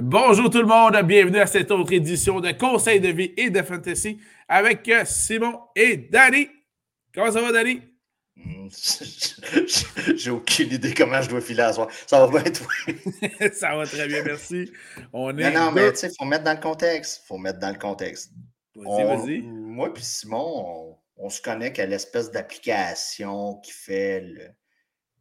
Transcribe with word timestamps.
Bonjour 0.00 0.48
tout 0.48 0.60
le 0.60 0.66
monde, 0.66 0.96
bienvenue 1.02 1.40
à 1.40 1.46
cette 1.46 1.72
autre 1.72 1.92
édition 1.92 2.38
de 2.38 2.52
Conseil 2.52 3.00
de 3.00 3.08
vie 3.08 3.32
et 3.36 3.50
de 3.50 3.60
fantasy 3.62 4.20
avec 4.46 4.88
Simon 5.04 5.58
et 5.74 5.96
Danny. 5.96 6.48
Comment 7.12 7.32
ça 7.32 7.40
va, 7.40 7.50
Danny? 7.50 7.82
J'ai 10.14 10.30
aucune 10.30 10.72
idée 10.72 10.94
comment 10.94 11.20
je 11.20 11.28
dois 11.28 11.40
filer 11.40 11.62
à 11.62 11.72
soir. 11.72 11.88
Ça 12.06 12.24
va 12.24 12.40
bien, 12.40 12.52
toi? 12.52 12.68
ça 13.52 13.74
va 13.74 13.86
très 13.86 14.06
bien, 14.06 14.22
merci. 14.22 14.70
On 15.12 15.36
est 15.36 15.50
non, 15.50 15.64
non, 15.64 15.72
mais 15.72 15.90
tu 15.90 15.98
sais, 15.98 16.08
il 16.08 16.14
faut 16.16 16.26
mettre 16.26 16.44
dans 16.44 16.54
le 16.54 16.60
contexte. 16.60 17.22
Il 17.24 17.26
faut 17.26 17.38
mettre 17.38 17.58
dans 17.58 17.72
le 17.72 17.78
contexte. 17.78 18.30
Vas-y, 18.76 19.04
vas-y. 19.04 19.42
Moi 19.42 19.92
et 19.96 20.00
Simon, 20.00 20.96
on, 21.16 21.28
se 21.28 21.42
connecte 21.42 21.80
à 21.80 21.86
l'espèce 21.86 22.30
d'application 22.30 23.56
qui 23.56 23.72
fait 23.72 24.54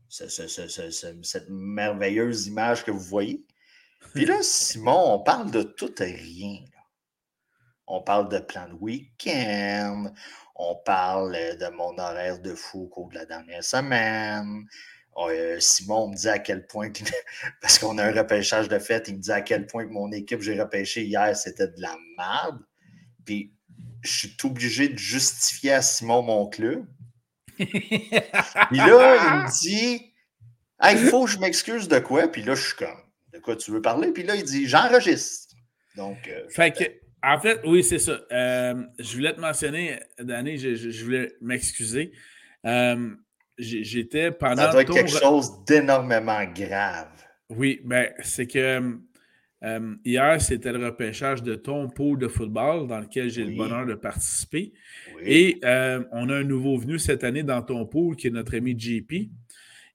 cette 0.08 1.50
merveilleuse 1.50 2.46
image 2.46 2.86
que 2.86 2.92
vous 2.92 3.00
voyez. 3.00 3.44
Puis 4.14 4.26
là, 4.26 4.38
Simon, 4.42 5.14
on 5.14 5.20
parle 5.20 5.52
de 5.52 5.64
tout 5.64 6.02
et 6.02 6.12
rien. 6.12 6.60
On 7.88 8.02
parle 8.02 8.30
de 8.30 8.40
plan 8.40 8.68
de 8.68 8.74
week-end, 8.74 10.12
on 10.56 10.76
parle 10.76 11.34
de 11.34 11.70
mon 11.70 11.98
horaire 11.98 12.40
de 12.40 12.54
fou 12.54 12.84
au 12.84 12.88
cours 12.88 13.10
de 13.10 13.16
la 13.16 13.26
dernière 13.26 13.64
semaine. 13.64 14.66
Euh, 15.18 15.60
Simon 15.60 16.10
me 16.10 16.16
dit 16.16 16.30
à 16.30 16.40
quel 16.40 16.68
point, 16.68 16.92
parce 17.62 17.80
qu'on 17.80 17.98
a 17.98 18.06
un 18.06 18.12
repêchage 18.12 18.68
de 18.68 18.78
fête, 18.78 19.08
il 19.08 19.16
me 19.16 19.22
dit 19.22 19.32
à 19.32 19.42
quel 19.42 19.66
point 19.66 19.86
que 19.86 19.92
mon 19.92 20.12
équipe 20.12 20.42
j'ai 20.42 20.60
repêché 20.60 21.06
hier, 21.06 21.36
c'était 21.36 21.68
de 21.68 21.82
la 21.82 21.96
merde. 22.18 22.60
Puis 23.26 23.54
je 24.02 24.12
suis 24.12 24.38
obligé 24.44 24.90
de 24.90 24.98
justifier 24.98 25.74
à 25.74 25.82
Simon 25.82 26.22
mon 26.22 26.48
club. 26.48 26.86
Puis 27.58 27.68
là, 27.68 29.16
il 29.16 29.44
me 29.44 29.60
dit 29.62 30.14
Il 30.84 30.98
faut 31.10 31.26
que 31.26 31.32
je 31.32 31.40
m'excuse 31.40 31.88
de 31.88 32.00
quoi? 32.00 32.28
Puis 32.28 32.44
là, 32.44 32.54
je 32.54 32.68
suis 32.68 32.76
comme 32.76 33.02
de 33.38 33.42
quoi 33.42 33.56
tu 33.56 33.72
veux 33.72 33.82
parler. 33.82 34.12
Puis 34.12 34.24
là, 34.24 34.36
il 34.36 34.44
dit 34.44 34.68
J'enregistre. 34.68 35.56
Donc. 35.96 36.18
Euh, 36.28 36.44
fait 36.50 36.72
que, 36.72 36.84
en 37.24 37.40
fait, 37.40 37.62
oui, 37.66 37.84
c'est 37.84 38.00
ça. 38.00 38.20
Euh, 38.32 38.84
je 39.00 39.16
voulais 39.16 39.34
te 39.34 39.40
mentionner, 39.40 40.00
Danny, 40.20 40.58
je, 40.58 41.04
voulais 41.04 41.34
m'excuser. 41.42 42.12
Euh, 42.66 43.10
j'étais 43.58 44.32
pendant. 44.32 44.64
Ça 44.64 44.72
doit 44.72 44.82
être 44.82 44.94
quelque 44.94 45.10
chose 45.10 45.64
d'énormément 45.66 46.44
grave. 46.46 47.10
Oui, 47.50 47.82
ben, 47.84 48.12
c'est 48.22 48.48
que. 48.48 49.00
hier, 50.06 50.42
c'était 50.42 50.72
le 50.72 50.86
repêchage 50.86 51.42
de 51.42 51.56
ton 51.56 51.90
pôle 51.90 52.20
de 52.20 52.28
football 52.28 52.88
dans 52.88 53.00
lequel 53.00 53.30
j'ai 53.30 53.44
le 53.44 53.56
bonheur 53.56 53.86
de 53.86 53.96
participer. 53.96 54.74
Et 55.22 55.60
on 56.12 56.30
a 56.30 56.36
un 56.36 56.44
nouveau 56.44 56.78
venu 56.78 57.00
cette 57.00 57.24
année 57.24 57.44
dans 57.44 57.62
ton 57.62 57.86
pôle 57.86 58.16
qui 58.16 58.28
est 58.28 58.32
notre 58.32 58.56
ami 58.56 58.78
JP. 58.78 59.32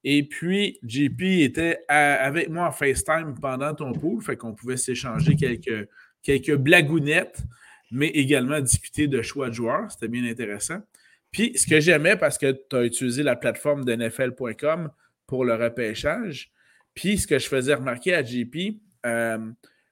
Et 0.05 0.25
puis, 0.25 0.79
JP 0.83 1.23
était 1.23 1.85
avec 1.89 2.49
moi 2.49 2.69
en 2.69 2.73
FaceTime 2.73 3.35
pendant 3.41 3.75
ton 3.75 3.93
pool, 3.93 4.23
fait 4.23 4.37
qu'on 4.37 4.55
pouvait 4.55 4.77
s'échanger 4.77 5.37
quelques, 5.37 5.89
quelques 6.23 6.57
blagounettes, 6.57 7.43
mais 7.91 8.09
également 8.09 8.61
discuter 8.61 9.07
de 9.07 9.23
choix 9.23 9.49
de 9.49 9.55
joueurs. 9.55 9.91
C'était 9.91 10.09
bien 10.09 10.25
intéressant. 10.25 10.81
Puis, 11.31 11.57
ce 11.57 11.67
que 11.67 11.81
j'aimais, 11.81 12.17
parce 12.17 12.37
que 12.37 12.53
tu 12.53 12.77
as 12.77 12.85
utilisé 12.85 13.23
la 13.23 13.37
plateforme 13.37 13.85
de 13.85 13.95
NFL.com 13.95 14.91
pour 15.27 15.45
le 15.45 15.55
repêchage, 15.55 16.51
puis 16.95 17.19
ce 17.19 17.27
que 17.27 17.39
je 17.39 17.49
faisais 17.49 17.75
remarquer 17.75 18.15
à 18.15 18.23
JP, 18.23 18.81
euh, 19.07 19.39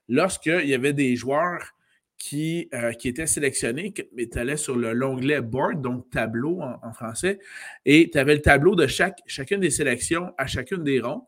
lorsqu'il 0.08 0.66
y 0.66 0.74
avait 0.74 0.92
des 0.92 1.16
joueurs 1.16 1.74
qui, 2.20 2.68
euh, 2.74 2.92
qui 2.92 3.08
était 3.08 3.26
sélectionné, 3.26 3.94
mais 4.12 4.28
tu 4.28 4.38
allais 4.38 4.58
sur 4.58 4.76
l'onglet 4.76 5.40
board, 5.40 5.80
donc 5.80 6.10
tableau 6.10 6.60
en, 6.60 6.92
français, 6.92 7.38
et 7.86 8.10
tu 8.12 8.18
avais 8.18 8.34
le 8.34 8.42
tableau 8.42 8.76
de 8.76 8.86
chaque, 8.86 9.20
chacune 9.26 9.60
des 9.60 9.70
sélections 9.70 10.30
à 10.36 10.46
chacune 10.46 10.84
des 10.84 11.00
ronds. 11.00 11.26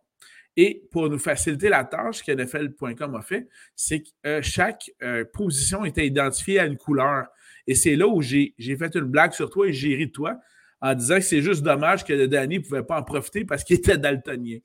Et 0.54 0.82
pour 0.90 1.08
nous 1.08 1.18
faciliter 1.18 1.70
la 1.70 1.84
tâche 1.84 2.22
que 2.22 2.30
NFL.com 2.30 3.14
a 3.14 3.22
fait, 3.22 3.48
c'est 3.74 4.02
que 4.02 4.08
euh, 4.26 4.42
chaque 4.42 4.90
euh, 5.02 5.24
position 5.24 5.86
était 5.86 6.06
identifiée 6.06 6.60
à 6.60 6.66
une 6.66 6.76
couleur. 6.76 7.26
Et 7.66 7.74
c'est 7.74 7.96
là 7.96 8.06
où 8.06 8.20
j'ai 8.20 8.54
fait 8.58 8.94
une 8.94 9.06
blague 9.06 9.32
sur 9.32 9.48
toi 9.48 9.66
et 9.66 9.72
j'ai 9.72 9.94
ri 9.94 10.08
de 10.08 10.12
toi 10.12 10.38
en 10.82 10.94
disant 10.94 11.14
que 11.14 11.22
c'est 11.22 11.40
juste 11.40 11.62
dommage 11.62 12.04
que 12.04 12.12
le 12.12 12.28
Danny 12.28 12.58
ne 12.58 12.64
pouvait 12.64 12.82
pas 12.82 13.00
en 13.00 13.02
profiter 13.02 13.46
parce 13.46 13.64
qu'il 13.64 13.76
était 13.76 13.96
daltonien. 13.96 14.58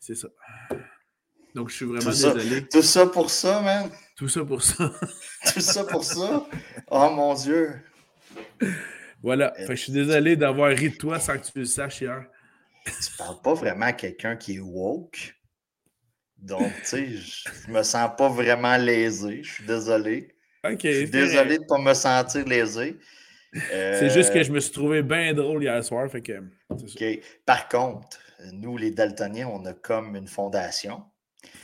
C'est 0.00 0.16
ça. 0.16 0.28
Donc, 1.54 1.70
je 1.70 1.76
suis 1.76 1.84
vraiment 1.84 2.10
désolé. 2.10 2.66
tout 2.66 2.82
ça 2.82 3.06
pour 3.06 3.30
ça, 3.30 3.62
man? 3.62 3.88
Tout 4.16 4.28
ça 4.28 4.44
pour 4.44 4.62
ça. 4.62 4.90
tout 5.52 5.60
ça 5.60 5.84
pour 5.84 6.02
ça? 6.02 6.46
Oh 6.90 7.10
mon 7.10 7.34
Dieu. 7.34 7.74
Voilà. 9.22 9.52
je 9.68 9.74
suis 9.74 9.92
désolé 9.92 10.36
d'avoir 10.36 10.70
ri 10.70 10.90
de 10.90 10.96
toi 10.96 11.20
sans 11.20 11.36
que 11.36 11.44
tu 11.44 11.58
le 11.58 11.64
saches 11.66 12.00
hier. 12.00 12.24
Tu 12.84 13.16
parles 13.18 13.40
pas 13.42 13.54
vraiment 13.54 13.86
à 13.86 13.92
quelqu'un 13.92 14.36
qui 14.36 14.56
est 14.56 14.60
woke? 14.60 15.34
Donc, 16.38 16.72
tu 16.80 16.84
sais, 16.84 17.06
je 17.08 17.70
me 17.70 17.82
sens 17.82 18.10
pas 18.16 18.28
vraiment 18.28 18.76
lésé. 18.76 19.42
Je 19.42 19.52
suis 19.54 19.66
désolé. 19.66 20.34
OK. 20.64 20.80
Je 20.82 20.90
suis 20.90 21.10
désolé 21.10 21.58
de 21.58 21.62
ne 21.62 21.66
pas 21.66 21.78
me 21.78 21.92
sentir 21.94 22.44
lésé. 22.46 22.98
C'est 23.52 24.10
juste 24.10 24.32
que 24.32 24.42
je 24.42 24.52
me 24.52 24.60
suis 24.60 24.72
trouvé 24.72 25.02
bien 25.02 25.34
drôle 25.34 25.62
hier 25.62 25.82
soir. 25.84 26.10
Fait 26.10 26.22
que, 26.22 26.42
OK. 26.70 27.04
Par 27.44 27.68
contre, 27.68 28.18
nous, 28.52 28.76
les 28.76 28.90
Daltoniens, 28.90 29.48
on 29.48 29.64
a 29.66 29.72
comme 29.72 30.14
une 30.16 30.28
fondation 30.28 31.02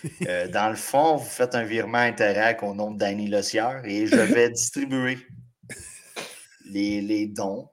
euh, 0.27 0.49
dans 0.49 0.69
le 0.69 0.77
fond, 0.77 1.17
vous 1.17 1.29
faites 1.29 1.55
un 1.55 1.65
virement 1.65 1.99
Interac 1.99 2.63
au 2.63 2.75
nom 2.75 2.91
de 2.91 2.99
Danny 2.99 3.29
Lossière 3.29 3.83
et 3.85 4.07
je 4.07 4.17
vais 4.17 4.51
distribuer 4.51 5.19
les, 6.67 7.27
dons 7.27 7.69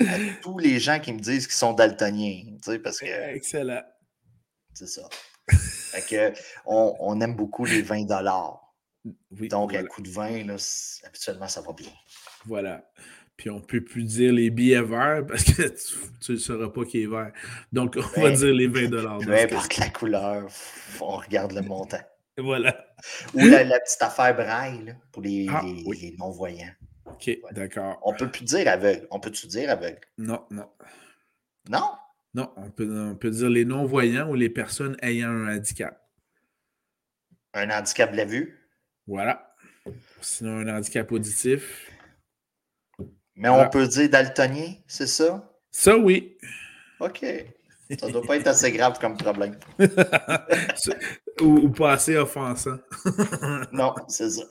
à 0.00 0.16
tous 0.42 0.58
les 0.58 0.80
gens 0.80 0.98
qui 0.98 1.12
me 1.12 1.20
disent 1.20 1.46
qu'ils 1.46 1.56
sont 1.56 1.72
daltoniens. 1.72 2.56
parce 2.82 3.00
que, 3.00 3.34
Excellent. 3.34 3.82
C'est 4.74 4.86
ça. 4.86 5.08
on, 6.66 7.20
aime 7.20 7.34
beaucoup 7.34 7.64
les 7.64 7.82
20 7.82 8.06
Donc, 9.30 9.74
à 9.74 9.82
coup 9.84 10.02
de 10.02 10.10
20, 10.10 10.46
habituellement, 11.04 11.48
ça 11.48 11.60
va 11.60 11.72
bien. 11.72 11.90
Voilà. 12.46 12.82
Puis 13.40 13.48
on 13.48 13.56
ne 13.56 13.64
peut 13.64 13.80
plus 13.80 14.04
dire 14.04 14.34
les 14.34 14.50
billets 14.50 14.82
verts 14.82 15.24
parce 15.26 15.44
que 15.44 15.62
tu 16.20 16.32
ne 16.32 16.36
sauras 16.36 16.68
pas 16.68 16.84
qui 16.84 17.04
est 17.04 17.06
vert. 17.06 17.32
Donc, 17.72 17.96
on 17.96 18.20
va 18.20 18.28
ben, 18.28 18.36
dire 18.36 18.52
les 18.52 18.66
20 18.66 18.90
Peu 18.90 19.34
importe 19.34 19.78
la 19.78 19.88
couleur, 19.88 20.46
on 21.00 21.16
regarde 21.16 21.52
le 21.52 21.62
montant. 21.62 22.02
Voilà. 22.36 22.86
Ou 23.32 23.38
la, 23.38 23.80
petite 23.80 24.02
affaire 24.02 24.36
braille 24.36 24.94
pour 25.10 25.22
les, 25.22 25.46
ah, 25.48 25.62
non-voyants. 26.18 26.74
OK, 27.06 27.30
d'accord. 27.52 27.98
On 28.04 28.12
peut 28.12 28.30
plus 28.30 28.44
dire 28.44 28.68
aveugle. 28.68 29.06
On 29.10 29.18
peut-tu 29.20 29.46
dire 29.46 29.70
aveugle? 29.70 30.00
Non, 30.18 30.44
non. 30.50 30.68
Non? 31.70 31.92
Non, 32.34 32.52
on 32.56 32.70
peut, 32.70 33.10
on 33.10 33.14
peut 33.14 33.30
dire 33.30 33.48
les 33.48 33.64
non-voyants 33.64 34.28
ou 34.28 34.34
les 34.34 34.50
personnes 34.50 34.98
ayant 35.00 35.30
un 35.30 35.56
handicap. 35.56 35.98
Un 37.54 37.70
handicap 37.70 38.12
de 38.12 38.18
la 38.18 38.26
vue? 38.26 38.58
Voilà. 39.06 39.54
Sinon, 40.20 40.58
un 40.58 40.76
handicap 40.76 41.10
auditif. 41.10 41.90
Mais 43.36 43.48
on 43.48 43.68
peut 43.68 43.86
dire 43.86 44.08
daltonien, 44.10 44.74
c'est 44.86 45.06
ça? 45.06 45.50
Ça, 45.70 45.96
oui. 45.96 46.36
OK. 47.00 47.24
Ça 47.98 48.06
ne 48.06 48.12
doit 48.12 48.22
pas 48.22 48.36
être 48.36 48.46
assez 48.46 48.70
grave 48.70 48.98
comme 49.00 49.16
problème. 49.16 49.56
ou, 51.40 51.68
pas 51.70 51.92
assez 51.92 52.16
offensant. 52.16 52.78
non, 53.72 53.94
c'est 54.06 54.30
ça. 54.30 54.44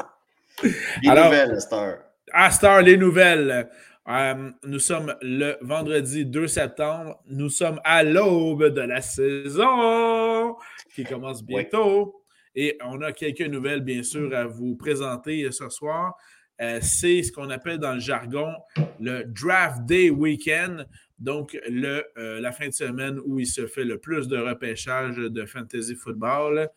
Les 1.02 1.10
nouvelles, 1.10 1.62
Star. 1.62 1.98
À 2.34 2.52
Star, 2.52 2.82
les 2.82 2.98
nouvelles. 2.98 3.70
Euh, 4.10 4.52
nous 4.64 4.80
sommes 4.80 5.16
le 5.22 5.58
vendredi 5.62 6.26
2 6.26 6.48
septembre. 6.48 7.22
Nous 7.28 7.50
sommes 7.50 7.80
à 7.84 8.04
l'aube 8.04 8.66
de 8.66 8.82
la 8.82 9.02
saison 9.02 10.56
qui 10.94 11.04
commence 11.04 11.44
bientôt. 11.44 12.24
Et 12.56 12.78
on 12.84 13.02
a 13.02 13.14
quelques 13.14 13.42
nouvelles, 13.42 13.82
bien 13.82 14.04
sûr, 14.04 14.36
à 14.36 14.46
vous 14.46 14.76
présenter 14.76 15.50
ce 15.52 15.70
soir. 15.70 16.18
Euh, 16.62 16.80
c'est 16.82 17.24
ce 17.24 17.32
qu'on 17.32 17.50
appelle 17.50 17.78
dans 17.78 17.94
le 17.94 18.00
jargon 18.00 18.54
le 19.00 19.24
Draft 19.24 19.86
Day 19.86 20.10
Weekend, 20.10 20.88
donc 21.20 21.58
euh, 21.70 22.04
la 22.42 22.52
fin 22.52 22.68
de 22.68 22.74
semaine 22.74 23.20
où 23.26 23.40
il 23.40 23.48
se 23.48 23.66
fait 23.66 23.86
le 23.86 23.98
plus 23.98 24.28
de 24.28 24.38
repêchage 24.38 25.16
de 25.18 25.46
fantasy 25.46 25.96
football 25.96 26.70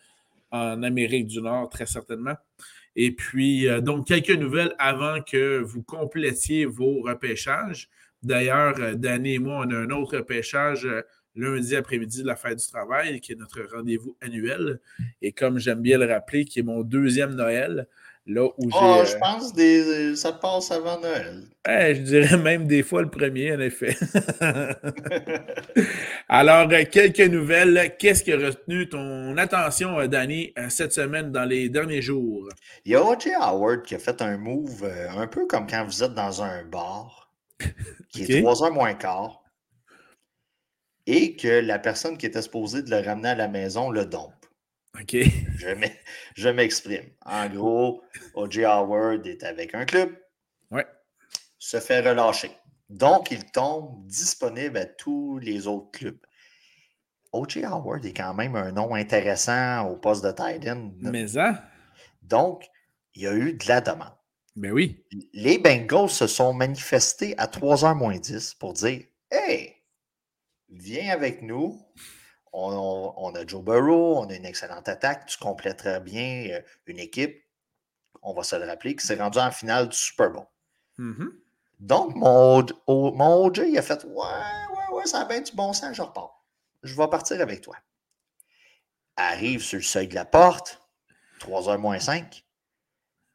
en 0.53 0.83
Amérique 0.83 1.27
du 1.27 1.41
Nord, 1.41 1.69
très 1.69 1.87
certainement. 1.87 2.37
Et 2.95 3.11
puis, 3.11 3.67
euh, 3.69 3.81
donc, 3.81 4.07
quelques 4.07 4.31
nouvelles 4.31 4.75
avant 4.79 5.21
que 5.23 5.59
vous 5.59 5.83
complétiez 5.83 6.67
vos 6.67 7.01
repêchages. 7.01 7.89
D'ailleurs, 8.23 8.97
Danny 8.97 9.35
et 9.35 9.39
moi, 9.39 9.65
on 9.67 9.71
a 9.71 9.77
un 9.77 9.91
autre 9.91 10.19
repêchage 10.19 10.87
lundi 11.35 11.75
après-midi 11.75 12.23
de 12.23 12.27
la 12.27 12.37
fête 12.37 12.59
du 12.59 12.67
travail, 12.67 13.21
qui 13.21 13.33
est 13.33 13.37
notre 13.37 13.63
rendez-vous 13.63 14.17
annuel. 14.21 14.79
Et 15.23 15.33
comme 15.33 15.59
j'aime 15.59 15.81
bien 15.81 15.99
le 15.99 16.07
rappeler, 16.07 16.45
qui 16.45 16.61
est 16.61 16.63
mon 16.63 16.83
deuxième 16.83 17.35
Noël. 17.35 17.89
Là 18.27 18.45
où 18.45 18.71
oh, 18.73 19.03
je 19.05 19.17
pense 19.19 19.53
que 19.53 20.15
ça 20.15 20.33
passe 20.33 20.71
avant 20.71 21.01
Noël. 21.01 21.43
je 21.67 22.01
dirais 22.03 22.37
même 22.37 22.69
des 22.69 22.85
fois 22.85 23.03
le 23.03 23.11
premier, 23.11 23.53
en 23.53 23.59
effet. 23.59 23.97
Alors, 26.29 26.71
euh, 26.71 26.85
quelques 26.89 27.19
nouvelles. 27.19 27.97
Qu'est-ce 27.99 28.23
qui 28.23 28.33
a 28.33 28.37
retenu 28.37 28.89
ton 28.89 29.37
attention, 29.39 29.99
euh, 29.99 30.07
Danny, 30.07 30.53
cette 30.69 30.93
semaine, 30.93 31.33
dans 31.33 31.45
les 31.45 31.69
derniers 31.69 32.01
jours? 32.01 32.49
Il 32.85 32.93
y 32.93 32.95
a 32.95 33.03
O.J. 33.03 33.31
Howard 33.41 33.83
qui 33.83 33.97
a 33.97 33.99
fait 33.99 34.23
un 34.23 34.39
move 34.39 34.89
un 35.17 35.27
peu 35.27 35.47
comme 35.47 35.67
quand 35.67 35.85
vous 35.85 36.05
êtes 36.05 36.15
dans 36.15 36.45
un 36.45 36.65
bar, 36.65 37.33
qui 38.09 38.23
est 38.23 38.41
3 38.41 38.63
heures 38.63 38.73
moins 38.73 38.95
quart, 38.95 39.43
et 41.07 41.35
que 41.35 41.61
la 41.61 41.81
personne 41.81 42.17
qui 42.17 42.27
était 42.27 42.43
supposée 42.43 42.83
de 42.83 42.91
le 42.91 43.01
ramener 43.05 43.31
à 43.31 43.35
la 43.35 43.49
maison 43.49 43.91
le 43.91 44.07
dompe. 44.07 44.33
OK. 45.01 45.17
Je 46.37 46.49
m'exprime. 46.49 47.11
En 47.25 47.49
gros, 47.49 48.03
O.J. 48.35 48.65
Howard 48.65 49.27
est 49.27 49.43
avec 49.43 49.75
un 49.75 49.85
club. 49.85 50.15
Ouais. 50.71 50.87
Se 51.59 51.81
fait 51.81 52.01
relâcher. 52.01 52.51
Donc, 52.89 53.31
il 53.31 53.45
tombe 53.51 54.07
disponible 54.07 54.77
à 54.77 54.85
tous 54.85 55.39
les 55.39 55.67
autres 55.67 55.91
clubs. 55.93 56.19
O.J. 57.33 57.65
Howard 57.65 58.05
est 58.05 58.13
quand 58.13 58.35
même 58.35 58.55
un 58.57 58.73
nom 58.73 58.95
intéressant 58.95 59.89
au 59.89 59.97
poste 59.97 60.25
de 60.25 60.31
Titan. 60.31 60.93
Mais 61.01 61.29
ça? 61.29 61.65
Donc, 62.21 62.69
il 63.15 63.23
y 63.23 63.27
a 63.27 63.35
eu 63.35 63.55
de 63.55 63.67
la 63.67 63.81
demande. 63.81 64.13
Ben 64.55 64.73
oui. 64.73 65.03
Les 65.33 65.57
Bengals 65.57 66.11
se 66.11 66.27
sont 66.27 66.53
manifestés 66.53 67.35
à 67.39 67.47
3h 67.47 67.97
moins 67.97 68.19
10 68.19 68.55
pour 68.55 68.75
dire 68.75 69.05
Hey, 69.31 69.77
viens 70.69 71.11
avec 71.11 71.41
nous. 71.41 71.81
On, 72.55 73.33
a 73.35 73.47
Joe 73.47 73.63
Burrow, 73.63 74.19
on 74.19 74.29
a 74.29 74.35
une 74.35 74.45
excellente 74.45 74.89
attaque, 74.89 75.27
tu 75.27 75.39
compléteras 75.39 76.01
bien 76.01 76.49
euh, 76.51 76.61
une 76.87 76.99
équipe, 76.99 77.43
on 78.21 78.35
va 78.35 78.43
se 78.43 78.57
le 78.57 78.67
rappeler, 78.67 78.95
qui 78.95 79.07
s'est 79.07 79.15
rendu 79.15 79.39
en 79.39 79.51
finale 79.51 79.89
du 79.89 79.97
Super 79.97 80.31
Bowl. 80.31 80.47
Mm-hmm. 80.99 81.31
Donc, 81.81 82.15
mon, 82.15 82.65
mon 82.87 83.47
OJ, 83.47 83.63
il 83.67 83.79
a 83.79 83.83
fait 83.83 84.05
Ouais, 84.05 84.13
ouais, 84.15 84.97
ouais, 84.97 85.07
ça 85.07 85.21
a 85.21 85.25
bien 85.25 85.41
du 85.41 85.53
bon 85.53 85.73
sens, 85.73 85.97
je 85.97 86.03
repars. 86.03 86.45
Je 86.83 86.95
vais 86.95 87.09
partir 87.09 87.41
avec 87.41 87.63
toi. 87.63 87.77
Arrive 89.17 89.63
sur 89.63 89.79
le 89.79 89.83
seuil 89.83 90.09
de 90.09 90.15
la 90.15 90.25
porte, 90.25 90.81
3h 91.41 91.79
moins 91.79 91.99
5 91.99 92.45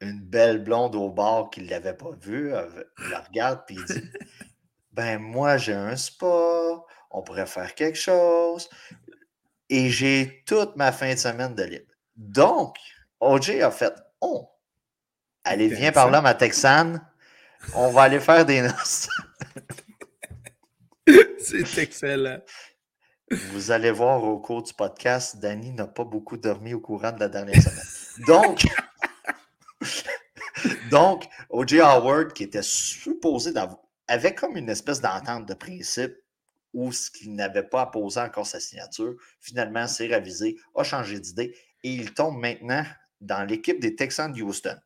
une 0.01 0.21
belle 0.21 0.63
blonde 0.63 0.95
au 0.95 1.09
bar 1.09 1.49
qui 1.49 1.61
ne 1.61 1.69
l'avait 1.69 1.93
pas 1.93 2.11
vue, 2.21 2.51
elle 2.51 2.85
la 3.09 3.21
regarde 3.21 3.61
et 3.69 3.75
dit 3.75 4.03
Ben, 4.91 5.19
moi, 5.19 5.57
j'ai 5.57 5.73
un 5.73 5.95
spa, 5.95 6.83
on 7.11 7.21
pourrait 7.21 7.45
faire 7.45 7.73
quelque 7.75 7.97
chose. 7.97 8.69
Et 9.69 9.89
j'ai 9.89 10.43
toute 10.45 10.75
ma 10.75 10.91
fin 10.91 11.13
de 11.13 11.19
semaine 11.19 11.55
de 11.55 11.63
libre. 11.63 11.91
Donc, 12.15 12.77
OJ 13.19 13.61
a 13.61 13.71
fait 13.71 13.93
Oh, 14.21 14.49
allez, 15.43 15.67
viens 15.67 15.91
par 15.91 16.09
là, 16.09 16.21
ma 16.21 16.33
Texane. 16.33 17.05
On 17.75 17.91
va 17.91 18.03
aller 18.03 18.19
faire 18.19 18.45
des 18.45 18.61
noces. 18.61 19.09
C'est 21.39 21.77
excellent. 21.77 22.39
Vous 23.51 23.71
allez 23.71 23.91
voir 23.91 24.23
au 24.23 24.39
cours 24.39 24.63
du 24.63 24.73
podcast, 24.73 25.37
Danny 25.37 25.71
n'a 25.71 25.87
pas 25.87 26.05
beaucoup 26.05 26.37
dormi 26.37 26.73
au 26.73 26.79
courant 26.79 27.11
de 27.11 27.19
la 27.19 27.27
dernière 27.27 27.61
semaine. 27.61 28.25
Donc, 28.25 28.65
Donc, 30.91 31.27
O.J. 31.49 31.81
Howard, 31.81 32.33
qui 32.33 32.43
était 32.43 32.63
supposé 32.63 33.51
d'avoir, 33.51 33.79
avait 34.07 34.33
comme 34.33 34.57
une 34.57 34.69
espèce 34.69 35.01
d'entente 35.01 35.45
de 35.45 35.53
principe 35.53 36.15
où 36.73 36.91
ce 36.91 37.09
qu'il 37.09 37.33
n'avait 37.33 37.63
pas 37.63 37.83
apposé 37.83 38.19
encore 38.19 38.45
sa 38.45 38.59
signature, 38.59 39.15
finalement 39.39 39.87
s'est 39.87 40.07
ravisé, 40.07 40.57
a 40.75 40.83
changé 40.83 41.19
d'idée 41.19 41.55
et 41.83 41.91
il 41.91 42.13
tombe 42.13 42.37
maintenant 42.37 42.83
dans 43.21 43.43
l'équipe 43.47 43.79
des 43.79 43.95
Texans 43.95 44.31
de 44.31 44.41
Houston. 44.41 44.77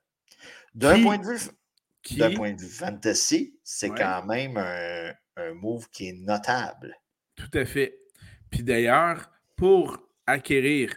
D'un 0.74 1.02
point, 1.02 1.18
de 1.18 1.26
vue, 1.26 2.36
point 2.36 2.54
de 2.54 2.62
vue 2.62 2.68
fantasy, 2.68 3.60
c'est 3.64 3.90
quand 3.90 4.26
même 4.26 4.58
un, 4.58 5.12
un 5.36 5.54
move 5.54 5.90
qui 5.90 6.10
est 6.10 6.14
notable. 6.14 6.96
Tout 7.36 7.58
à 7.58 7.66
fait. 7.66 8.00
Puis 8.50 8.64
d'ailleurs, 8.64 9.30
pour 9.56 9.98
acquérir 10.26 10.96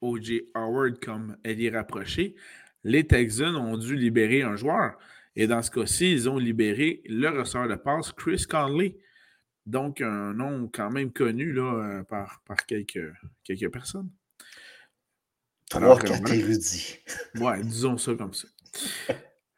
O.J. 0.00 0.42
Howard 0.54 0.98
comme 1.00 1.36
elle 1.44 1.62
est 1.62 1.70
rapprochée, 1.70 2.34
les 2.84 3.06
Texans 3.06 3.56
ont 3.56 3.76
dû 3.76 3.96
libérer 3.96 4.42
un 4.42 4.56
joueur. 4.56 4.96
Et 5.34 5.46
dans 5.46 5.62
ce 5.62 5.70
cas-ci, 5.70 6.12
ils 6.12 6.28
ont 6.28 6.38
libéré 6.38 7.02
le 7.06 7.28
ressort 7.28 7.68
de 7.68 7.74
passe, 7.74 8.12
Chris 8.12 8.44
Conley. 8.48 8.96
Donc, 9.66 10.00
un 10.00 10.32
nom 10.32 10.70
quand 10.72 10.90
même 10.90 11.12
connu 11.12 11.52
là, 11.52 11.62
euh, 11.62 12.02
par, 12.04 12.42
par 12.46 12.64
quelques, 12.66 13.12
quelques 13.44 13.70
personnes. 13.72 14.08
Trois, 15.68 15.98
quatre 15.98 16.32
érudits. 16.32 16.98
Ouais, 17.40 17.60
disons 17.62 17.98
ça 17.98 18.14
comme 18.14 18.32
ça. 18.32 18.48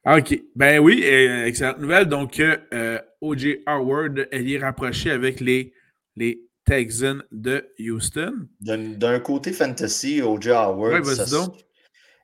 OK. 0.06 0.42
Ben 0.56 0.78
oui, 0.78 1.02
excellente 1.02 1.78
nouvelle. 1.80 2.06
Donc, 2.06 2.40
euh, 2.40 3.00
O.J. 3.20 3.58
Howard, 3.66 4.26
elle 4.32 4.50
est 4.50 4.58
rapprochée 4.58 5.10
avec 5.10 5.40
les, 5.40 5.74
les 6.16 6.48
Texans 6.64 7.22
de 7.30 7.68
Houston. 7.78 8.48
D'un 8.60 9.20
côté 9.20 9.52
fantasy, 9.52 10.22
O.J. 10.22 10.50
Howard, 10.50 11.04
ouais, 11.04 11.14
ça, 11.14 11.52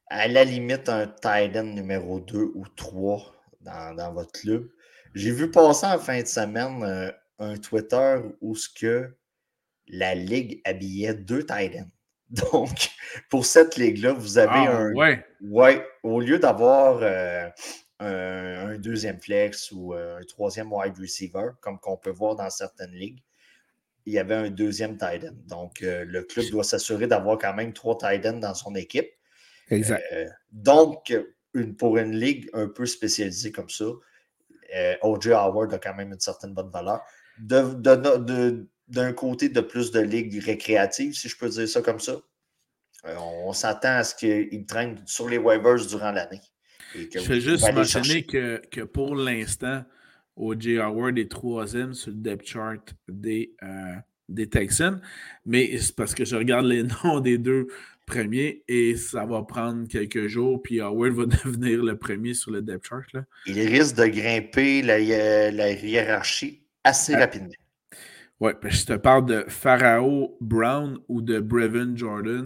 à 0.09 0.29
la 0.29 0.45
limite 0.45 0.89
un 0.89 1.07
Titan 1.07 1.65
numéro 1.65 2.21
2 2.21 2.53
ou 2.55 2.65
3 2.77 3.35
dans, 3.61 4.13
votre 4.13 4.33
club. 4.33 4.69
J'ai 5.15 5.31
vu 5.31 5.51
passer 5.51 5.87
en 5.87 5.99
fin 5.99 6.21
de 6.21 6.27
semaine 6.27 6.83
euh, 6.83 7.11
un 7.39 7.57
Twitter 7.57 8.19
où 8.41 8.55
ce 8.55 8.69
que 8.69 9.15
la 9.89 10.15
Ligue 10.15 10.61
habillait 10.65 11.15
deux 11.15 11.41
Titans. 11.41 11.91
Donc, 12.53 12.91
pour 13.31 13.45
cette 13.45 13.77
ligue-là, 13.77 14.13
vous 14.13 14.39
avez 14.39 14.67
ah, 14.67 14.79
un. 14.79 14.93
Ouais. 14.95 15.25
ouais. 15.43 15.87
Au 16.03 16.21
lieu 16.21 16.39
d'avoir 16.39 17.01
euh, 17.03 17.49
un, 18.01 18.79
deuxième 18.79 19.21
flex 19.21 19.71
ou 19.73 19.95
euh, 19.95 20.19
un 20.19 20.25
troisième 20.25 20.73
wide 20.73 20.99
receiver, 20.99 21.51
comme 21.61 21.79
qu'on 21.79 21.97
peut 21.97 22.11
voir 22.11 22.35
dans 22.35 22.51
certaines 22.51 22.93
ligues, 22.93 23.21
il 24.07 24.15
y 24.15 24.19
avait 24.19 24.35
un 24.35 24.51
deuxième 24.51 24.93
Titan. 24.93 25.35
Donc, 25.47 25.81
le 25.81 26.23
club 26.23 26.51
doit 26.51 26.65
s'assurer 26.65 27.07
d'avoir 27.07 27.39
quand 27.39 27.55
même 27.55 27.73
trois 27.73 27.97
Titans 27.97 28.41
dans 28.41 28.55
son 28.55 28.75
équipe. 28.75 29.11
Exact. 29.71 30.05
Euh, 30.13 30.27
donc, 30.53 31.15
une, 31.55 31.77
pour 31.77 31.97
une 31.99 32.17
ligue 32.17 32.49
un 32.53 32.69
peu 32.69 32.87
spécialisée 32.87 33.53
comme 33.53 33.71
ça, 33.71 33.87
euh, 34.75 34.97
O.J. 35.03 35.33
Howard 35.33 35.73
a 35.75 35.79
quand 35.79 35.95
même 35.95 36.13
une 36.13 36.21
certaine 36.21 36.53
bonne 36.53 36.71
valeur. 36.71 37.01
D'un 37.39 39.13
côté, 39.13 39.49
de 39.49 39.61
plus 39.61 39.91
de 39.91 40.01
ligues 40.01 40.43
récréatives, 40.43 41.15
si 41.15 41.29
je 41.29 41.37
peux 41.37 41.49
dire 41.49 41.69
ça 41.69 41.81
comme 41.81 42.01
ça, 42.01 42.21
euh, 43.07 43.17
on, 43.19 43.53
s'attend 43.53 43.97
à 43.97 44.05
ce 44.05 44.15
qu'il 44.15 44.67
traîne 44.67 45.03
sur 45.07 45.29
les 45.29 45.39
waivers 45.39 45.87
durant 45.87 46.13
l'année. 46.13 46.41
Je 46.95 47.19
vais 47.19 47.41
juste 47.41 47.73
mentionner 47.73 48.25
que, 48.25 48.63
que, 48.71 48.83
pour 48.83 49.17
l'instant, 49.17 49.83
O.J. 50.37 50.79
Howard 50.79 51.19
est 51.19 51.31
troisième 51.31 51.95
sur 51.95 52.11
le 52.11 52.17
depth 52.17 52.47
chart 52.47 52.95
des, 53.09 53.55
des 54.29 54.49
Texans, 54.49 55.01
mais 55.45 55.77
c'est 55.79 55.95
parce 55.95 56.15
que 56.15 56.25
je 56.25 56.37
regarde 56.37 56.67
les 56.67 56.83
noms 57.05 57.21
des 57.21 57.39
deux 57.39 57.69
premier 58.07 58.63
et 58.69 58.97
ça 58.97 59.25
va 59.25 59.43
prendre 59.43 59.89
quelques 59.89 60.27
jours, 60.27 60.63
puis 60.63 60.81
Howard 60.81 61.13
va 61.13 61.27
devenir 61.45 61.83
le 61.83 61.97
premier 61.97 62.35
sur 62.35 62.51
le 62.51 62.63
depth 62.63 62.87
chart. 62.87 63.13
Là. 63.13 63.25
Il 63.47 63.59
risque 63.61 63.97
de 63.97 64.07
grimper 64.07 64.83
la, 64.83 64.99
la 65.51 65.73
hiérarchie 65.73 66.64
assez 66.85 67.17
rapidement. 67.17 67.51
Oui, 68.41 68.53
je 68.63 68.85
te 68.85 68.93
parle 68.93 69.27
de 69.27 69.45
Pharaoh 69.49 70.37
Brown 70.41 70.99
ou 71.09 71.23
de 71.23 71.41
Brevin 71.41 71.97
Jordan. 71.97 72.45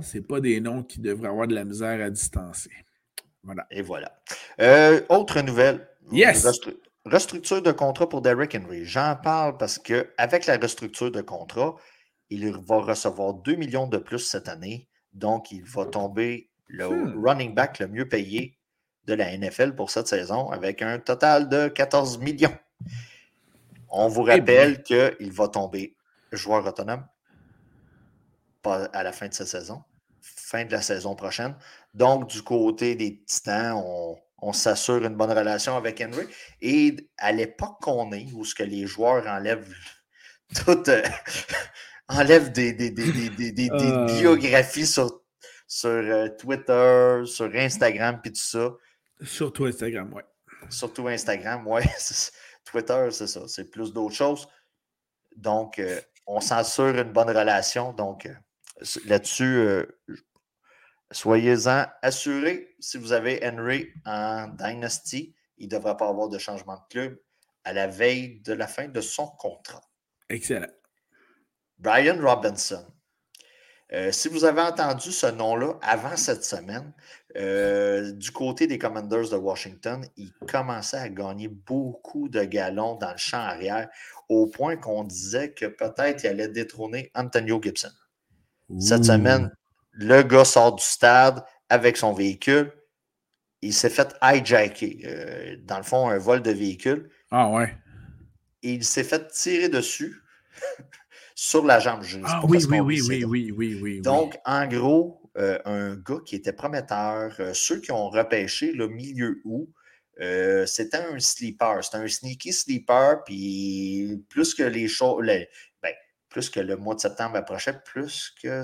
C'est 0.00 0.26
pas 0.26 0.40
des 0.40 0.60
noms 0.60 0.82
qui 0.82 1.00
devraient 1.00 1.28
avoir 1.28 1.46
de 1.46 1.54
la 1.54 1.64
misère 1.64 2.04
à 2.04 2.10
distancer. 2.10 2.70
Voilà. 3.42 3.66
Et 3.70 3.82
voilà. 3.82 4.20
Euh, 4.60 5.00
autre 5.08 5.40
nouvelle. 5.40 5.88
Yes. 6.12 6.46
restructure 7.06 7.62
de 7.62 7.72
contrat 7.72 8.08
pour 8.08 8.22
Derrick 8.22 8.54
Henry. 8.54 8.84
J'en 8.84 9.16
parle 9.16 9.56
parce 9.56 9.78
qu'avec 9.78 10.46
la 10.46 10.56
restructure 10.56 11.10
de 11.10 11.20
contrat, 11.20 11.76
il 12.30 12.50
va 12.50 12.76
recevoir 12.80 13.34
2 13.34 13.56
millions 13.56 13.86
de 13.86 13.98
plus 13.98 14.18
cette 14.18 14.48
année. 14.48 14.88
Donc, 15.12 15.52
il 15.52 15.64
va 15.64 15.86
tomber 15.86 16.50
le 16.66 16.88
hmm. 16.88 17.24
running 17.24 17.54
back 17.54 17.78
le 17.78 17.88
mieux 17.88 18.08
payé 18.08 18.58
de 19.06 19.14
la 19.14 19.36
NFL 19.36 19.74
pour 19.74 19.90
cette 19.90 20.08
saison 20.08 20.50
avec 20.50 20.82
un 20.82 20.98
total 20.98 21.48
de 21.48 21.68
14 21.68 22.18
millions. 22.18 22.56
On 23.96 24.08
vous 24.08 24.26
eh 24.28 24.32
rappelle 24.32 24.82
qu'il 24.82 25.32
va 25.32 25.48
tomber 25.48 25.96
joueur 26.32 26.66
autonome 26.66 27.06
pas 28.62 28.86
à 28.86 29.02
la 29.02 29.12
fin 29.12 29.28
de 29.28 29.34
cette 29.34 29.46
saison, 29.46 29.84
fin 30.20 30.64
de 30.64 30.72
la 30.72 30.82
saison 30.82 31.14
prochaine. 31.14 31.54
Donc, 31.92 32.28
du 32.28 32.42
côté 32.42 32.96
des 32.96 33.22
Titans, 33.24 33.74
on, 33.76 34.16
on 34.38 34.52
s'assure 34.52 35.04
une 35.04 35.14
bonne 35.14 35.30
relation 35.30 35.76
avec 35.76 36.00
Henry. 36.00 36.26
Et 36.60 36.96
à 37.18 37.30
l'époque 37.30 37.76
qu'on 37.80 38.10
est, 38.12 38.26
où 38.32 38.44
ce 38.44 38.54
que 38.54 38.62
les 38.62 38.86
joueurs 38.86 39.26
enlèvent 39.26 39.72
toute, 40.64 40.90
enlève 42.08 42.52
des, 42.52 42.72
des, 42.72 42.90
des, 42.90 43.70
euh. 43.70 44.06
biographies 44.06 44.86
sur, 44.86 45.22
sur 45.68 45.90
euh, 45.90 46.28
Twitter, 46.38 47.22
sur 47.26 47.54
Instagram, 47.54 48.18
puis 48.22 48.32
tout 48.32 48.40
ça. 48.40 48.72
Surtout 49.22 49.66
Instagram, 49.66 50.10
oui. 50.14 50.22
Surtout 50.70 51.06
Instagram, 51.06 51.64
oui. 51.66 51.82
Twitter, 52.74 53.08
c'est 53.10 53.26
ça. 53.26 53.46
C'est 53.46 53.70
plus 53.70 53.92
d'autres 53.92 54.14
choses. 54.14 54.48
Donc, 55.36 55.78
euh, 55.78 56.00
on 56.26 56.40
s'assure 56.40 56.96
une 56.98 57.12
bonne 57.12 57.28
relation. 57.30 57.92
Donc, 57.92 58.28
là-dessus, 59.04 59.86
soyez-en 61.10 61.86
assurés. 62.02 62.74
Si 62.80 62.98
vous 62.98 63.12
avez 63.12 63.40
Henry 63.44 63.88
en 64.04 64.48
Dynasty, 64.48 65.34
il 65.58 65.66
ne 65.66 65.70
devrait 65.70 65.96
pas 65.96 66.08
avoir 66.08 66.28
de 66.28 66.38
changement 66.38 66.74
de 66.74 66.82
club 66.90 67.20
à 67.64 67.72
la 67.72 67.86
veille 67.86 68.40
de 68.40 68.52
la 68.52 68.66
fin 68.66 68.88
de 68.88 69.00
son 69.00 69.26
contrat. 69.26 69.80
Excellent. 70.28 70.72
Brian 71.78 72.18
Robinson. 72.20 72.86
Euh, 73.92 74.10
si 74.12 74.28
vous 74.28 74.44
avez 74.44 74.62
entendu 74.62 75.12
ce 75.12 75.26
nom-là 75.26 75.74
avant 75.82 76.16
cette 76.16 76.44
semaine, 76.44 76.92
euh, 77.36 78.12
du 78.12 78.30
côté 78.30 78.66
des 78.66 78.78
Commanders 78.78 79.28
de 79.30 79.36
Washington, 79.36 80.04
il 80.16 80.32
commençait 80.48 80.96
à 80.96 81.08
gagner 81.08 81.48
beaucoup 81.48 82.28
de 82.28 82.42
galons 82.44 82.96
dans 82.96 83.10
le 83.10 83.18
champ 83.18 83.38
arrière, 83.38 83.88
au 84.28 84.46
point 84.46 84.76
qu'on 84.76 85.04
disait 85.04 85.52
que 85.52 85.66
peut-être 85.66 86.24
il 86.24 86.28
allait 86.28 86.48
détrôner 86.48 87.10
Antonio 87.14 87.60
Gibson. 87.62 87.90
Cette 88.80 89.04
semaine, 89.04 89.54
le 89.92 90.22
gars 90.22 90.44
sort 90.44 90.74
du 90.74 90.82
stade 90.82 91.44
avec 91.68 91.96
son 91.96 92.12
véhicule. 92.14 92.72
Il 93.60 93.74
s'est 93.74 93.90
fait 93.90 94.14
hijacker. 94.22 95.02
Euh, 95.04 95.56
dans 95.64 95.76
le 95.76 95.82
fond, 95.82 96.08
un 96.08 96.18
vol 96.18 96.42
de 96.42 96.50
véhicule. 96.50 97.10
Ah 97.30 97.50
ouais. 97.50 97.76
Et 98.62 98.72
il 98.72 98.84
s'est 98.84 99.04
fait 99.04 99.28
tirer 99.28 99.68
dessus 99.68 100.22
sur 101.44 101.64
la 101.64 101.78
jambe 101.78 102.02
juste. 102.02 102.24
Ah 102.26 102.40
oui, 102.44 102.64
oui, 102.68 102.80
oui, 102.80 103.02
oui, 103.06 103.24
oui, 103.24 103.52
oui, 103.54 103.78
oui, 103.82 104.00
Donc, 104.00 104.38
en 104.46 104.66
gros, 104.66 105.20
euh, 105.36 105.58
un 105.66 105.94
gars 105.94 106.20
qui 106.24 106.36
était 106.36 106.54
prometteur, 106.54 107.34
euh, 107.38 107.52
ceux 107.52 107.80
qui 107.80 107.92
ont 107.92 108.08
repêché 108.08 108.72
le 108.72 108.88
milieu 108.88 109.42
où, 109.44 109.68
c'était 110.66 110.96
un 110.96 111.18
sleeper, 111.18 111.84
c'était 111.84 111.98
un 111.98 112.08
sneaky 112.08 112.52
sleeper, 112.52 113.24
puis 113.24 114.24
plus 114.30 114.54
que 114.54 114.62
les 114.62 114.88
choses, 114.88 115.22
ben, 115.26 115.92
plus 116.28 116.48
que 116.48 116.60
le 116.60 116.76
mois 116.76 116.94
de 116.94 117.00
septembre 117.00 117.36
approchait, 117.36 117.78
plus 117.84 118.32
que 118.42 118.62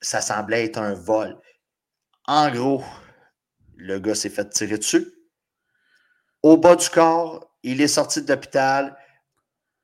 ça 0.00 0.20
semblait 0.20 0.66
être 0.66 0.78
un 0.78 0.94
vol. 0.94 1.36
En 2.26 2.50
gros, 2.52 2.84
le 3.76 3.98
gars 3.98 4.14
s'est 4.14 4.30
fait 4.30 4.48
tirer 4.50 4.78
dessus. 4.78 5.12
Au 6.42 6.56
bas 6.56 6.76
du 6.76 6.88
corps, 6.88 7.56
il 7.62 7.80
est 7.80 7.88
sorti 7.88 8.22
de 8.22 8.32
l'hôpital. 8.32 8.96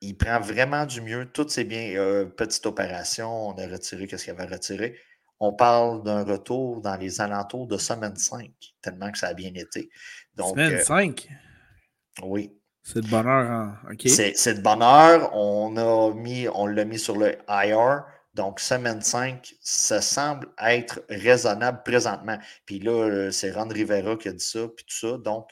Il 0.00 0.16
prend 0.16 0.40
vraiment 0.40 0.86
du 0.86 1.00
mieux. 1.00 1.26
Tout 1.26 1.46
c'est 1.48 1.64
bien. 1.64 1.96
Euh, 1.96 2.26
petite 2.26 2.66
opération, 2.66 3.48
on 3.48 3.52
a 3.58 3.66
retiré 3.66 4.06
ce 4.06 4.24
qu'il 4.24 4.30
avait 4.32 4.46
retiré. 4.46 4.98
On 5.38 5.52
parle 5.52 6.02
d'un 6.02 6.24
retour 6.24 6.80
dans 6.80 6.96
les 6.96 7.20
alentours 7.20 7.66
de 7.66 7.76
semaine 7.76 8.16
5, 8.16 8.50
tellement 8.80 9.10
que 9.10 9.18
ça 9.18 9.28
a 9.28 9.34
bien 9.34 9.52
été. 9.54 9.90
Donc, 10.34 10.50
semaine 10.50 10.82
5? 10.82 11.28
Euh, 11.30 12.26
oui. 12.26 12.52
C'est 12.82 13.00
de 13.02 13.08
bonheur. 13.08 13.50
Hein? 13.50 13.78
C'est 14.06 14.54
de 14.54 14.60
bonheur. 14.62 15.34
On 15.34 15.76
a 15.76 16.14
mis, 16.14 16.48
on 16.48 16.66
l'a 16.66 16.84
mis 16.84 16.98
sur 16.98 17.16
le 17.16 17.36
IR. 17.48 18.04
Donc, 18.34 18.60
semaine 18.60 19.02
5, 19.02 19.54
ça 19.60 20.00
semble 20.00 20.48
être 20.62 21.02
raisonnable 21.08 21.82
présentement. 21.84 22.38
Puis 22.64 22.78
là, 22.78 22.92
euh, 22.92 23.30
c'est 23.30 23.50
Ron 23.50 23.68
Rivera 23.68 24.16
qui 24.16 24.28
a 24.28 24.32
dit 24.32 24.44
ça, 24.44 24.68
puis 24.68 24.84
tout 24.84 25.08
ça. 25.08 25.18
Donc, 25.18 25.48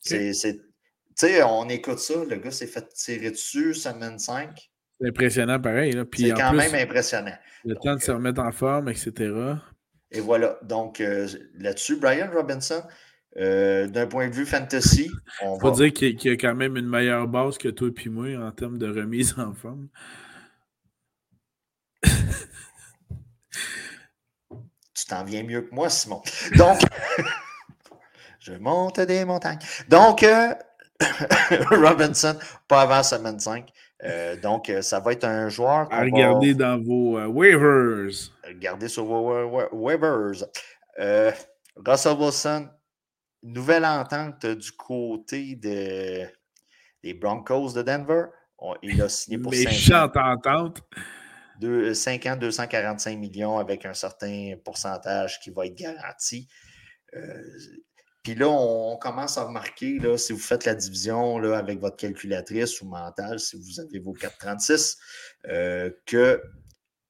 c'est. 0.00 0.32
Tu 1.18 1.26
sais, 1.26 1.42
on 1.42 1.68
écoute 1.68 1.98
ça, 1.98 2.24
le 2.24 2.36
gars 2.36 2.50
s'est 2.50 2.66
fait 2.66 2.88
tirer 2.94 3.30
dessus, 3.30 3.74
semaine 3.74 4.18
5. 4.18 4.50
C'est 5.00 5.08
impressionnant, 5.08 5.60
pareil. 5.60 5.92
C'est 6.14 6.30
quand 6.30 6.54
même 6.54 6.74
impressionnant. 6.74 7.36
Le 7.64 7.74
temps 7.74 7.94
de 7.96 8.00
se 8.00 8.10
euh, 8.10 8.14
remettre 8.14 8.40
en 8.40 8.52
forme, 8.52 8.88
etc. 8.88 9.32
Et 10.10 10.20
voilà. 10.20 10.58
Donc, 10.62 11.00
euh, 11.00 11.28
là-dessus, 11.58 11.96
Brian 11.96 12.30
Robinson, 12.32 12.82
d'un 13.36 14.06
point 14.06 14.28
de 14.28 14.34
vue 14.34 14.46
fantasy, 14.46 15.10
on 15.42 15.58
Faut 15.58 15.70
dire 15.70 15.92
qu'il 15.92 16.22
y 16.22 16.30
a 16.30 16.36
quand 16.36 16.54
même 16.54 16.76
une 16.76 16.88
meilleure 16.88 17.28
base 17.28 17.58
que 17.58 17.68
toi 17.68 17.88
et 17.88 17.92
puis 17.92 18.10
moi 18.10 18.28
en 18.36 18.52
termes 18.52 18.78
de 18.78 18.88
remise 18.88 19.34
en 19.38 19.54
forme. 19.54 19.88
tu 24.94 25.06
t'en 25.08 25.24
viens 25.24 25.42
mieux 25.42 25.62
que 25.62 25.74
moi, 25.74 25.88
Simon. 25.88 26.22
Donc, 26.56 26.78
je 28.40 28.52
monte 28.54 29.00
des 29.00 29.24
montagnes. 29.24 29.58
Donc, 29.88 30.22
euh, 30.22 30.54
Robinson, 31.70 32.36
pas 32.68 32.82
avant 32.82 33.02
semaine 33.02 33.38
5. 33.38 33.68
Euh, 34.04 34.36
donc, 34.36 34.68
euh, 34.68 34.82
ça 34.82 35.00
va 35.00 35.12
être 35.12 35.24
un 35.24 35.48
joueur. 35.48 35.88
À 35.92 36.02
regarder 36.02 36.54
dans 36.54 36.80
vos 36.82 37.18
waivers. 37.26 38.30
Regardez 38.46 38.88
sur 38.88 39.04
vos 39.04 39.68
waivers. 39.72 40.44
Russell 41.76 42.16
Wilson, 42.18 42.68
nouvelle 43.42 43.84
entente 43.84 44.44
du 44.46 44.72
côté 44.72 45.56
de, 45.56 46.26
des 47.02 47.14
Broncos 47.14 47.72
de 47.72 47.82
Denver. 47.82 48.24
il 48.82 49.00
a 49.00 49.08
signé 49.08 49.38
pour 49.38 49.52
Méchante 49.52 50.16
entente. 50.16 50.82
5 51.60 52.26
ans, 52.26 52.36
245 52.36 53.18
millions 53.18 53.58
avec 53.58 53.86
un 53.86 53.94
certain 53.94 54.54
pourcentage 54.64 55.38
qui 55.40 55.50
va 55.50 55.66
être 55.66 55.76
garanti. 55.76 56.48
Puis 58.22 58.34
là, 58.36 58.48
on, 58.48 58.96
commence 58.98 59.36
à 59.36 59.44
remarquer, 59.44 59.98
là, 59.98 60.16
si 60.16 60.32
vous 60.32 60.38
faites 60.38 60.64
la 60.64 60.74
division 60.74 61.38
là, 61.38 61.58
avec 61.58 61.80
votre 61.80 61.96
calculatrice 61.96 62.80
ou 62.80 62.86
mentale, 62.86 63.40
si 63.40 63.56
vous 63.56 63.80
avez 63.80 63.98
vos 63.98 64.12
436, 64.12 64.96
euh, 65.48 65.90
que 66.06 66.40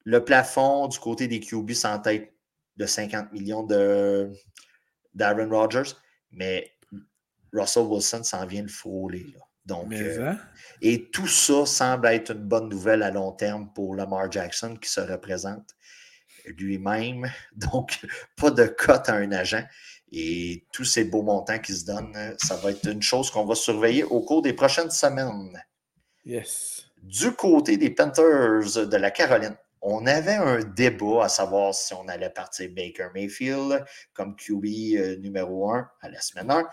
le 0.04 0.24
plafond 0.24 0.88
du 0.88 0.98
côté 0.98 1.28
des 1.28 1.40
QB 1.40 1.72
sans 1.72 1.98
tête 1.98 2.32
de 2.76 2.86
50 2.86 3.32
millions 3.32 3.62
d'Aaron 5.14 5.50
Rodgers, 5.50 5.92
mais 6.30 6.72
Russell 7.52 7.84
Wilson 7.84 8.22
s'en 8.22 8.46
vient 8.46 8.62
le 8.62 8.68
frôler. 8.68 9.26
Là. 9.34 9.40
Donc, 9.64 9.92
euh, 9.92 10.34
et 10.80 11.10
tout 11.10 11.28
ça 11.28 11.66
semble 11.66 12.08
être 12.08 12.32
une 12.32 12.48
bonne 12.48 12.68
nouvelle 12.68 13.02
à 13.02 13.10
long 13.10 13.32
terme 13.32 13.72
pour 13.72 13.94
Lamar 13.94 14.30
Jackson 14.30 14.76
qui 14.76 14.90
se 14.90 15.00
représente 15.00 15.76
lui-même. 16.46 17.30
Donc, 17.52 18.00
pas 18.36 18.50
de 18.50 18.66
cote 18.66 19.08
à 19.08 19.14
un 19.14 19.30
agent. 19.30 19.62
Et 20.12 20.66
tous 20.72 20.84
ces 20.84 21.04
beaux 21.04 21.22
montants 21.22 21.58
qui 21.58 21.72
se 21.72 21.86
donnent, 21.86 22.36
ça 22.38 22.56
va 22.56 22.70
être 22.70 22.86
une 22.86 23.02
chose 23.02 23.30
qu'on 23.30 23.46
va 23.46 23.54
surveiller 23.54 24.04
au 24.04 24.20
cours 24.20 24.42
des 24.42 24.52
prochaines 24.52 24.90
semaines. 24.90 25.58
Yes. 26.24 26.84
Du 27.02 27.32
côté 27.32 27.78
des 27.78 27.90
Panthers 27.90 28.86
de 28.86 28.96
la 28.96 29.10
Caroline, 29.10 29.56
on 29.80 30.06
avait 30.06 30.34
un 30.34 30.60
débat 30.60 31.24
à 31.24 31.28
savoir 31.28 31.74
si 31.74 31.92
on 31.94 32.06
allait 32.08 32.30
partir 32.30 32.70
Baker 32.70 33.08
Mayfield 33.14 33.84
comme 34.12 34.36
QB 34.36 34.64
euh, 34.64 35.16
numéro 35.16 35.72
1 35.72 35.88
à 36.02 36.08
la 36.08 36.20
semaine 36.20 36.50
1 36.50 36.68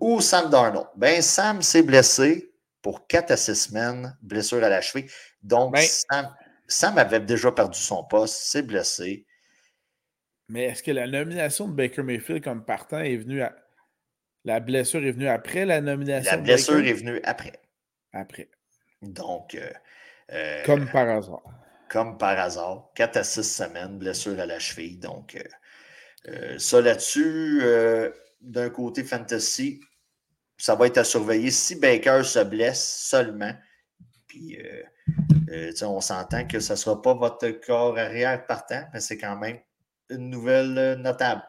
ou 0.00 0.20
Sam 0.20 0.50
Darnold? 0.50 0.86
Ben, 0.96 1.20
Sam 1.22 1.62
s'est 1.62 1.82
blessé 1.82 2.52
pour 2.82 3.06
4 3.06 3.32
à 3.32 3.36
6 3.36 3.54
semaines, 3.54 4.16
blessure 4.22 4.62
à 4.62 4.68
la 4.68 4.80
cheville. 4.80 5.10
Donc, 5.42 5.72
ben 5.72 5.84
Sam, 6.68 6.98
avait 6.98 7.20
déjà 7.20 7.50
perdu 7.50 7.78
son 7.78 8.04
poste, 8.04 8.34
s'est 8.34 8.62
blessé. 8.62 9.26
Mais 10.48 10.64
est-ce 10.64 10.82
que 10.82 10.90
la 10.90 11.06
nomination 11.06 11.66
de 11.68 11.72
Baker 11.72 12.02
Mayfield 12.02 12.42
comme 12.42 12.64
partant 12.64 13.00
est 13.00 13.16
venue 13.16 13.42
à. 13.42 13.56
La 14.44 14.60
blessure 14.60 15.04
est 15.04 15.10
venue 15.10 15.28
après 15.28 15.64
la 15.64 15.80
nomination? 15.80 16.30
La 16.30 16.38
blessure 16.38 16.84
est 16.84 16.92
venue 16.92 17.20
après. 17.24 17.60
Après. 18.12 18.48
Donc. 19.02 19.56
Euh, 19.56 19.70
euh, 20.32 20.62
comme 20.64 20.88
par 20.88 21.08
hasard. 21.08 21.42
Comme 21.88 22.16
par 22.16 22.38
hasard. 22.38 22.90
4 22.94 23.16
à 23.16 23.24
6 23.24 23.42
semaines, 23.42 23.98
blessure 23.98 24.38
à 24.38 24.46
la 24.46 24.60
cheville. 24.60 24.98
Donc, 24.98 25.36
euh, 26.28 26.58
ça 26.58 26.80
là-dessus 26.80 27.62
d'un 28.40 28.70
côté 28.70 29.02
fantasy, 29.02 29.80
ça 30.56 30.76
va 30.76 30.86
être 30.86 30.98
à 30.98 31.04
surveiller. 31.04 31.50
Si 31.50 31.76
Baker 31.76 32.22
se 32.22 32.42
blesse 32.44 32.84
seulement, 33.08 33.52
puis 34.28 34.58
on 35.82 36.00
s'entend 36.00 36.46
que 36.46 36.60
ce 36.60 36.72
ne 36.72 36.76
sera 36.76 37.02
pas 37.02 37.14
votre 37.14 37.48
corps 37.48 37.98
arrière 37.98 38.46
partant, 38.46 38.84
mais 38.92 39.00
c'est 39.00 39.18
quand 39.18 39.36
même 39.36 39.58
une 40.10 40.30
nouvelle 40.30 40.78
euh, 40.78 40.96
notable. 40.96 41.42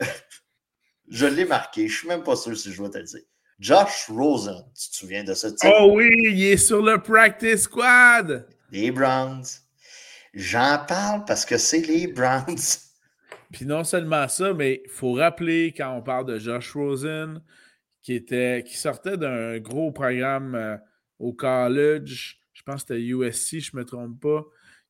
je 1.08 1.26
l'ai 1.26 1.44
marqué, 1.44 1.88
je 1.88 1.92
ne 1.92 1.98
suis 1.98 2.08
même 2.08 2.22
pas 2.22 2.36
sûr 2.36 2.56
si 2.56 2.72
je 2.72 2.82
vais 2.82 2.90
te 2.90 2.98
le 2.98 3.04
dire. 3.04 3.20
Josh 3.58 4.08
Rosen, 4.08 4.64
tu 4.74 4.90
te 4.90 4.96
souviens 4.96 5.22
de 5.22 5.34
ce 5.34 5.48
titre? 5.48 5.70
Oh 5.80 5.92
oui, 5.94 6.10
il 6.16 6.44
est 6.44 6.56
sur 6.56 6.82
le 6.82 7.00
practice 7.02 7.62
squad. 7.62 8.48
Les 8.70 8.90
Browns. 8.90 9.44
J'en 10.32 10.84
parle 10.86 11.24
parce 11.26 11.44
que 11.44 11.58
c'est 11.58 11.80
les 11.80 12.06
Browns. 12.06 12.56
Puis 13.52 13.66
non 13.66 13.84
seulement 13.84 14.28
ça, 14.28 14.54
mais 14.54 14.80
il 14.84 14.90
faut 14.90 15.12
rappeler 15.12 15.74
quand 15.76 15.92
on 15.94 16.02
parle 16.02 16.24
de 16.24 16.38
Josh 16.38 16.72
Rosen, 16.72 17.42
qui, 18.02 18.14
était, 18.14 18.64
qui 18.66 18.76
sortait 18.76 19.16
d'un 19.16 19.58
gros 19.58 19.92
programme 19.92 20.54
euh, 20.54 20.76
au 21.18 21.32
college, 21.32 22.38
je 22.52 22.62
pense 22.62 22.84
que 22.84 22.94
c'était 22.94 23.02
USC, 23.02 23.58
je 23.58 23.70
ne 23.74 23.80
me 23.80 23.84
trompe 23.84 24.20
pas, 24.20 24.44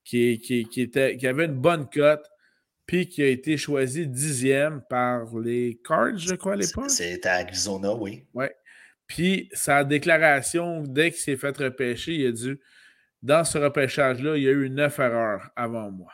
qui, 0.04 0.38
qui, 0.38 0.80
était, 0.80 1.16
qui 1.16 1.26
avait 1.26 1.46
une 1.46 1.60
bonne 1.60 1.88
cote, 1.88 2.26
puis 2.90 3.08
qui 3.08 3.22
a 3.22 3.28
été 3.28 3.56
choisi 3.56 4.08
dixième 4.08 4.82
par 4.90 5.38
les 5.38 5.80
Cards, 5.86 6.18
je 6.18 6.34
crois, 6.34 6.54
à 6.54 6.56
l'époque. 6.56 6.90
C'était 6.90 7.28
à 7.28 7.34
Arizona, 7.34 7.94
oui. 7.94 8.26
Oui. 8.34 8.46
Puis 9.06 9.48
sa 9.52 9.84
déclaration, 9.84 10.82
dès 10.82 11.12
qu'il 11.12 11.20
s'est 11.20 11.36
fait 11.36 11.56
repêcher, 11.56 12.14
il 12.14 12.26
a 12.26 12.32
dit 12.32 12.54
Dans 13.22 13.44
ce 13.44 13.58
repêchage-là, 13.58 14.36
il 14.36 14.42
y 14.42 14.48
a 14.48 14.50
eu 14.50 14.68
neuf 14.70 14.98
erreurs 14.98 15.50
avant 15.54 15.92
moi. 15.92 16.10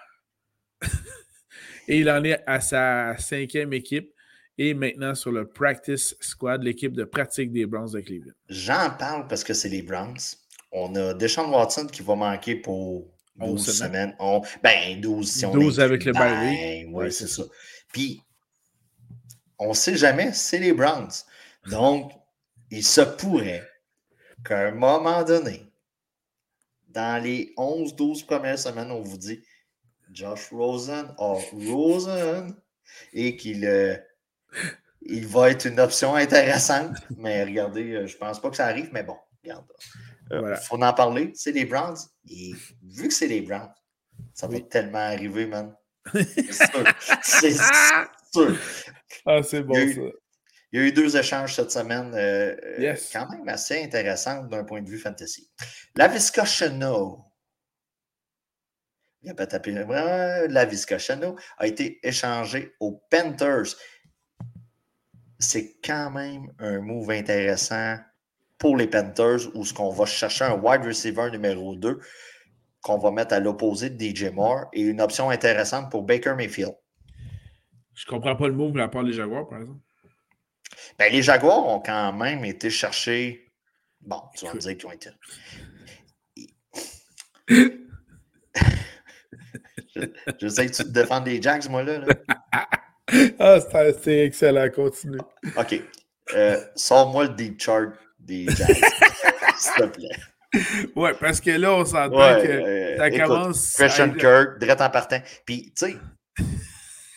Et 1.88 2.00
il 2.00 2.10
en 2.10 2.22
est 2.24 2.42
à 2.46 2.60
sa 2.60 3.16
cinquième 3.16 3.72
équipe 3.72 4.12
et 4.58 4.74
maintenant 4.74 5.14
sur 5.14 5.32
le 5.32 5.48
practice 5.48 6.14
squad, 6.20 6.62
l'équipe 6.62 6.92
de 6.92 7.04
pratique 7.04 7.52
des 7.52 7.64
Browns 7.64 7.92
de 7.92 8.00
Cleveland. 8.00 8.34
J'en 8.50 8.90
parle 8.98 9.26
parce 9.28 9.44
que 9.44 9.54
c'est 9.54 9.70
les 9.70 9.80
Browns. 9.80 10.36
On 10.72 10.94
a 10.94 11.14
Deshaun 11.14 11.50
Watson 11.50 11.86
qui 11.86 12.02
va 12.02 12.16
manquer 12.16 12.54
pour 12.54 13.15
12 13.38 13.78
semaines. 13.78 14.16
ben, 14.62 15.00
12 15.00 15.30
si 15.30 15.46
on 15.46 15.52
12 15.52 15.80
avec 15.80 16.04
le. 16.04 16.12
Ben, 16.12 16.88
oui, 16.92 17.12
c'est 17.12 17.28
ça. 17.28 17.42
Puis, 17.92 18.22
on 19.58 19.70
ne 19.70 19.74
sait 19.74 19.96
jamais, 19.96 20.32
c'est 20.32 20.58
les 20.58 20.72
Browns. 20.72 21.12
Donc, 21.70 22.12
il 22.70 22.84
se 22.84 23.00
pourrait 23.00 23.66
qu'à 24.44 24.68
un 24.68 24.72
moment 24.72 25.22
donné, 25.22 25.70
dans 26.88 27.22
les 27.22 27.52
11-12 27.56 28.26
premières 28.26 28.58
semaines, 28.58 28.90
on 28.90 29.00
vous 29.00 29.18
dit 29.18 29.42
Josh 30.10 30.50
Rosen 30.50 31.14
or 31.18 31.42
Rosen 31.52 32.54
et 33.12 33.36
qu'il 33.36 33.64
euh, 33.66 33.96
il 35.02 35.26
va 35.26 35.50
être 35.50 35.66
une 35.66 35.80
option 35.80 36.14
intéressante. 36.14 36.96
Mais 37.16 37.44
regardez, 37.44 37.92
euh, 37.92 38.06
je 38.06 38.14
ne 38.14 38.18
pense 38.18 38.40
pas 38.40 38.50
que 38.50 38.56
ça 38.56 38.66
arrive, 38.66 38.90
mais 38.92 39.02
bon, 39.02 39.16
regarde. 39.42 39.66
Il 40.30 40.36
euh, 40.36 40.56
faut 40.56 40.82
en 40.82 40.92
parler. 40.92 41.32
C'est 41.34 41.52
les 41.52 41.64
Browns. 41.64 41.96
Et 42.28 42.52
vu 42.82 43.08
que 43.08 43.14
c'est 43.14 43.28
les 43.28 43.42
Browns, 43.42 43.72
Ça 44.34 44.46
va 44.46 44.60
tellement 44.60 44.98
arriver, 44.98 45.46
man. 45.46 45.74
C'est 46.14 46.52
sûr. 46.52 46.84
C'est 47.22 47.56
sûr. 48.32 48.56
Ah, 49.24 49.42
c'est 49.42 49.62
bon, 49.62 49.74
ça. 49.74 50.00
Il 50.72 50.80
y 50.80 50.82
a 50.82 50.86
eu 50.86 50.92
deux 50.92 51.16
échanges 51.16 51.54
cette 51.54 51.70
semaine, 51.70 52.12
euh, 52.14 52.54
euh, 52.78 52.96
quand 53.12 53.28
même 53.30 53.48
assez 53.48 53.82
intéressants 53.82 54.44
d'un 54.44 54.64
point 54.64 54.82
de 54.82 54.88
vue 54.88 54.98
fantasy. 54.98 55.50
La 55.94 56.12
Chano, 56.18 57.24
il 59.22 59.30
a 59.30 59.34
pas 59.34 59.46
tapé 59.46 59.72
la 59.72 60.98
Chano 60.98 61.36
a 61.58 61.66
été 61.66 61.98
échangé 62.06 62.74
aux 62.78 63.02
Panthers. 63.10 63.74
C'est 65.38 65.76
quand 65.84 66.10
même 66.10 66.52
un 66.58 66.80
move 66.80 67.10
intéressant 67.10 67.96
pour 68.58 68.76
les 68.76 68.86
Panthers 68.86 69.40
où 69.54 69.64
ce 69.64 69.74
qu'on 69.74 69.90
va 69.90 70.06
chercher 70.06 70.44
un 70.44 70.54
wide 70.54 70.84
receiver 70.84 71.30
numéro 71.30 71.74
2 71.74 72.00
qu'on 72.82 72.98
va 72.98 73.10
mettre 73.10 73.34
à 73.34 73.40
l'opposé 73.40 73.90
de 73.90 74.02
DJ 74.02 74.30
Moore 74.32 74.66
et 74.72 74.82
une 74.82 75.00
option 75.00 75.30
intéressante 75.30 75.90
pour 75.90 76.04
Baker 76.04 76.34
Mayfield. 76.36 76.76
Je 77.94 78.06
comprends 78.06 78.36
pas 78.36 78.46
le 78.46 78.54
move 78.54 78.72
de 78.72 78.78
la 78.78 78.88
part 78.88 79.02
des 79.02 79.12
Jaguars, 79.12 79.48
par 79.48 79.60
exemple. 79.60 79.80
Ben, 80.98 81.12
les 81.12 81.22
Jaguars 81.22 81.66
ont 81.66 81.80
quand 81.80 82.12
même 82.12 82.44
été 82.44 82.70
chercher. 82.70 83.52
Bon, 84.00 84.22
tu 84.36 84.44
vas 84.44 84.54
me 84.54 84.60
dire 84.60 84.76
qu'ils 84.76 84.86
ont 84.86 84.92
été. 84.92 85.10
je, 90.40 90.48
sais 90.48 90.66
que 90.66 90.72
tu 90.72 90.84
te 90.84 90.88
défends 90.88 91.20
des 91.20 91.40
Jags, 91.40 91.68
moi, 91.68 91.82
là. 91.82 92.00
ah, 93.38 93.58
c'est 94.00 94.26
excellent. 94.26 94.68
Continue. 94.70 95.18
OK. 95.56 95.82
Euh, 96.34 96.60
Sors-moi 96.74 97.24
le 97.24 97.30
deep 97.30 97.60
chart 97.60 97.92
des 98.26 98.46
Jags, 98.46 98.76
s'il 99.58 99.74
te 99.74 99.86
plaît. 99.86 100.08
Ouais, 100.94 101.12
parce 101.14 101.40
que 101.40 101.50
là, 101.50 101.74
on 101.74 101.84
s'entend 101.84 102.40
que 102.40 102.96
ça 102.96 103.10
commence. 103.10 103.72
Christian 103.72 104.10
Kirk, 104.12 104.58
direct 104.58 104.80
en 104.80 104.90
partant. 104.90 105.20
Puis, 105.44 105.72
tu 105.76 105.86
sais, 105.86 105.96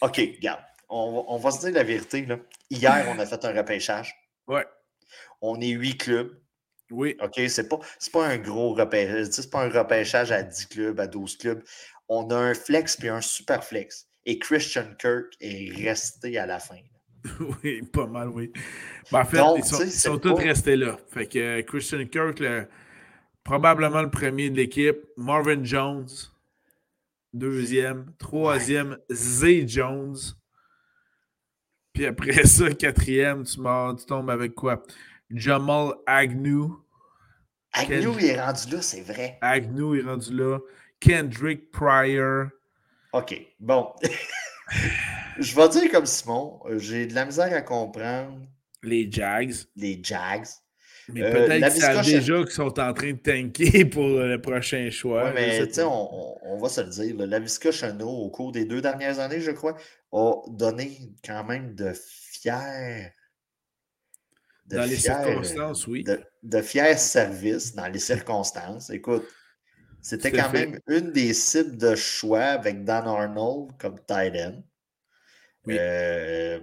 OK, 0.02 0.18
regarde 0.38 0.60
on, 0.90 1.38
va 1.38 1.52
se 1.52 1.60
dire 1.62 1.72
la 1.72 1.84
vérité. 1.84 2.26
Là. 2.26 2.38
Hier, 2.70 3.06
on 3.10 3.20
a 3.20 3.26
fait 3.26 3.44
un 3.46 3.54
repêchage. 3.54 4.16
Ouais. 4.48 4.66
On 5.42 5.60
est 5.62 5.70
huit 5.70 5.98
clubs. 5.98 6.32
Oui. 6.92 7.16
OK, 7.22 7.40
c'est 7.48 7.70
pas, 7.70 7.80
pas 8.12 8.28
un 8.28 8.38
gros 8.38 8.74
repêchage. 8.74 9.28
C'est 9.32 9.50
pas 9.50 9.64
un 9.64 9.70
repêchage 9.70 10.32
à 10.32 10.42
10 10.42 10.66
clubs, 10.68 11.00
à 11.00 11.08
12 11.08 11.38
clubs. 11.38 11.64
On 12.08 12.30
a 12.32 12.36
un 12.36 12.54
flex 12.56 12.98
puis 12.98 13.10
un 13.10 13.22
super 13.22 13.64
flex. 13.64 14.08
Et 14.26 14.40
Christian 14.40 14.88
Kirk 15.00 15.28
est 15.40 15.72
resté 15.84 16.38
à 16.38 16.46
la 16.46 16.60
fin. 16.60 16.80
oui, 17.64 17.82
pas 17.82 18.08
mal, 18.08 18.30
oui. 18.30 18.52
Ben, 19.12 19.22
en 19.22 19.26
fait, 19.26 19.38
ils 19.58 19.92
sont, 19.92 20.18
tous 20.18 20.36
restés 20.36 20.76
là. 20.76 20.98
Fait 21.12 21.28
que 21.28 21.40
euh, 21.40 21.62
Christian 21.64 22.06
Kirk, 22.06 22.42
probablement 23.44 24.02
le 24.02 24.10
premier 24.10 24.50
de 24.50 24.58
l'équipe. 24.58 24.98
Marvin 25.18 25.64
Jones, 25.64 26.08
deuxième. 27.34 28.14
Troisième, 28.18 28.98
Zay 29.12 29.68
Jones. 29.68 30.18
Puis 31.94 32.06
après 32.06 32.46
ça, 32.46 32.70
quatrième, 32.72 33.44
tu, 33.44 33.56
tu 33.58 34.06
tombes 34.06 34.30
avec 34.30 34.54
quoi? 34.54 34.84
Jamal 35.32 35.94
Agnew. 36.06 36.84
Agnew 37.74 38.18
est 38.20 38.40
rendu 38.40 38.72
là, 38.72 38.82
c'est 38.82 39.02
vrai. 39.02 39.38
Agnew 39.42 39.96
est 39.96 40.02
rendu 40.02 40.34
là. 40.34 40.60
Kendrick 41.00 41.72
Pryor. 41.72 42.48
OK, 43.14 43.36
bon. 43.60 43.94
Je 45.40 45.56
vais 45.56 45.70
dire 45.70 45.92
comme 45.92 46.06
Simon, 46.06 46.60
j'ai 46.78 47.08
de 47.08 47.16
la 47.16 47.26
misère 47.26 47.54
à 47.54 47.62
comprendre. 47.62 48.40
Les 48.84 49.10
Jags. 49.12 49.54
Les 49.76 50.00
Jags. 50.04 50.48
Mais 51.14 51.24
euh, 51.24 51.32
peut-être 51.32 51.74
qu'ils 51.74 51.82
savent 51.82 52.06
déjà 52.06 52.44
qu'ils 52.44 52.52
sont 52.52 52.80
en 52.80 52.94
train 52.94 53.14
de 53.14 53.18
tanker 53.18 53.86
pour 53.92 54.08
le 54.08 54.40
prochain 54.40 54.90
choix. 54.92 55.26
Oui, 55.26 55.32
mais 55.34 55.68
tu 55.68 55.74
sais, 55.74 55.84
on, 55.84 56.58
va 56.62 56.70
se 56.70 56.82
le 56.82 56.90
dire. 56.90 57.16
la 57.26 57.40
Visca 57.40 57.72
Chano, 57.72 58.08
au 58.08 58.30
cours 58.30 58.52
des 58.52 58.66
deux 58.66 58.82
dernières 58.82 59.20
années, 59.20 59.40
je 59.40 59.52
crois, 59.52 59.76
a 60.12 60.34
donné 60.50 61.14
quand 61.26 61.44
même 61.46 61.74
de 61.74 61.94
fiers. 61.96 63.14
dans 64.68 64.88
les 64.88 64.98
circonstances, 64.98 65.88
oui. 65.88 66.04
De, 66.44 66.62
fiers 66.62 66.98
services 66.98 67.74
dans 67.74 67.88
les 67.88 68.00
circonstances. 68.00 68.90
Écoute, 68.90 69.26
c'était 70.02 70.32
quand 70.32 70.52
même 70.52 70.80
une 70.88 71.12
des 71.12 71.34
cibles 71.34 71.78
de 71.78 71.96
choix 71.96 72.44
avec 72.44 72.84
Dan 72.84 73.08
Arnold 73.08 73.72
comme 73.80 74.00
tight 74.06 74.36
end. 74.36 74.62
Oui. 75.66 75.78
Euh, 75.80 76.60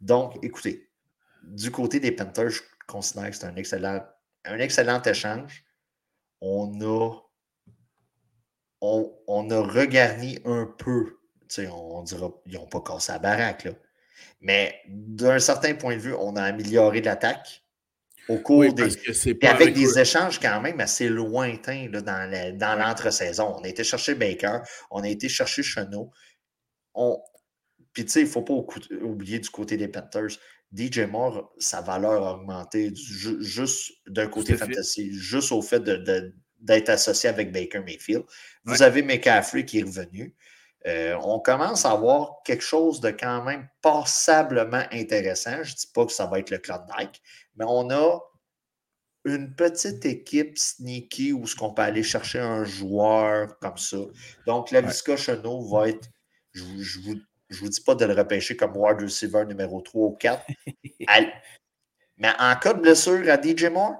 donc, 0.00 0.38
écoutez, 0.42 0.90
du 1.42 1.70
côté 1.70 2.00
des 2.00 2.12
Panthers, 2.12 2.50
je 2.50 2.62
considère 2.86 3.30
que 3.30 3.36
c'est 3.36 3.46
un 3.46 3.56
excellent, 3.56 4.04
un 4.44 4.58
excellent 4.58 5.02
échange. 5.02 5.64
On 6.40 6.80
a, 6.80 7.12
on, 8.80 9.16
on 9.26 9.50
a 9.50 9.60
regarni 9.60 10.38
un 10.44 10.66
peu 10.66 11.18
on 11.60 12.02
dira 12.02 12.30
qu'ils 12.44 12.54
n'ont 12.54 12.66
pas 12.66 12.80
cassé 12.80 13.12
la 13.12 13.18
baraque. 13.18 13.64
Là. 13.64 13.72
Mais 14.40 14.80
d'un 14.88 15.38
certain 15.38 15.74
point 15.74 15.96
de 15.96 16.00
vue, 16.00 16.14
on 16.14 16.36
a 16.36 16.42
amélioré 16.42 17.00
l'attaque 17.00 17.62
au 18.28 18.38
cours 18.38 18.72
des. 18.72 18.96
Et 19.26 19.46
avec, 19.46 19.74
des 19.74 19.98
échanges 19.98 20.38
quand 20.38 20.60
même 20.60 20.80
assez 20.80 21.08
lointains 21.08 21.88
là, 21.90 22.00
dans, 22.00 22.56
dans 22.56 22.78
l'entre-saison. 22.78 23.56
On 23.58 23.64
a 23.64 23.68
été 23.68 23.84
chercher 23.84 24.14
Baker, 24.14 24.60
on 24.90 25.02
a 25.02 25.08
été 25.08 25.28
chercher 25.28 25.62
Chenot. 25.62 26.10
On... 26.94 27.22
Puis, 27.92 28.04
tu 28.04 28.10
sais, 28.10 28.20
il 28.20 28.26
ne 28.26 28.30
faut 28.30 28.42
pas 28.42 28.54
oublier 29.02 29.38
du 29.38 29.50
côté 29.50 29.76
des 29.76 29.88
Panthers. 29.88 30.38
DJ 30.74 31.00
Moore, 31.00 31.52
sa 31.58 31.82
valeur 31.82 32.26
a 32.26 32.34
augmenté 32.34 32.92
juste 32.94 33.92
d'un 34.06 34.26
côté 34.26 34.56
fantasy, 34.56 35.12
juste 35.12 35.52
au 35.52 35.60
fait 35.60 35.82
d'être 35.82 36.88
associé 36.88 37.28
avec 37.28 37.52
Baker 37.52 37.80
Mayfield. 37.80 38.24
Vous 38.64 38.82
avez 38.82 39.02
McCaffrey 39.02 39.66
qui 39.66 39.80
est 39.80 39.82
revenu. 39.82 40.34
Euh, 40.86 41.16
on 41.22 41.38
commence 41.38 41.84
à 41.84 41.92
avoir 41.92 42.42
quelque 42.44 42.64
chose 42.64 43.00
de 43.00 43.10
quand 43.10 43.44
même 43.44 43.68
passablement 43.82 44.82
intéressant. 44.90 45.62
Je 45.62 45.72
ne 45.72 45.76
dis 45.76 45.86
pas 45.94 46.06
que 46.06 46.12
ça 46.12 46.26
va 46.26 46.38
être 46.38 46.50
le 46.50 46.58
Klondike, 46.58 47.22
mais 47.56 47.64
on 47.68 47.90
a 47.90 48.18
une 49.24 49.54
petite 49.54 50.04
équipe 50.04 50.58
sneaky 50.58 51.32
où 51.32 51.46
ce 51.46 51.54
qu'on 51.54 51.72
peut 51.72 51.82
aller 51.82 52.02
chercher 52.02 52.40
un 52.40 52.64
joueur 52.64 53.58
comme 53.60 53.76
ça. 53.76 53.98
Donc, 54.46 54.72
la 54.72 54.80
Visca 54.80 55.16
Chenot 55.16 55.68
va 55.68 55.90
être, 55.90 56.08
je 56.52 57.14
ne 57.52 57.56
vous, 57.56 57.68
dis 57.68 57.80
pas 57.80 57.94
de 57.94 58.04
le 58.04 58.14
repêcher 58.14 58.56
comme 58.56 58.76
wide 58.76 59.00
receiver 59.00 59.44
numéro 59.44 59.80
3 59.80 60.06
ou 60.06 60.12
4. 60.12 60.46
mais 62.16 62.30
en 62.38 62.56
cas 62.56 62.74
de 62.74 62.80
blessure 62.80 63.28
à 63.30 63.40
DJ 63.40 63.64
Moore, 63.64 63.96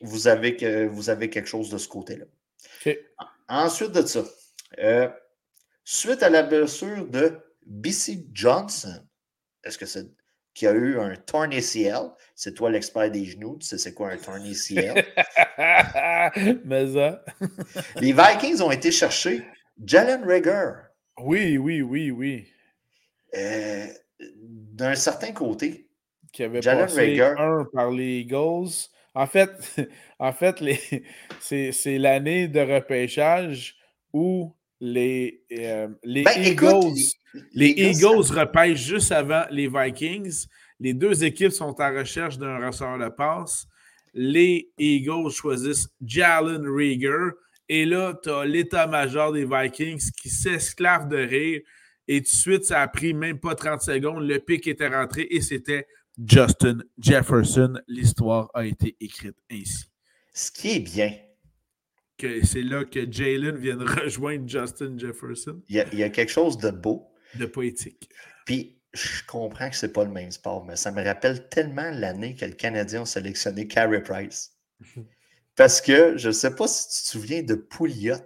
vous 0.00 0.28
avez, 0.28 0.56
que, 0.56 0.86
vous 0.86 1.10
avez 1.10 1.30
quelque 1.30 1.48
chose 1.48 1.70
de 1.70 1.78
ce 1.78 1.88
côté-là. 1.88 2.26
Ensuite 3.48 3.92
de 3.92 4.04
ça, 4.04 4.24
euh, 4.78 5.08
suite 5.84 6.22
à 6.22 6.30
la 6.30 6.42
blessure 6.42 7.06
de 7.06 7.38
BC 7.64 8.26
Johnson. 8.32 9.02
Est-ce 9.64 9.78
que 9.78 9.86
c'est 9.86 10.06
qui 10.54 10.66
a 10.66 10.72
eu 10.72 10.98
un 10.98 11.14
torn 11.16 11.52
ACL? 11.52 12.10
C'est 12.34 12.54
toi 12.54 12.70
l'expert 12.70 13.10
des 13.10 13.24
genoux, 13.24 13.58
tu 13.60 13.66
sais 13.66 13.78
c'est 13.78 13.94
quoi 13.94 14.10
un 14.10 14.16
torn 14.16 14.42
ACL? 14.42 15.04
Mais 16.64 16.92
ça. 16.92 17.24
Les 17.96 18.12
Vikings 18.12 18.62
ont 18.62 18.70
été 18.70 18.90
chercher 18.90 19.46
Jalen 19.84 20.24
Rager. 20.24 20.72
Oui, 21.18 21.58
oui, 21.58 21.82
oui, 21.82 22.10
oui. 22.10 22.52
Euh, 23.34 23.86
d'un 24.40 24.94
certain 24.94 25.32
côté, 25.32 25.86
qui 26.32 26.42
avait 26.42 26.62
Jalen 26.62 26.86
passé 26.86 27.20
un 27.20 27.66
par 27.72 27.90
les 27.90 28.20
Eagles. 28.20 28.88
En 29.14 29.26
fait, 29.26 29.50
en 30.18 30.32
fait 30.32 30.62
c'est 31.40 31.98
l'année 31.98 32.48
de 32.48 32.60
repêchage 32.60 33.76
où 34.12 34.54
les, 34.80 35.42
euh, 35.52 35.88
les 36.04 36.22
ben, 36.22 36.42
Eagles, 36.42 36.94
les 37.52 37.70
Eagles 37.70 38.30
repêchent 38.30 38.84
juste 38.84 39.12
avant 39.12 39.44
les 39.50 39.68
Vikings. 39.68 40.46
Les 40.78 40.92
deux 40.92 41.24
équipes 41.24 41.52
sont 41.52 41.74
en 41.80 41.94
recherche 41.94 42.38
d'un 42.38 42.66
receveur 42.66 42.98
de 42.98 43.08
passe. 43.08 43.66
Les 44.12 44.70
Eagles 44.78 45.30
choisissent 45.30 45.88
Jalen 46.04 46.66
Rieger. 46.66 47.30
Et 47.68 47.84
là, 47.84 48.14
tu 48.22 48.30
as 48.30 48.44
l'état-major 48.44 49.32
des 49.32 49.44
Vikings 49.44 50.10
qui 50.20 50.28
s'esclave 50.28 51.08
de 51.08 51.16
rire. 51.16 51.60
Et 52.08 52.22
tout 52.22 52.30
de 52.30 52.36
suite, 52.36 52.64
ça 52.64 52.82
a 52.82 52.88
pris 52.88 53.14
même 53.14 53.38
pas 53.38 53.54
30 53.54 53.82
secondes. 53.82 54.26
Le 54.26 54.38
pic 54.38 54.66
était 54.66 54.88
rentré 54.88 55.26
et 55.30 55.40
c'était 55.40 55.86
Justin 56.24 56.78
Jefferson. 56.98 57.74
L'histoire 57.88 58.50
a 58.54 58.64
été 58.64 58.96
écrite 59.00 59.36
ainsi. 59.50 59.84
Ce 60.32 60.50
qui 60.50 60.76
est 60.76 60.80
bien, 60.80 61.12
que 62.18 62.44
c'est 62.44 62.62
là 62.62 62.84
que 62.84 63.10
Jalen 63.10 63.56
vient 63.56 63.76
de 63.76 63.84
rejoindre 64.02 64.48
Justin 64.48 64.96
Jefferson. 64.98 65.60
Il 65.68 65.76
y, 65.76 66.02
a, 66.02 66.10
quelque 66.10 66.32
chose 66.32 66.58
de 66.58 66.70
beau. 66.70 67.12
De 67.34 67.46
poétique. 67.46 68.08
Puis, 68.44 68.80
je 68.92 69.24
comprends 69.26 69.68
que 69.68 69.76
c'est 69.76 69.92
pas 69.92 70.04
le 70.04 70.10
même 70.10 70.30
sport, 70.30 70.64
mais 70.64 70.76
ça 70.76 70.90
me 70.90 71.04
rappelle 71.04 71.48
tellement 71.48 71.90
l'année 71.90 72.34
que 72.34 72.46
le 72.46 72.52
Canadien 72.52 73.02
a 73.02 73.06
sélectionné 73.06 73.66
Carey 73.66 74.02
Price. 74.02 74.56
Parce 75.56 75.80
que 75.80 76.16
je 76.16 76.28
ne 76.28 76.32
sais 76.32 76.54
pas 76.54 76.68
si 76.68 76.88
tu 76.88 77.04
te 77.04 77.08
souviens 77.08 77.42
de 77.42 77.54
Pouliot. 77.54 78.16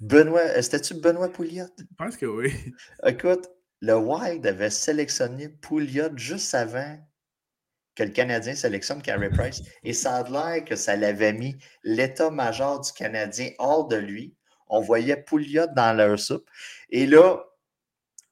Benoît, 0.00 0.60
c'était-tu 0.62 0.94
Benoît 0.94 1.32
Pouliot? 1.32 1.66
Je 1.78 1.84
pense 1.96 2.16
que 2.16 2.26
oui. 2.26 2.52
Écoute, 3.06 3.48
le 3.80 3.96
Wild 3.96 4.46
avait 4.46 4.70
sélectionné 4.70 5.48
Pouliot 5.48 6.16
juste 6.16 6.54
avant 6.54 6.98
que 7.94 8.02
le 8.02 8.10
Canadien 8.10 8.54
sélectionne 8.54 9.00
Carey 9.00 9.30
Price. 9.36 9.62
Et 9.82 9.92
ça 9.92 10.16
a 10.16 10.28
l'air 10.28 10.64
que 10.64 10.76
ça 10.76 10.96
l'avait 10.96 11.32
mis 11.32 11.56
l'état-major 11.82 12.80
du 12.80 12.92
Canadien 12.92 13.50
hors 13.58 13.88
de 13.88 13.96
lui 13.96 14.36
on 14.68 14.80
voyait 14.80 15.16
Pouliot 15.16 15.66
dans 15.74 15.96
leur 15.96 16.18
soupe. 16.18 16.48
Et 16.90 17.06
là, 17.06 17.44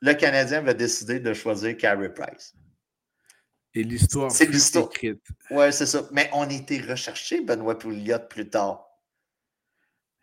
le 0.00 0.12
Canadien 0.14 0.62
va 0.62 0.74
décider 0.74 1.20
de 1.20 1.32
choisir 1.32 1.76
Carey 1.76 2.12
Price. 2.12 2.54
Et 3.74 3.82
l'histoire 3.82 4.30
C'est 4.30 4.46
l'histoire. 4.46 4.88
Oui, 5.50 5.72
c'est 5.72 5.86
ça. 5.86 6.08
Mais 6.12 6.30
on 6.32 6.48
était 6.48 6.80
recherché 6.80 7.40
Benoît 7.40 7.78
Pouliot 7.78 8.18
plus 8.28 8.48
tard. 8.48 8.86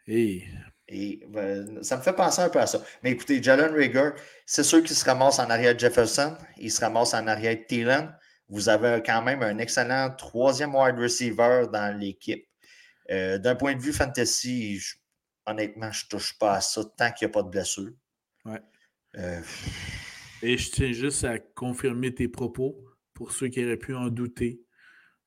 Et 0.07 0.45
et 0.93 1.21
ben, 1.29 1.81
ça 1.83 1.95
me 1.95 2.01
fait 2.01 2.13
penser 2.13 2.41
un 2.41 2.49
peu 2.49 2.59
à 2.59 2.67
ça. 2.67 2.83
Mais 3.01 3.11
écoutez, 3.11 3.41
Jalen 3.41 3.71
Rager, 3.71 4.11
c'est 4.45 4.63
sûr 4.63 4.83
qu'il 4.83 4.95
se 4.95 5.05
ramasse 5.05 5.39
en 5.39 5.49
arrière 5.49 5.73
de 5.73 5.79
Jefferson, 5.79 6.35
il 6.57 6.69
se 6.69 6.81
ramasse 6.81 7.13
en 7.13 7.27
arrière 7.27 7.55
de 7.55 7.63
Thielen. 7.63 8.13
Vous 8.49 8.67
avez 8.67 9.01
quand 9.05 9.21
même 9.21 9.41
un 9.41 9.57
excellent 9.59 10.13
troisième 10.17 10.75
wide 10.75 10.99
receiver 10.99 11.67
dans 11.71 11.97
l'équipe. 11.97 12.45
Euh, 13.09 13.37
d'un 13.37 13.55
point 13.55 13.73
de 13.73 13.81
vue 13.81 13.93
fantasy, 13.93 14.81
honnêtement, 15.45 15.91
je 15.93 16.03
ne 16.05 16.09
touche 16.09 16.37
pas 16.37 16.55
à 16.55 16.61
ça 16.61 16.83
tant 16.97 17.09
qu'il 17.13 17.27
n'y 17.27 17.31
a 17.31 17.33
pas 17.33 17.43
de 17.43 17.49
blessure. 17.49 17.91
Ouais. 18.43 18.61
Euh, 19.17 19.41
Et 20.41 20.57
je 20.57 20.71
tiens 20.71 20.91
juste 20.91 21.23
à 21.23 21.39
confirmer 21.39 22.13
tes 22.13 22.27
propos 22.27 22.85
pour 23.13 23.31
ceux 23.31 23.47
qui 23.47 23.63
auraient 23.63 23.77
pu 23.77 23.95
en 23.95 24.09
douter. 24.09 24.61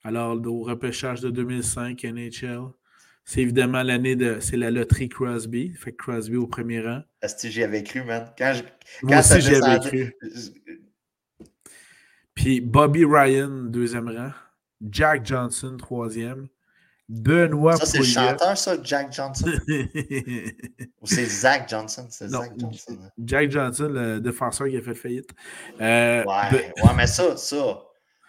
Alors, 0.03 0.37
au 0.47 0.63
repêchage 0.63 1.23
de 1.23 1.31
2005 1.31 2.05
NHL, 2.05 2.69
c'est 3.25 3.41
évidemment 3.41 3.83
l'année 3.83 4.17
de. 4.17 4.39
C'est 4.41 4.57
la 4.57 4.71
loterie 4.71 5.09
Crosby. 5.09 5.73
Fait 5.75 5.95
Crosby 5.95 6.37
au 6.37 6.47
premier 6.47 6.81
rang. 6.81 7.03
Est-ce 7.23 7.43
que 7.43 7.49
j'y 7.49 7.63
avais 7.63 7.83
cru, 7.83 8.05
man? 8.05 8.31
Quand 8.37 8.53
je, 8.55 8.63
Moi 9.03 9.19
aussi, 9.19 9.41
j'y 9.41 9.55
avais 9.55 9.79
cru. 9.81 10.17
Puis 12.35 12.61
Bobby 12.61 13.05
Ryan, 13.05 13.49
deuxième 13.49 14.09
rang. 14.09 14.31
Jack 14.91 15.25
Johnson, 15.25 15.77
troisième. 15.79 16.49
Benoît 17.09 17.77
Ça, 17.77 17.85
c'est 17.85 17.99
le 17.99 18.05
chanteur, 18.05 18.57
ça, 18.57 18.77
Jack 18.83 19.13
Johnson? 19.13 19.47
Ou 21.03 21.07
c'est 21.07 21.27
Zach 21.27 21.69
Johnson? 21.69 22.07
C'est 22.09 22.29
Zach 22.29 22.53
Johnson. 22.57 22.99
Hein? 23.03 23.11
Jack 23.23 23.51
Johnson, 23.51 23.89
le 23.91 24.21
défenseur 24.21 24.69
qui 24.69 24.77
a 24.79 24.83
fait 24.83 24.95
faillite. 24.95 25.31
Euh, 25.81 26.25
ouais, 26.25 26.73
ouais, 26.83 26.95
mais 26.97 27.07
ça, 27.07 27.37
ça, 27.37 27.83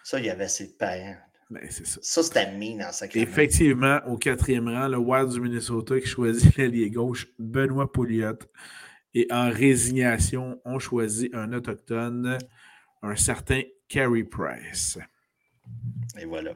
ça, 0.04 0.18
il 0.18 0.26
y 0.26 0.30
avait 0.30 0.48
ses 0.48 0.76
parents. 0.76 1.16
Ben, 1.48 1.62
c'est 1.70 1.86
ça. 1.86 2.00
Ça, 2.02 2.22
c'était 2.22 2.52
mine 2.52 2.82
en 2.82 2.92
sacré. 2.92 3.20
Effectivement, 3.20 4.00
au 4.06 4.16
quatrième 4.16 4.68
rang, 4.68 4.88
le 4.88 4.98
Wild 4.98 5.30
du 5.30 5.40
Minnesota 5.40 6.00
qui 6.00 6.06
choisit 6.06 6.56
l'allié 6.58 6.90
gauche, 6.90 7.28
Benoît 7.38 7.90
Pouliot. 7.90 8.38
Et 9.14 9.26
en 9.30 9.50
résignation, 9.50 10.60
on 10.64 10.78
choisit 10.78 11.34
un 11.34 11.52
autochtone, 11.52 12.36
un 13.02 13.16
certain 13.16 13.62
Carey 13.88 14.24
Price. 14.24 14.98
Et 16.20 16.24
voilà. 16.24 16.54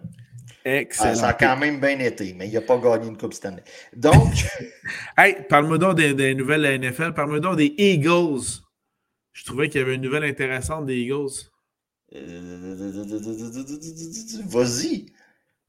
Excellent. 0.65 1.15
ça 1.15 1.29
a 1.29 1.33
quand 1.35 1.57
même 1.57 1.81
bien 1.81 1.99
été, 2.01 2.35
mais 2.35 2.49
il 2.49 2.53
n'a 2.53 2.61
pas 2.61 2.77
gagné 2.77 3.09
une 3.09 3.17
Coupe 3.17 3.33
cette 3.33 3.47
année. 3.47 3.63
Donc. 3.97 4.35
hey, 5.17 5.37
parle-moi 5.49 5.79
donc 5.79 5.97
des, 5.97 6.35
nouvelles 6.35 6.63
de 6.63 6.67
la 6.67 6.91
NFL. 6.91 7.15
Parle-moi 7.15 7.41
donc 7.41 7.57
des 7.57 7.75
Eagles. 7.79 8.61
Je 9.33 9.45
trouvais 9.45 9.69
qu'il 9.69 9.81
y 9.81 9.85
avait 9.85 9.95
une 9.95 10.03
nouvelle 10.03 10.25
intéressante 10.25 10.85
des 10.85 10.97
Eagles. 10.97 11.51
Vas-y. 14.49 15.07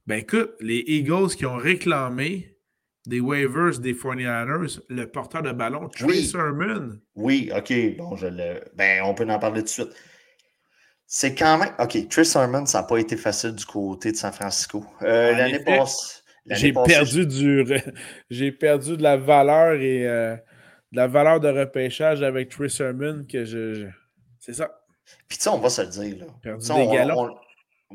Ben 0.08 0.18
écoute, 0.18 0.56
les 0.60 0.84
Eagles 0.88 1.36
qui 1.36 1.46
ont 1.46 1.58
réclamé 1.58 2.58
des 3.06 3.20
waivers 3.20 3.80
des 3.80 3.94
49ers, 3.94 4.80
le 4.90 5.06
porteur 5.06 5.44
de 5.44 5.52
ballon, 5.52 5.88
Trey 5.90 6.08
oui. 6.08 6.26
Sermon. 6.26 7.00
Oui, 7.16 7.52
OK. 7.56 7.74
Bon, 7.98 8.16
je 8.16 8.28
le... 8.28 8.62
Ben, 8.76 9.02
on 9.04 9.14
peut 9.14 9.28
en 9.30 9.40
parler 9.40 9.62
tout 9.62 9.66
de 9.66 9.70
suite. 9.70 9.96
C'est 11.06 11.36
quand 11.36 11.58
même. 11.58 11.74
OK, 11.80 12.08
Trey 12.10 12.24
Sermon, 12.24 12.66
ça 12.66 12.82
n'a 12.82 12.88
pas 12.88 12.98
été 12.98 13.18
facile 13.18 13.54
du 13.54 13.66
côté 13.66 14.12
de 14.12 14.18
San 14.18 14.32
Francisco. 14.32 14.86
Euh, 15.02 15.34
L'année 15.34 15.64
passée. 15.64 16.22
J'ai 16.48 16.74
perdu 16.74 17.28
du 17.28 17.66
j'ai 18.32 18.52
perdu 18.52 18.98
de 18.98 19.04
la 19.04 19.18
valeur 19.18 19.74
et 19.74 20.08
euh, 20.08 20.36
de 20.92 20.98
la 20.98 21.08
valeur 21.08 21.40
de 21.40 21.50
repêchage 21.50 22.24
avec 22.24 22.50
Trey 22.50 22.70
Sermon 22.70 23.26
que 23.30 23.46
je... 23.46 23.88
C'est 24.40 24.54
ça. 24.54 24.81
Puis, 25.28 25.38
tu 25.38 25.46
sais, 25.46 25.50
on 25.50 25.60
va 25.60 25.70
se 25.70 25.82
le 25.82 25.88
dire. 25.88 26.18
Là. 26.18 26.26
Perdu 26.42 26.74
des 26.74 26.88
galons. 26.88 27.36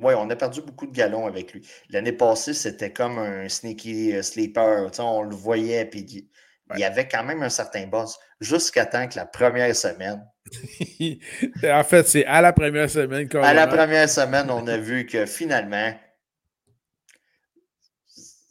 Oui, 0.03 0.15
on 0.17 0.29
a 0.29 0.37
perdu 0.37 0.61
beaucoup 0.61 0.87
de 0.87 0.93
galons 0.93 1.27
avec 1.27 1.53
lui. 1.53 1.67
L'année 1.91 2.13
passée, 2.13 2.55
c'était 2.55 2.93
comme 2.93 3.19
un 3.19 3.49
sneaky 3.49 4.15
euh, 4.15 4.23
sleeper. 4.23 4.91
Tu 4.91 4.97
sais, 4.97 5.03
on 5.03 5.23
le 5.23 5.35
voyait, 5.35 5.87
puis 5.87 6.29
il 6.75 6.79
y 6.79 6.85
avait 6.85 7.09
quand 7.09 7.25
même 7.25 7.43
un 7.43 7.49
certain 7.49 7.87
boss, 7.87 8.19
jusqu'à 8.41 8.87
temps 8.87 9.09
que 9.09 9.17
la 9.17 9.27
première 9.27 9.75
semaine. 9.75 10.27
en 11.65 11.85
fait, 11.85 12.07
c'est 12.07 12.27
à 12.27 12.41
la 12.41 12.53
première 12.53 12.91
semaine 12.91 13.29
qu'on. 13.29 13.43
À 13.43 13.55
la 13.55 13.67
première 13.67 14.09
semaine, 14.09 14.51
on 14.51 14.67
a 14.67 14.77
vu 14.77 15.07
que 15.07 15.27
finalement, 15.27 15.93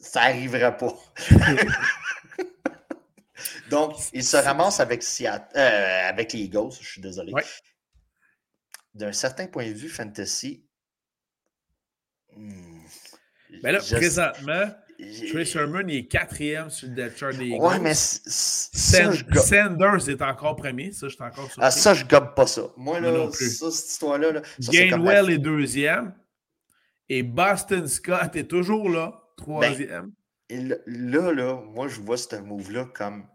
ça 0.00 0.20
n'arriverait 0.22 0.76
pas. 0.76 0.94
Donc, 3.70 3.96
il 4.12 4.22
se 4.22 4.36
ramasse 4.36 4.78
avec, 4.80 5.02
Seattle, 5.02 5.56
euh, 5.56 6.08
avec 6.08 6.32
les 6.32 6.40
Eagles, 6.40 6.72
je 6.80 6.86
suis 6.86 7.00
désolé. 7.00 7.32
Ouais 7.32 7.42
d'un 8.96 9.12
certain 9.12 9.46
point 9.46 9.68
de 9.68 9.74
vue 9.74 9.88
fantasy. 9.88 10.64
Mais 12.36 12.42
hmm, 12.42 12.82
ben 13.62 13.72
là, 13.72 13.78
présentement, 13.78 14.74
Trey 15.30 15.44
Sermon 15.44 15.86
est 15.88 16.06
quatrième 16.06 16.70
sur 16.70 16.88
le 16.88 16.94
depth 16.94 17.18
chart 17.18 17.36
des. 17.36 17.52
Ouais, 17.52 17.78
mais 17.78 17.94
Sanders 17.94 20.08
est 20.08 20.22
encore 20.22 20.56
premier. 20.56 20.92
Ça, 20.92 21.08
je 21.08 21.14
suis 21.14 21.22
encore 21.22 21.48
Ah, 21.58 21.70
ça, 21.70 21.94
je 21.94 22.04
gobe 22.04 22.34
pas 22.34 22.46
ça. 22.46 22.62
Moi, 22.76 23.00
là, 23.00 23.12
non 23.12 23.30
plus. 23.30 23.50
ça, 23.50 23.70
cette 23.70 23.90
histoire-là. 23.90 24.32
Là, 24.32 24.42
Gainwell 24.60 25.30
est 25.30 25.38
deuxième. 25.38 26.14
Et 27.08 27.22
Boston 27.22 27.86
Scott 27.86 28.34
est 28.34 28.48
toujours 28.48 28.88
là, 28.88 29.22
troisième. 29.36 30.12
Ben, 30.50 30.78
là, 30.86 31.32
là, 31.32 31.54
moi, 31.54 31.88
je 31.88 32.00
vois 32.00 32.16
ce 32.16 32.36
move-là 32.36 32.86
comme 32.94 33.26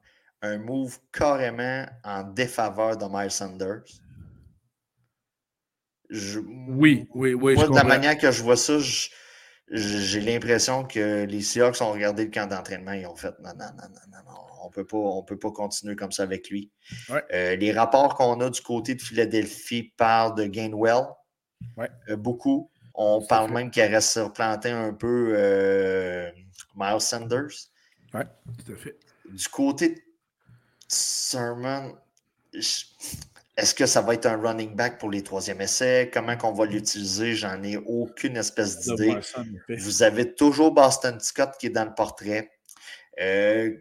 un 0.41 0.57
move 0.57 0.97
carrément 1.13 1.85
en 2.03 2.23
défaveur 2.23 2.97
de 2.97 3.05
Miles 3.05 3.31
Sanders 3.31 3.83
oui, 6.67 7.07
oui, 7.13 7.33
oui. 7.33 7.55
Moi, 7.55 7.67
de 7.67 7.75
la 7.75 7.83
manière 7.83 8.17
que 8.17 8.31
je 8.31 8.43
vois 8.43 8.57
ça, 8.57 8.77
j'ai 9.71 10.19
l'impression 10.19 10.83
que 10.83 11.23
les 11.23 11.41
Seahawks 11.41 11.81
ont 11.81 11.91
regardé 11.91 12.25
le 12.25 12.31
camp 12.31 12.47
d'entraînement 12.47 12.91
et 12.91 13.05
ont 13.05 13.15
fait 13.15 13.33
non, 13.41 13.51
non, 13.57 13.67
non, 13.77 13.87
non, 14.11 14.17
non, 14.25 14.41
on 14.63 14.69
peut 14.69 14.85
pas, 14.85 14.97
on 14.97 15.23
peut 15.23 15.39
pas 15.39 15.51
continuer 15.51 15.95
comme 15.95 16.11
ça 16.11 16.23
avec 16.23 16.49
lui. 16.49 16.71
Euh, 17.33 17.55
les 17.55 17.71
rapports 17.71 18.15
qu'on 18.15 18.39
a 18.41 18.49
du 18.49 18.61
côté 18.61 18.95
de 18.95 19.01
Philadelphie 19.01 19.93
parlent 19.97 20.35
de 20.35 20.45
Gainwell. 20.45 21.05
Euh, 22.09 22.15
beaucoup. 22.15 22.69
On 22.93 23.21
parle 23.21 23.51
même 23.51 23.71
qu'il 23.71 23.83
reste 23.83 24.11
surplanté 24.11 24.69
un 24.69 24.93
peu 24.93 25.33
euh, 25.35 26.29
Miles 26.75 27.01
Sanders. 27.01 27.69
Oui, 28.13 28.21
tout 28.65 28.73
à 28.73 28.75
fait. 28.75 28.97
Du 29.29 29.47
côté 29.47 29.89
de 29.89 30.01
Sermon, 30.87 31.95
est-ce 33.57 33.75
que 33.75 33.85
ça 33.85 34.01
va 34.01 34.13
être 34.13 34.25
un 34.25 34.37
running 34.37 34.75
back 34.75 34.97
pour 34.97 35.09
les 35.09 35.23
troisième 35.23 35.59
essais? 35.61 36.09
Comment 36.13 36.37
qu'on 36.37 36.53
va 36.53 36.65
l'utiliser? 36.65 37.35
J'en 37.35 37.61
ai 37.63 37.77
aucune 37.77 38.37
espèce 38.37 38.79
d'idée. 38.79 39.17
Vous 39.69 40.03
avez 40.03 40.33
toujours 40.33 40.71
Boston 40.71 41.19
Scott 41.19 41.51
qui 41.59 41.67
est 41.67 41.71
dans 41.71 41.85
le 41.85 41.93
portrait. 41.93 42.49
Euh, 43.19 43.71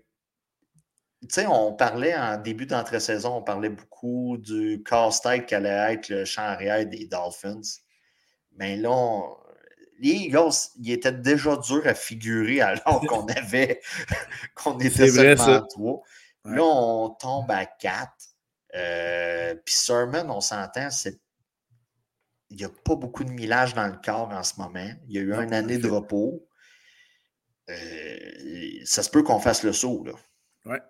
tu 1.22 1.28
sais, 1.28 1.46
on 1.46 1.74
parlait 1.74 2.16
en 2.16 2.38
début 2.38 2.66
d'entre-saison, 2.66 3.36
on 3.36 3.42
parlait 3.42 3.68
beaucoup 3.68 4.38
du 4.38 4.82
casse-tête 4.82 5.46
qu'allait 5.46 5.92
être 5.92 6.08
le 6.08 6.24
champ 6.24 6.42
arrière 6.42 6.84
des 6.86 7.06
Dolphins. 7.06 7.60
Mais 8.56 8.76
là, 8.76 9.22
les 10.00 10.10
Eagles, 10.10 10.50
ils 10.80 10.92
étaient 10.92 11.12
déjà 11.12 11.56
durs 11.56 11.86
à 11.86 11.94
figurer 11.94 12.60
alors 12.60 13.02
qu'on 13.06 13.26
avait 13.28 13.80
qu'on 14.54 14.78
était 14.78 15.08
seulement 15.08 15.66
trois. 15.68 16.02
Là, 16.44 16.64
on 16.64 17.10
tombe 17.10 17.50
à 17.50 17.66
quatre. 17.66 18.29
Euh, 18.74 19.54
puis 19.64 19.74
Sermon, 19.74 20.28
on 20.30 20.40
s'entend, 20.40 20.90
c'est 20.90 21.18
il 22.50 22.56
n'y 22.56 22.64
a 22.64 22.70
pas 22.84 22.96
beaucoup 22.96 23.22
de 23.22 23.30
millage 23.30 23.74
dans 23.74 23.86
le 23.86 23.96
corps 24.04 24.28
en 24.32 24.42
ce 24.42 24.54
moment. 24.58 24.90
Il 25.06 25.14
y 25.14 25.18
a 25.18 25.22
eu 25.22 25.32
une 25.32 25.54
année 25.54 25.78
de 25.78 25.88
repos. 25.88 26.48
Euh, 27.68 28.16
ça 28.84 29.04
se 29.04 29.10
peut 29.10 29.22
qu'on 29.22 29.38
fasse 29.38 29.62
le 29.62 29.72
saut. 29.72 30.02
Là. 30.04 30.12
Ouais. 30.66 30.80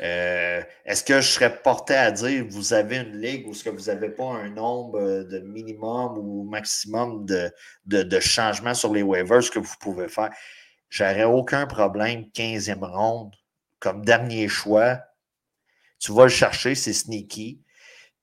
Euh, 0.00 0.62
est-ce 0.86 1.04
que 1.04 1.20
je 1.20 1.28
serais 1.28 1.60
porté 1.60 1.94
à 1.94 2.10
dire 2.10 2.46
vous 2.48 2.72
avez 2.72 2.96
une 2.96 3.20
ligue 3.20 3.46
où 3.46 3.52
ce 3.52 3.62
que 3.62 3.68
vous 3.68 3.84
n'avez 3.84 4.08
pas 4.08 4.24
un 4.24 4.48
nombre 4.48 5.24
de 5.24 5.40
minimum 5.40 6.16
ou 6.16 6.44
maximum 6.44 7.26
de, 7.26 7.52
de, 7.84 8.02
de 8.02 8.20
changements 8.20 8.72
sur 8.72 8.94
les 8.94 9.02
waivers 9.02 9.50
que 9.50 9.58
vous 9.58 9.74
pouvez 9.80 10.08
faire? 10.08 10.30
J'aurais 10.88 11.24
aucun 11.24 11.66
problème, 11.66 12.24
15e 12.34 12.82
ronde, 12.82 13.34
comme 13.78 14.02
dernier 14.02 14.48
choix, 14.48 15.02
tu 16.00 16.12
vas 16.12 16.24
le 16.24 16.30
chercher, 16.30 16.74
c'est 16.74 16.92
sneaky. 16.92 17.62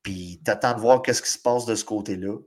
Puis 0.04 0.42
tu 0.44 0.52
attends 0.52 0.74
de 0.74 0.82
voir 0.82 1.02
qu'est-ce 1.02 1.22
qui 1.22 1.30
se 1.30 1.40
passe 1.40 1.66
de 1.66 1.76
ce 1.76 1.86
côté-là. 1.86 2.38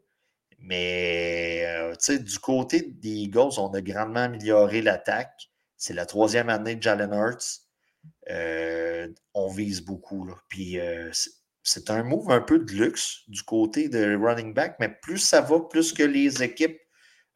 Mais 0.59 1.64
euh, 1.66 1.95
du 2.19 2.38
côté 2.38 2.83
des 2.83 3.09
Eagles, 3.09 3.59
on 3.59 3.73
a 3.73 3.81
grandement 3.81 4.21
amélioré 4.21 4.83
l'attaque. 4.83 5.49
C'est 5.77 5.95
la 5.95 6.05
troisième 6.05 6.51
année 6.51 6.75
de 6.75 6.83
Jalen 6.83 7.14
Hurts. 7.14 7.62
Euh, 8.29 9.09
on 9.33 9.49
vise 9.49 9.81
beaucoup. 9.83 10.27
Là. 10.27 10.35
Puis 10.49 10.79
euh, 10.79 11.11
c'est 11.62 11.90
un 11.90 12.03
move 12.03 12.31
un 12.31 12.40
peu 12.40 12.59
de 12.59 12.73
luxe 12.73 13.21
du 13.29 13.43
côté 13.43 13.88
de 13.88 14.16
running 14.16 14.53
back, 14.53 14.77
mais 14.81 14.88
plus 14.88 15.19
ça 15.19 15.40
va, 15.40 15.61
plus 15.61 15.93
que 15.93 16.03
les 16.03 16.43
équipes 16.43 16.79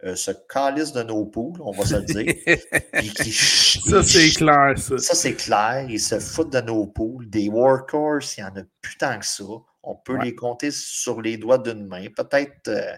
euh, 0.02 0.16
se 0.16 0.32
calissent 0.48 0.92
de 0.92 1.02
nos 1.02 1.24
poules, 1.24 1.60
on 1.60 1.70
va 1.70 1.86
se 1.86 1.94
le 1.94 2.02
dire. 2.02 2.34
ça, 3.90 4.02
c'est 4.02 4.30
clair, 4.30 4.76
ça. 4.76 4.98
Ça, 4.98 5.14
c'est 5.14 5.34
clair. 5.34 5.86
Ils 5.88 6.00
se 6.00 6.18
foutent 6.18 6.52
de 6.52 6.60
nos 6.60 6.86
poules. 6.86 7.30
Des 7.30 7.48
workhorses, 7.48 8.36
il 8.36 8.40
y 8.40 8.44
en 8.44 8.56
a 8.56 8.62
plus 8.82 8.96
tant 8.98 9.18
que 9.18 9.24
ça. 9.24 9.44
On 9.82 9.94
peut 9.94 10.18
les 10.18 10.34
compter 10.34 10.70
sur 10.72 11.22
les 11.22 11.36
doigts 11.36 11.58
d'une 11.58 11.86
main. 11.86 12.06
Peut-être 12.14 12.68
euh, 12.68 12.96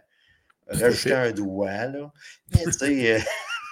rajouter 0.69 1.15
un 1.15 1.33
doigt, 1.33 1.87
là. 1.87 2.13
Mais 2.53 2.65
tu 2.65 2.73
sais, 2.73 3.17
euh, 3.17 3.21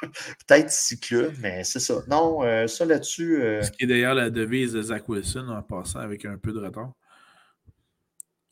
peut-être 0.46 0.70
cycle, 0.70 1.32
mais 1.40 1.64
c'est 1.64 1.80
ça. 1.80 2.02
Non, 2.08 2.42
ça 2.68 2.84
là-dessus. 2.84 3.40
Ce 3.62 3.70
qui 3.70 3.84
est 3.84 3.87
d'ailleurs 3.88 4.14
la 4.14 4.30
devise 4.30 4.74
de 4.74 4.82
Zach 4.82 5.08
Wilson 5.08 5.48
en 5.48 5.62
passant 5.62 6.00
avec 6.00 6.24
un 6.24 6.37
peu 6.37 6.52
de 6.52 6.60
retard. 6.60 6.92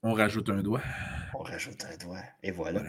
On 0.02 0.14
rajoute 0.14 0.48
un 0.48 0.62
doigt. 0.62 0.82
On 1.34 1.42
rajoute 1.42 1.84
un 1.84 1.96
doigt. 2.04 2.22
Et 2.42 2.50
voilà. 2.50 2.82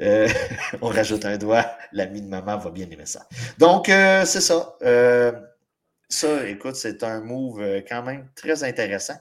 Euh, 0.00 0.28
on 0.80 0.88
rajoute 0.88 1.24
un 1.24 1.38
doigt. 1.38 1.66
L'ami 1.92 2.22
de 2.22 2.28
maman 2.28 2.56
va 2.58 2.70
bien 2.70 2.88
aimer 2.90 3.06
ça. 3.06 3.26
Donc, 3.58 3.88
euh, 3.88 4.24
c'est 4.24 4.40
ça. 4.40 4.76
Euh, 4.82 5.32
ça, 6.08 6.48
écoute, 6.48 6.76
c'est 6.76 7.02
un 7.02 7.20
move 7.20 7.82
quand 7.88 8.02
même 8.02 8.28
très 8.34 8.64
intéressant. 8.64 9.16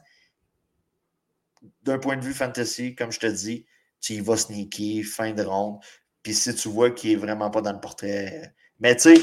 D'un 1.83 1.99
point 1.99 2.17
de 2.17 2.23
vue 2.23 2.33
fantasy, 2.33 2.95
comme 2.95 3.11
je 3.11 3.19
te 3.19 3.27
dis, 3.27 3.65
tu 3.99 4.13
y 4.13 4.19
vas 4.19 4.37
sneaky, 4.37 5.03
fin 5.03 5.31
de 5.31 5.43
ronde. 5.43 5.79
Puis 6.23 6.33
si 6.33 6.53
tu 6.55 6.69
vois 6.69 6.91
qu'il 6.91 7.11
n'est 7.11 7.15
vraiment 7.25 7.49
pas 7.49 7.61
dans 7.61 7.73
le 7.73 7.79
portrait. 7.79 8.53
Mais 8.79 8.95
tu 8.95 9.15
sais, 9.15 9.21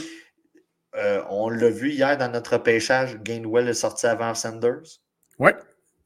on 1.28 1.48
l'a 1.50 1.70
vu 1.70 1.90
hier 1.90 2.16
dans 2.16 2.30
notre 2.30 2.58
pêchage, 2.58 3.18
Gainwell 3.22 3.68
est 3.68 3.74
sorti 3.74 4.06
avant 4.06 4.34
Sanders. 4.34 5.00
Ouais. 5.38 5.54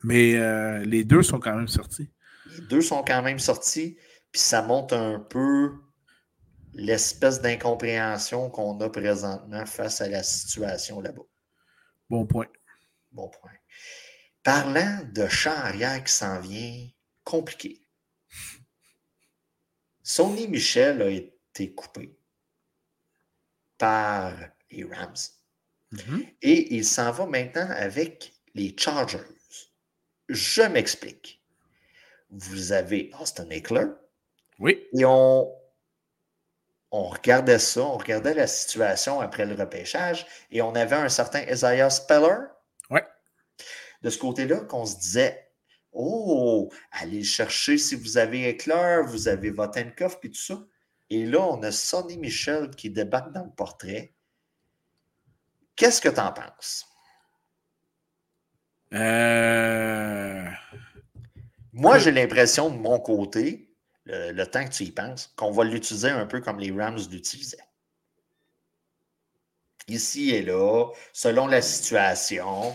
Mais 0.03 0.85
les 0.85 1.05
deux 1.05 1.23
sont 1.23 1.39
quand 1.39 1.55
même 1.55 1.69
sortis. 1.69 2.11
Les 2.47 2.67
deux 2.67 2.81
sont 2.81 3.03
quand 3.03 3.23
même 3.23 3.39
sortis. 3.39 3.97
Puis 4.33 4.41
ça 4.41 4.63
montre 4.63 4.95
un 4.95 5.21
peu 5.21 5.75
l'espèce 6.75 7.41
d'incompréhension 7.41 8.51
qu'on 8.51 8.81
a 8.81 8.89
présentement 8.89 9.67
face 9.67 10.01
à 10.01 10.09
la 10.09 10.23
situation 10.23 11.01
là-bas. 11.01 11.23
Bon 12.09 12.27
point. 12.27 12.49
Bon 13.13 13.29
point. 13.29 13.53
Parlant 14.43 15.01
de 15.13 15.29
champ 15.29 15.55
arrière 15.55 16.03
qui 16.03 16.13
s'en 16.13 16.41
vient 16.41 16.89
compliqué. 17.25 17.87
Sonny 20.03 20.49
Michel 20.49 21.03
a 21.03 21.11
été 21.11 21.75
coupé 21.75 22.19
par 23.79 24.35
les 24.71 24.85
Rams. 24.85 25.15
Mm-hmm. 25.93 26.35
Et 26.43 26.75
il 26.75 26.85
s'en 26.85 27.13
va 27.13 27.27
maintenant 27.27 27.69
avec 27.71 28.33
les 28.55 28.75
Chargers. 28.77 29.19
Je 30.29 30.63
m'explique. 30.63 31.43
Vous 32.31 32.73
avez 32.73 33.11
Austin 33.21 33.49
Eckler. 33.51 33.87
Oui. 34.59 34.87
Et 34.93 35.05
on, 35.05 35.53
on 36.91 37.05
regardait 37.09 37.59
ça, 37.59 37.83
on 37.83 37.97
regardait 37.97 38.35
la 38.35 38.47
situation 38.47 39.21
après 39.21 39.47
le 39.47 39.55
repêchage 39.55 40.27
et 40.51 40.63
on 40.63 40.75
avait 40.75 40.97
un 40.97 41.09
certain 41.09 41.43
Isaiah 41.43 41.91
Speller. 41.91 42.39
Oui. 42.91 43.01
De 44.03 44.11
ce 44.11 44.19
côté-là, 44.19 44.61
qu'on 44.61 44.87
se 44.87 44.97
disait 44.97 45.49
Oh, 45.93 46.71
allez 46.91 47.19
le 47.19 47.25
chercher 47.25 47.77
si 47.79 47.95
vous 47.97 48.17
avez 48.19 48.49
Eckler, 48.49 49.03
vous 49.07 49.29
avez 49.29 49.51
Votenkov 49.51 50.19
et 50.23 50.31
tout 50.31 50.41
ça. 50.41 50.63
Et 51.11 51.27
là, 51.27 51.41
on 51.41 51.63
a 51.63 51.71
Sonny 51.71 52.17
Michel 52.17 52.71
qui 52.71 52.89
débarque 52.89 53.33
dans 53.33 53.45
le 53.45 53.51
portrait. 53.51 54.15
Qu'est-ce 55.77 56.01
que 56.01 56.09
tu 56.09 56.21
en 56.21 56.33
penses? 56.33 56.87
Euh, 58.95 60.45
Moi, 61.73 61.99
j'ai 61.99 62.13
l'impression 62.13 62.71
de 62.71 62.77
mon 62.79 62.99
côté, 63.01 63.72
le, 64.13 64.45
temps 64.45 64.65
que 64.65 64.71
tu 64.71 64.85
y 64.85 64.91
penses, 64.91 65.33
qu'on 65.37 65.51
va 65.51 65.65
l'utiliser 65.65 66.11
un 66.11 66.27
peu 66.27 66.41
comme 66.41 66.59
les 66.59 66.71
Rams 66.71 66.99
l'utilisaient. 67.11 67.59
Ici 69.89 70.31
et 70.31 70.43
là, 70.43 70.91
selon 71.13 71.47
la 71.47 71.61
situation, 71.61 72.75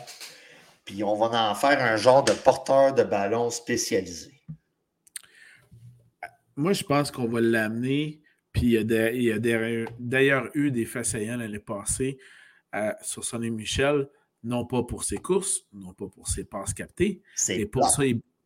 puis 0.84 1.04
on 1.04 1.16
va 1.16 1.50
en 1.50 1.56
faire 1.56 1.82
un 1.82 1.96
genre 1.96 2.24
de 2.24 2.34
porteur 2.34 2.94
de 2.94 3.04
ballon 3.04 3.50
spécialisé. 3.50 4.42
Moi, 6.56 6.74
je 6.74 6.84
pense 6.84 7.12
qu'on 7.12 7.28
va 7.28 7.40
l'amener, 7.40 8.22
puis 8.52 8.76
il 8.76 9.24
y 9.24 9.32
a 9.32 9.40
d'ailleurs 9.40 10.50
eu 10.54 10.72
des 10.72 10.86
faits 10.86 11.06
saillants 11.06 11.38
l'année 11.38 11.60
passée 11.60 12.18
euh, 12.76 12.92
sur 13.02 13.24
Sonny 13.24 13.52
Michel 13.52 14.10
non 14.44 14.66
pas 14.66 14.84
pour 14.84 15.04
ses 15.04 15.18
courses, 15.18 15.62
non 15.74 15.94
pas 15.94 16.08
pour 16.08 16.28
ses 16.28 16.44
passes 16.44 16.74
captées, 16.74 17.22
mais 17.50 17.66
pour, 17.66 17.88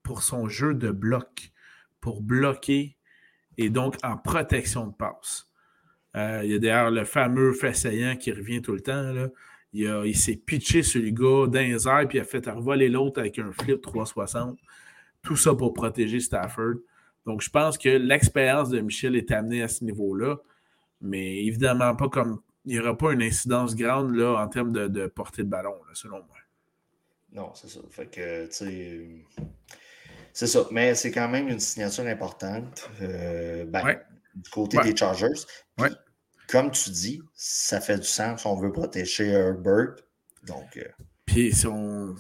pour 0.03 0.23
son 0.23 0.47
jeu 0.47 0.73
de 0.73 0.89
bloc, 0.89 1.51
pour 2.01 2.21
bloquer 2.21 2.97
et 3.57 3.69
donc 3.69 3.95
en 4.03 4.17
protection 4.17 4.87
de 4.87 4.93
passe. 4.93 5.47
Euh, 6.15 6.41
il 6.43 6.51
y 6.51 6.55
a 6.55 6.59
d'ailleurs 6.59 6.91
le 6.91 7.05
fameux 7.05 7.53
fait 7.53 7.73
saillant 7.73 8.15
qui 8.17 8.31
revient 8.31 8.61
tout 8.61 8.73
le 8.73 8.81
temps. 8.81 9.13
Il, 9.73 10.17
s'est 10.17 10.35
pitché 10.35 10.83
sur 10.83 11.01
le 11.01 11.11
gars 11.11 11.47
dans 11.47 11.59
les 11.59 11.87
airs, 11.87 12.07
puis 12.07 12.19
a 12.19 12.25
fait 12.25 12.45
revoler 12.47 12.89
l'autre 12.89 13.21
avec 13.21 13.39
un 13.39 13.51
flip 13.53 13.81
360. 13.81 14.59
Tout 15.23 15.37
ça 15.37 15.55
pour 15.55 15.73
protéger 15.73 16.19
Stafford. 16.19 16.75
Donc, 17.25 17.41
je 17.41 17.49
pense 17.49 17.77
que 17.77 17.89
l'expérience 17.89 18.69
de 18.69 18.81
Michel 18.81 19.15
est 19.15 19.31
amenée 19.31 19.61
à 19.61 19.67
ce 19.67 19.85
niveau-là, 19.85 20.37
mais 20.99 21.45
évidemment 21.45 21.95
pas 21.95 22.09
comme 22.09 22.41
il 22.65 22.73
n'y 22.73 22.79
aura 22.79 22.97
pas 22.97 23.13
une 23.13 23.23
incidence 23.23 23.75
grande 23.75 24.15
là, 24.15 24.35
en 24.35 24.47
termes 24.47 24.71
de, 24.71 25.07
portée 25.07 25.43
de 25.43 25.47
ballon, 25.47 25.75
selon 25.93 26.17
moi. 26.17 26.37
Non, 27.33 27.51
c'est 27.55 27.69
ça. 27.69 27.79
Fait 27.89 28.07
que, 28.07 28.47
c'est 30.33 30.47
ça. 30.47 30.65
Mais 30.71 30.95
c'est 30.95 31.11
quand 31.11 31.29
même 31.29 31.47
une 31.47 31.59
signature 31.59 32.05
importante 32.05 32.89
euh, 33.01 33.65
ben, 33.65 33.97
du 34.35 34.49
côté 34.49 34.77
des 34.83 34.95
Chargers. 34.95 35.27
comme 36.47 36.71
tu 36.71 36.89
dis, 36.89 37.21
ça 37.33 37.81
fait 37.81 37.97
du 37.97 38.07
sens. 38.07 38.45
On 38.45 38.55
veut 38.55 38.71
protéger 38.71 39.29
Herbert. 39.29 39.95
Donc. 40.45 40.77
Euh, 40.77 40.83
Puis, 41.25 41.53
on 41.65 42.15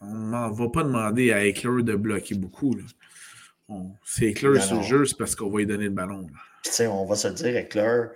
ne 0.00 0.54
va 0.54 0.68
pas 0.68 0.84
demander 0.84 1.32
à 1.32 1.44
Eckler 1.44 1.82
de 1.82 1.96
bloquer 1.96 2.34
beaucoup. 2.34 2.76
C'est 4.04 4.26
Eckler 4.26 4.60
sur 4.60 4.76
le 4.76 4.82
jeu, 4.82 5.04
c'est 5.04 5.16
parce 5.16 5.34
qu'on 5.34 5.50
va 5.50 5.58
lui 5.58 5.66
donner 5.66 5.84
le 5.84 5.90
ballon. 5.90 6.26
on 6.80 7.04
va 7.04 7.16
se 7.16 7.28
dire, 7.28 7.56
Eckler, 7.56 8.06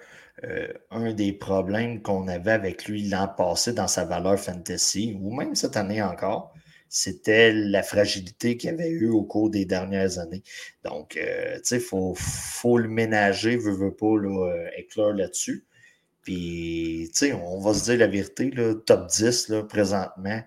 euh, 0.44 0.72
un 0.90 1.12
des 1.12 1.32
problèmes 1.32 2.02
qu'on 2.02 2.26
avait 2.26 2.52
avec 2.52 2.86
lui 2.86 3.08
l'an 3.08 3.28
passé 3.28 3.72
dans 3.72 3.86
sa 3.86 4.04
valeur 4.04 4.38
fantasy, 4.38 5.18
ou 5.20 5.34
même 5.34 5.54
cette 5.54 5.76
année 5.76 6.02
encore, 6.02 6.54
c'était 6.94 7.54
la 7.54 7.82
fragilité 7.82 8.58
qu'il 8.58 8.68
avait 8.68 8.90
eue 8.90 9.08
au 9.08 9.22
cours 9.22 9.48
des 9.48 9.64
dernières 9.64 10.18
années. 10.18 10.42
Donc, 10.84 11.16
euh, 11.16 11.54
tu 11.54 11.60
sais, 11.64 11.76
il 11.76 11.82
faut, 11.82 12.14
faut, 12.14 12.76
le 12.76 12.86
ménager, 12.86 13.56
veut, 13.56 13.72
veut 13.72 13.94
pas, 13.94 14.14
là, 14.18 14.50
euh, 14.50 14.68
éclore 14.76 15.14
là-dessus. 15.14 15.64
Puis, 16.20 17.08
tu 17.14 17.18
sais, 17.18 17.32
on 17.32 17.60
va 17.60 17.72
se 17.72 17.84
dire 17.84 17.96
la 17.96 18.08
vérité, 18.08 18.50
là, 18.50 18.74
top 18.74 19.06
10, 19.06 19.48
là, 19.48 19.62
présentement, 19.62 20.42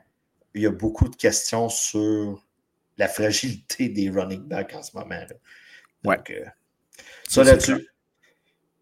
il 0.53 0.61
y 0.61 0.67
a 0.67 0.69
beaucoup 0.69 1.09
de 1.09 1.15
questions 1.15 1.67
sur 1.67 2.45
la 2.99 3.07
fragilité 3.07 3.89
des 3.89 4.11
running 4.11 4.43
backs 4.43 4.75
en 4.75 4.83
ce 4.83 4.95
moment. 4.95 5.19
Donc, 6.03 6.31
ça 7.27 7.43
là-dessus. 7.43 7.87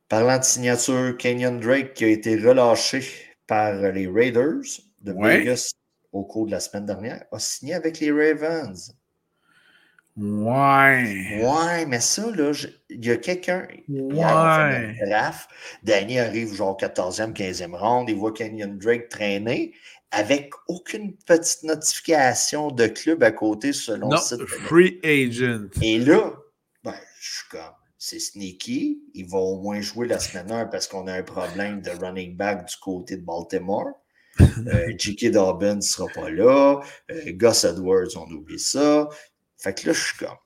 Parlant 0.09 0.37
de 0.37 0.43
signature, 0.43 1.15
Kenyon 1.17 1.59
Drake 1.61 1.93
qui 1.93 2.03
a 2.03 2.09
été 2.09 2.35
relâché 2.35 3.05
par 3.47 3.73
les 3.73 4.07
Raiders 4.07 4.81
de 4.99 5.13
Vegas 5.13 5.71
au 6.13 6.23
cours 6.23 6.45
de 6.45 6.51
la 6.51 6.59
semaine 6.59 6.85
dernière, 6.85 7.25
a 7.31 7.39
signé 7.39 7.73
avec 7.73 7.99
les 7.99 8.11
Ravens. 8.11 8.95
Ouais. 10.15 11.41
Ouais, 11.43 11.85
mais 11.87 11.99
ça, 11.99 12.29
là, 12.29 12.51
il 12.89 13.03
y 13.03 13.11
a 13.11 13.17
quelqu'un. 13.17 13.67
Ouais. 13.89 14.95
Danny 15.83 16.19
arrive 16.19 16.53
genre 16.53 16.77
14e, 16.77 17.33
15e 17.33 17.75
ronde, 17.75 18.09
il 18.09 18.15
voit 18.15 18.31
Kenyon 18.31 18.77
Drake 18.79 19.09
traîner 19.09 19.73
avec 20.11 20.51
aucune 20.67 21.15
petite 21.25 21.63
notification 21.63 22.69
de 22.69 22.85
club 22.85 23.23
à 23.23 23.31
côté 23.31 23.73
selon 23.73 24.11
le 24.11 24.17
site. 24.17 24.45
Free 24.45 24.99
agent. 25.03 25.69
Et 25.81 25.97
là, 25.97 26.31
ben, 26.83 26.93
je 27.19 27.31
suis 27.31 27.49
comme 27.49 27.73
c'est 27.97 28.19
sneaky. 28.19 29.01
Il 29.13 29.29
va 29.29 29.37
au 29.37 29.61
moins 29.61 29.79
jouer 29.79 30.07
la 30.07 30.19
semaine 30.19 30.51
1 30.51 30.65
parce 30.65 30.87
qu'on 30.87 31.07
a 31.07 31.13
un 31.13 31.23
problème 31.23 31.81
de 31.81 31.89
running 31.89 32.35
back 32.35 32.67
du 32.67 32.75
côté 32.75 33.15
de 33.15 33.23
Baltimore. 33.23 34.02
Euh, 34.41 34.93
J.K. 34.97 35.31
Dobbins 35.31 35.75
ne 35.75 35.81
sera 35.81 36.07
pas 36.13 36.29
là. 36.29 36.81
Euh, 37.11 37.31
Gus 37.33 37.63
Edwards, 37.63 38.15
on 38.15 38.31
oublie 38.31 38.59
ça. 38.59 39.07
Fait 39.57 39.73
que 39.73 39.87
là, 39.87 39.93
je 39.93 40.01
suis 40.01 40.17
comme, 40.17 40.37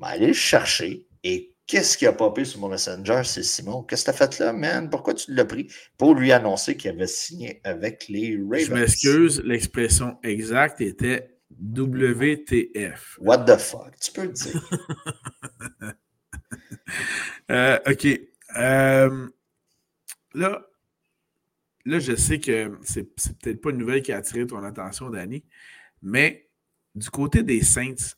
vais 0.00 0.06
aller 0.06 0.26
le 0.28 0.32
chercher. 0.32 1.06
Et 1.22 1.54
qu'est-ce 1.66 1.98
qui 1.98 2.06
a 2.06 2.12
popé 2.12 2.44
sur 2.44 2.60
mon 2.60 2.68
Messenger? 2.68 3.22
C'est 3.24 3.42
Simon? 3.42 3.82
Qu'est-ce 3.82 4.04
que 4.04 4.10
tu 4.10 4.22
as 4.22 4.26
fait 4.26 4.38
là, 4.38 4.52
man? 4.52 4.88
Pourquoi 4.90 5.14
tu 5.14 5.34
l'as 5.34 5.44
pris? 5.44 5.68
Pour 5.98 6.14
lui 6.14 6.32
annoncer 6.32 6.76
qu'il 6.76 6.90
avait 6.90 7.06
signé 7.06 7.60
avec 7.64 8.08
les 8.08 8.36
Ravens. 8.36 8.64
Je 8.64 8.74
m'excuse, 8.74 9.42
l'expression 9.44 10.16
exacte 10.22 10.80
était 10.80 11.38
WTF. 11.60 13.18
What 13.20 13.44
the 13.44 13.58
fuck? 13.58 13.98
Tu 14.00 14.12
peux 14.12 14.22
le 14.24 14.32
dire. 14.32 14.70
Euh, 17.50 17.78
OK. 17.86 18.06
Euh, 18.58 19.28
là, 20.34 20.69
là, 21.84 21.98
je 21.98 22.14
sais 22.16 22.40
que 22.40 22.78
c'est, 22.82 23.04
peut-être 23.04 23.60
pas 23.60 23.70
une 23.70 23.78
nouvelle 23.78 24.02
qui 24.02 24.12
a 24.12 24.18
attiré 24.18 24.46
ton 24.46 24.62
attention, 24.62 25.10
Danny, 25.10 25.44
mais 26.02 26.48
du 26.94 27.10
côté 27.10 27.42
des 27.42 27.62
Saints, 27.62 28.16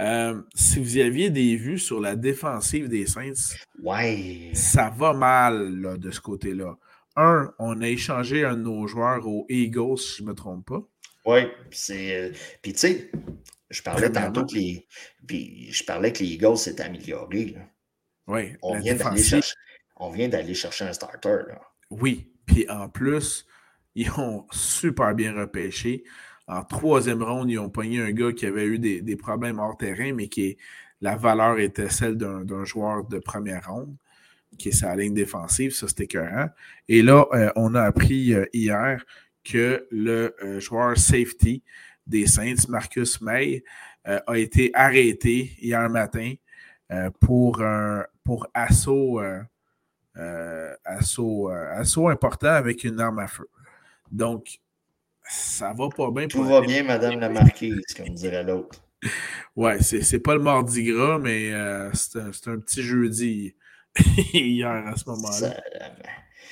Euh, 0.00 0.40
si 0.54 0.78
vous 0.78 0.96
aviez 0.98 1.28
des 1.28 1.56
vues 1.56 1.78
sur 1.78 2.00
la 2.00 2.14
défensive 2.14 2.88
des 2.88 3.06
Saints, 3.06 3.56
ouais. 3.82 4.52
ça 4.54 4.90
va 4.90 5.12
mal 5.12 5.98
de 5.98 6.10
ce 6.12 6.20
côté-là. 6.20 6.78
Un, 7.16 7.52
on 7.58 7.80
a 7.80 7.88
échangé 7.88 8.44
un 8.44 8.56
de 8.56 8.62
nos 8.62 8.86
joueurs 8.86 9.26
aux 9.26 9.44
Eagles, 9.48 9.98
si 9.98 10.18
je 10.18 10.22
ne 10.22 10.28
me 10.28 10.34
trompe 10.34 10.66
pas. 10.66 10.82
Oui, 11.24 11.48
c'est. 11.72 12.16
Euh, 12.16 12.32
puis 12.62 12.74
tu 12.74 12.78
sais, 12.78 13.10
je 13.70 13.82
parlais 13.82 14.12
tantôt 14.12 14.46
que 14.46 14.54
les. 14.54 14.86
Puis 15.26 15.72
je 15.72 15.82
parlais 15.82 16.12
que 16.12 16.20
les 16.20 16.30
Eagles 16.34 16.58
s'étaient 16.58 16.84
améliorés. 16.84 17.56
Oui. 18.28 18.52
On 18.62 18.78
vient, 18.78 18.96
chercher, 18.96 19.54
on 19.96 20.10
vient 20.10 20.28
d'aller 20.28 20.54
chercher 20.54 20.84
un 20.84 20.92
starter. 20.92 21.40
Là. 21.48 21.60
Oui. 21.90 22.32
Puis 22.46 22.68
en 22.68 22.88
plus, 22.88 23.46
ils 23.94 24.10
ont 24.12 24.46
super 24.50 25.14
bien 25.14 25.34
repêché. 25.34 26.04
En 26.46 26.64
troisième 26.64 27.22
ronde, 27.22 27.50
ils 27.50 27.58
ont 27.58 27.68
pogné 27.68 28.00
un 28.00 28.10
gars 28.10 28.32
qui 28.32 28.46
avait 28.46 28.64
eu 28.64 28.78
des, 28.78 29.16
problèmes 29.16 29.58
hors 29.58 29.76
terrain, 29.76 30.14
mais 30.14 30.28
qui 30.28 30.56
la 31.00 31.14
valeur 31.14 31.58
était 31.58 31.90
celle 31.90 32.16
d'un 32.16 32.64
joueur 32.64 33.04
de 33.04 33.18
première 33.18 33.68
ronde, 33.68 33.94
qui 34.58 34.70
est 34.70 34.72
sa 34.72 34.96
ligne 34.96 35.14
défensive. 35.14 35.74
Ça, 35.74 35.88
c'était 35.88 36.04
écœurant. 36.04 36.48
Et 36.88 37.02
là, 37.02 37.26
euh, 37.32 37.50
on 37.54 37.74
a 37.74 37.82
appris 37.82 38.32
euh, 38.32 38.46
hier 38.52 39.04
que 39.44 39.86
le 39.90 40.34
euh, 40.42 40.58
joueur 40.58 40.96
safety 40.96 41.62
des 42.06 42.26
Saints, 42.26 42.66
Marcus 42.68 43.20
May, 43.20 43.62
a 44.04 44.38
été 44.38 44.70
arrêté 44.72 45.52
hier 45.60 45.90
matin 45.90 46.32
pour, 47.20 47.62
pour 48.24 48.46
assaut, 48.54 49.20
assaut, 50.84 51.48
assaut 51.48 52.08
important 52.08 52.48
avec 52.48 52.84
une 52.84 53.00
arme 53.00 53.20
à 53.20 53.28
feu. 53.28 53.48
Donc, 54.10 54.60
ça 55.28 55.74
va 55.74 55.88
pas 55.88 56.10
bien. 56.10 56.26
Tout 56.26 56.44
va 56.44 56.60
bien, 56.60 56.82
Madame 56.82 57.20
la 57.20 57.28
Marquise, 57.28 57.82
comme 57.96 58.10
dirait 58.10 58.44
l'autre. 58.44 58.82
Ouais, 59.54 59.80
c'est 59.80 60.20
pas 60.20 60.34
le 60.34 60.40
mardi 60.40 60.84
gras, 60.84 61.18
mais 61.18 61.52
euh, 61.52 61.90
c'est 61.92 62.48
un, 62.48 62.58
petit 62.58 62.82
jeudi 62.82 63.54
hier 64.32 64.68
à 64.68 64.96
ce 64.96 65.08
moment-là. 65.10 65.60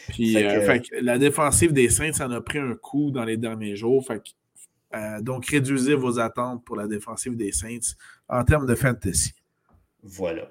Puis, 0.08 0.36
euh, 0.36 0.78
la 1.00 1.18
défensive 1.18 1.72
des 1.72 1.88
Saints, 1.88 2.12
ça 2.12 2.26
en 2.26 2.32
a 2.32 2.40
pris 2.40 2.58
un 2.58 2.74
coup 2.74 3.10
dans 3.10 3.24
les 3.24 3.36
derniers 3.36 3.74
jours. 3.74 4.06
Euh, 4.94 5.20
donc, 5.20 5.46
réduisez 5.46 5.94
vos 5.94 6.18
attentes 6.20 6.64
pour 6.64 6.76
la 6.76 6.86
défensive 6.86 7.36
des 7.36 7.52
Saints 7.52 7.94
en 8.28 8.44
termes 8.44 8.66
de 8.66 8.74
fantasy. 8.74 9.32
Voilà. 10.02 10.48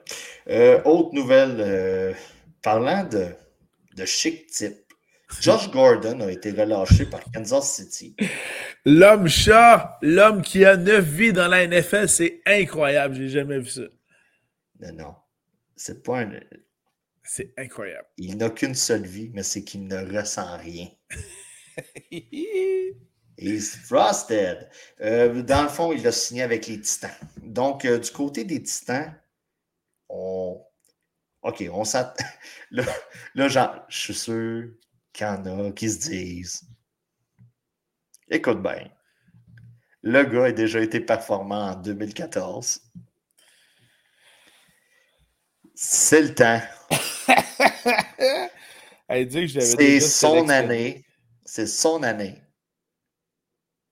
autre 0.83 1.13
nouvelle, 1.13 2.15
parlant 2.65 3.03
de, 3.03 3.27
de 3.95 4.05
chic 4.05 4.47
type, 4.47 4.73
Josh 5.39 5.69
Gordon 5.69 6.19
a 6.21 6.31
été 6.31 6.49
relâché 6.49 7.05
par 7.05 7.23
Kansas 7.31 7.75
City. 7.75 8.15
L'homme 8.85 9.27
chat, 9.27 9.99
l'homme 10.01 10.41
qui 10.41 10.65
a 10.65 10.75
neuf 10.75 11.05
vies 11.05 11.31
dans 11.31 11.47
la 11.47 11.67
NFL, 11.67 12.09
c'est 12.09 12.41
incroyable. 12.45 13.13
J'ai 13.15 13.29
jamais 13.29 13.59
vu 13.59 13.69
ça. 13.69 13.83
Non, 14.79 14.93
non. 14.93 15.15
C'est 15.75 16.01
pas 16.01 16.21
un. 16.21 16.39
C'est 17.23 17.53
incroyable. 17.55 18.07
Il 18.17 18.37
n'a 18.37 18.49
qu'une 18.49 18.75
seule 18.75 19.05
vie, 19.05 19.29
mais 19.33 19.43
c'est 19.43 19.63
qu'il 19.63 19.85
ne 19.87 19.97
ressent 20.17 20.57
rien. 20.57 20.87
He's 23.37 23.75
frosted. 23.75 24.69
Euh, 25.01 25.43
dans 25.43 25.63
le 25.63 25.69
fond, 25.69 25.91
il 25.91 26.07
a 26.07 26.11
signé 26.11 26.41
avec 26.41 26.65
les 26.65 26.79
Titans. 26.79 27.11
Donc, 27.43 27.85
euh, 27.85 27.99
du 27.99 28.09
côté 28.09 28.43
des 28.43 28.63
Titans, 28.63 29.13
on. 30.09 30.65
OK, 31.45 31.63
on 31.71 31.83
s'attend. 31.85 32.25
Là, 32.71 32.83
là, 33.35 33.47
genre, 33.47 33.85
je 33.87 33.97
suis 33.97 34.13
sûr 34.15 34.69
qu'il 35.13 35.27
y 35.27 35.29
en 35.29 35.67
a 35.67 35.71
qui 35.71 35.89
se 35.89 35.99
disent 35.99 36.67
Écoute 38.27 38.61
bien, 38.63 38.89
le 40.01 40.23
gars 40.23 40.45
a 40.45 40.51
déjà 40.51 40.81
été 40.81 40.99
performant 40.99 41.69
en 41.69 41.75
2014. 41.75 42.81
C'est 45.75 46.23
le 46.23 46.33
temps. 46.33 46.61
C'est 49.07 49.99
son 49.99 50.49
année. 50.49 51.05
C'est 51.45 51.67
son 51.67 52.01
année. 52.01 52.41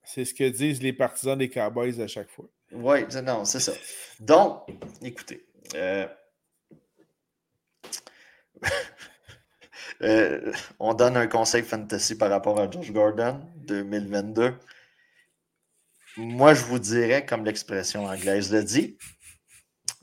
C'est 0.04 0.26
ce 0.26 0.34
que 0.34 0.50
disent 0.50 0.82
les 0.82 0.94
partisans 0.94 1.38
des 1.38 1.52
Cowboys 1.52 2.02
à 2.02 2.08
chaque 2.08 2.32
fois. 2.32 2.50
Oui, 2.72 3.06
non, 3.24 3.46
c'est 3.46 3.60
ça. 3.60 3.74
Donc, 4.20 4.68
écoutez. 5.04 5.46
Euh, 5.76 6.08
Euh, 10.02 10.52
on 10.80 10.94
donne 10.94 11.16
un 11.16 11.28
conseil 11.28 11.64
fantasy 11.64 12.18
par 12.18 12.30
rapport 12.30 12.60
à 12.60 12.70
Josh 12.70 12.92
Gordon 12.92 13.40
2022. 13.58 14.54
Moi, 16.18 16.54
je 16.54 16.64
vous 16.64 16.80
dirais, 16.80 17.26
comme 17.26 17.46
l'expression 17.46 18.06
anglaise 18.06 18.52
le 18.52 18.64
dit, 18.64 18.98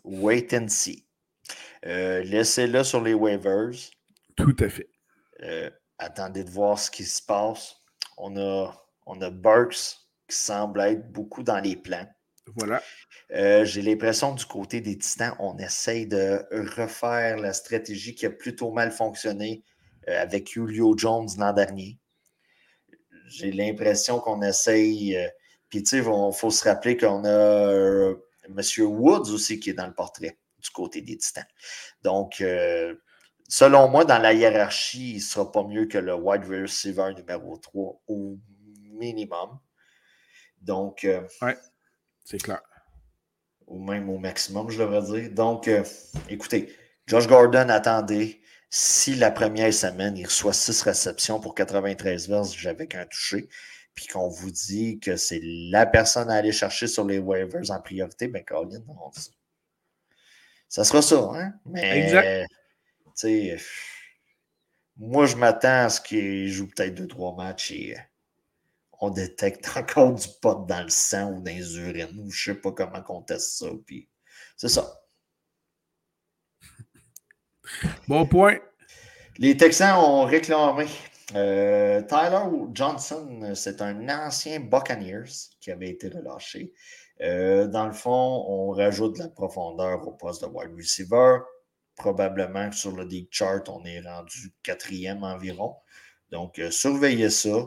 wait 0.04 0.54
and 0.54 0.68
see. 0.68 1.06
Euh, 1.86 2.22
laissez-le 2.22 2.82
sur 2.82 3.02
les 3.02 3.14
waivers. 3.14 3.72
Tout 4.36 4.56
à 4.58 4.68
fait. 4.68 4.88
Euh, 5.42 5.70
attendez 5.98 6.44
de 6.44 6.50
voir 6.50 6.78
ce 6.78 6.90
qui 6.90 7.04
se 7.04 7.22
passe. 7.22 7.76
On 8.16 8.36
a, 8.36 8.74
on 9.06 9.20
a 9.20 9.30
Burks 9.30 9.98
qui 10.28 10.36
semble 10.36 10.80
être 10.80 11.12
beaucoup 11.12 11.42
dans 11.42 11.60
les 11.60 11.76
plans. 11.76 12.08
Voilà. 12.56 12.82
J'ai 13.32 13.82
l'impression 13.82 14.34
du 14.34 14.44
côté 14.44 14.80
des 14.80 14.98
Titans, 14.98 15.34
on 15.38 15.56
essaye 15.58 16.06
de 16.06 16.44
refaire 16.76 17.36
la 17.36 17.52
stratégie 17.52 18.14
qui 18.14 18.26
a 18.26 18.30
plutôt 18.30 18.72
mal 18.72 18.90
fonctionné 18.90 19.62
euh, 20.08 20.22
avec 20.22 20.52
Julio 20.52 20.96
Jones 20.96 21.28
l'an 21.38 21.52
dernier. 21.52 21.98
J'ai 23.26 23.52
l'impression 23.52 24.18
qu'on 24.18 24.42
essaye. 24.42 25.16
Euh, 25.16 25.28
puis, 25.68 25.82
tu 25.82 25.90
sais, 25.90 25.98
il 25.98 26.32
faut 26.34 26.50
se 26.50 26.64
rappeler 26.64 26.96
qu'on 26.96 27.24
a 27.24 27.28
euh, 27.28 28.16
M. 28.48 28.60
Woods 28.86 29.30
aussi 29.30 29.60
qui 29.60 29.70
est 29.70 29.74
dans 29.74 29.86
le 29.86 29.94
portrait 29.94 30.38
du 30.58 30.70
côté 30.70 31.00
des 31.00 31.16
Titans. 31.16 31.46
Donc, 32.02 32.42
selon 33.48 33.88
moi, 33.88 34.04
dans 34.04 34.18
la 34.18 34.32
hiérarchie, 34.32 35.12
il 35.12 35.16
ne 35.16 35.20
sera 35.20 35.50
pas 35.50 35.62
mieux 35.62 35.86
que 35.86 35.96
le 35.96 36.14
wide 36.14 36.44
receiver 36.44 37.14
numéro 37.16 37.56
3 37.56 38.02
au 38.08 38.38
minimum. 38.92 39.58
Donc. 40.60 41.06
oui, 41.42 41.52
c'est 42.24 42.38
clair. 42.38 42.60
Ou 43.70 43.82
même 43.82 44.10
au 44.10 44.18
maximum, 44.18 44.68
je 44.68 44.78
devrais 44.78 45.02
dire. 45.02 45.30
Donc, 45.30 45.70
écoutez, 46.28 46.74
Josh 47.06 47.26
Gordon, 47.26 47.68
attendez. 47.68 48.40
Si 48.68 49.16
la 49.16 49.32
première 49.32 49.74
semaine, 49.74 50.16
il 50.16 50.26
reçoit 50.26 50.52
6 50.52 50.82
réceptions 50.82 51.40
pour 51.40 51.56
93 51.56 52.28
verges 52.28 52.66
avec 52.68 52.94
un 52.94 53.04
touché, 53.04 53.48
puis 53.94 54.06
qu'on 54.06 54.28
vous 54.28 54.52
dit 54.52 55.00
que 55.00 55.16
c'est 55.16 55.40
la 55.42 55.86
personne 55.86 56.30
à 56.30 56.34
aller 56.34 56.52
chercher 56.52 56.86
sur 56.86 57.04
les 57.04 57.18
waivers 57.18 57.70
en 57.70 57.80
priorité, 57.80 58.28
ben 58.28 58.44
Colin, 58.44 58.80
ça 60.68 60.84
sera 60.84 61.02
ça, 61.02 61.30
hein? 61.34 61.52
Mais, 61.66 61.98
exact. 61.98 62.46
tu 62.48 63.10
sais, 63.16 63.56
moi, 64.96 65.26
je 65.26 65.34
m'attends 65.34 65.86
à 65.86 65.88
ce 65.88 66.00
qu'il 66.00 66.48
joue 66.48 66.68
peut-être 66.68 66.94
2-3 66.94 67.36
matchs 67.36 67.72
et 67.72 67.96
euh, 67.96 68.00
on 69.00 69.10
détecte 69.10 69.68
encore 69.76 70.14
du 70.14 70.28
pot 70.40 70.66
dans 70.66 70.82
le 70.82 70.90
sang 70.90 71.32
ou 71.32 71.40
dans 71.42 71.50
les 71.50 71.76
urines, 71.78 72.18
ou 72.18 72.30
je 72.30 72.52
sais 72.52 72.54
pas 72.54 72.72
comment 72.72 73.02
on 73.08 73.22
teste 73.22 73.58
ça, 73.58 73.66
puis 73.86 74.08
c'est 74.56 74.68
ça. 74.68 75.00
Bon 78.08 78.26
point. 78.26 78.58
Les 79.38 79.56
Texans 79.56 79.96
ont 79.96 80.24
réclamé. 80.24 80.86
Euh, 81.34 82.02
Tyler 82.02 82.44
Johnson, 82.74 83.52
c'est 83.54 83.80
un 83.80 84.08
ancien 84.08 84.60
Buccaneers 84.60 85.30
qui 85.60 85.70
avait 85.70 85.90
été 85.90 86.08
relâché. 86.08 86.74
Euh, 87.22 87.68
dans 87.68 87.86
le 87.86 87.92
fond, 87.92 88.44
on 88.48 88.70
rajoute 88.70 89.16
de 89.16 89.22
la 89.22 89.28
profondeur 89.28 90.06
au 90.06 90.12
poste 90.12 90.42
de 90.42 90.48
wide 90.48 90.74
receiver. 90.76 91.38
Probablement 91.96 92.72
sur 92.72 92.96
le 92.96 93.06
deep 93.06 93.28
chart, 93.30 93.68
on 93.68 93.84
est 93.84 94.00
rendu 94.00 94.54
quatrième 94.62 95.22
environ. 95.22 95.76
Donc, 96.30 96.58
euh, 96.58 96.70
surveillez 96.70 97.30
ça. 97.30 97.66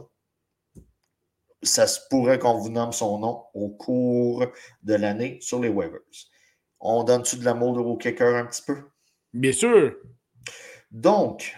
Ça 1.64 1.88
se 1.88 2.00
pourrait 2.10 2.40
qu'on 2.40 2.58
vous 2.58 2.70
nomme 2.70 2.92
son 2.92 3.20
nom 3.20 3.44
au 3.54 3.70
cours 3.70 4.46
de 4.84 4.94
l'année 4.94 5.40
sur 5.42 5.60
les 5.60 5.70
waivers. 5.70 6.00
On 6.80 7.04
donne-tu 7.04 7.38
de 7.38 7.46
l'amour 7.46 7.78
au 7.78 7.98
kicker 7.98 8.36
un 8.36 8.46
petit 8.46 8.62
peu? 8.62 8.78
Bien 9.34 9.54
sûr. 9.54 9.96
Donc, 10.92 11.56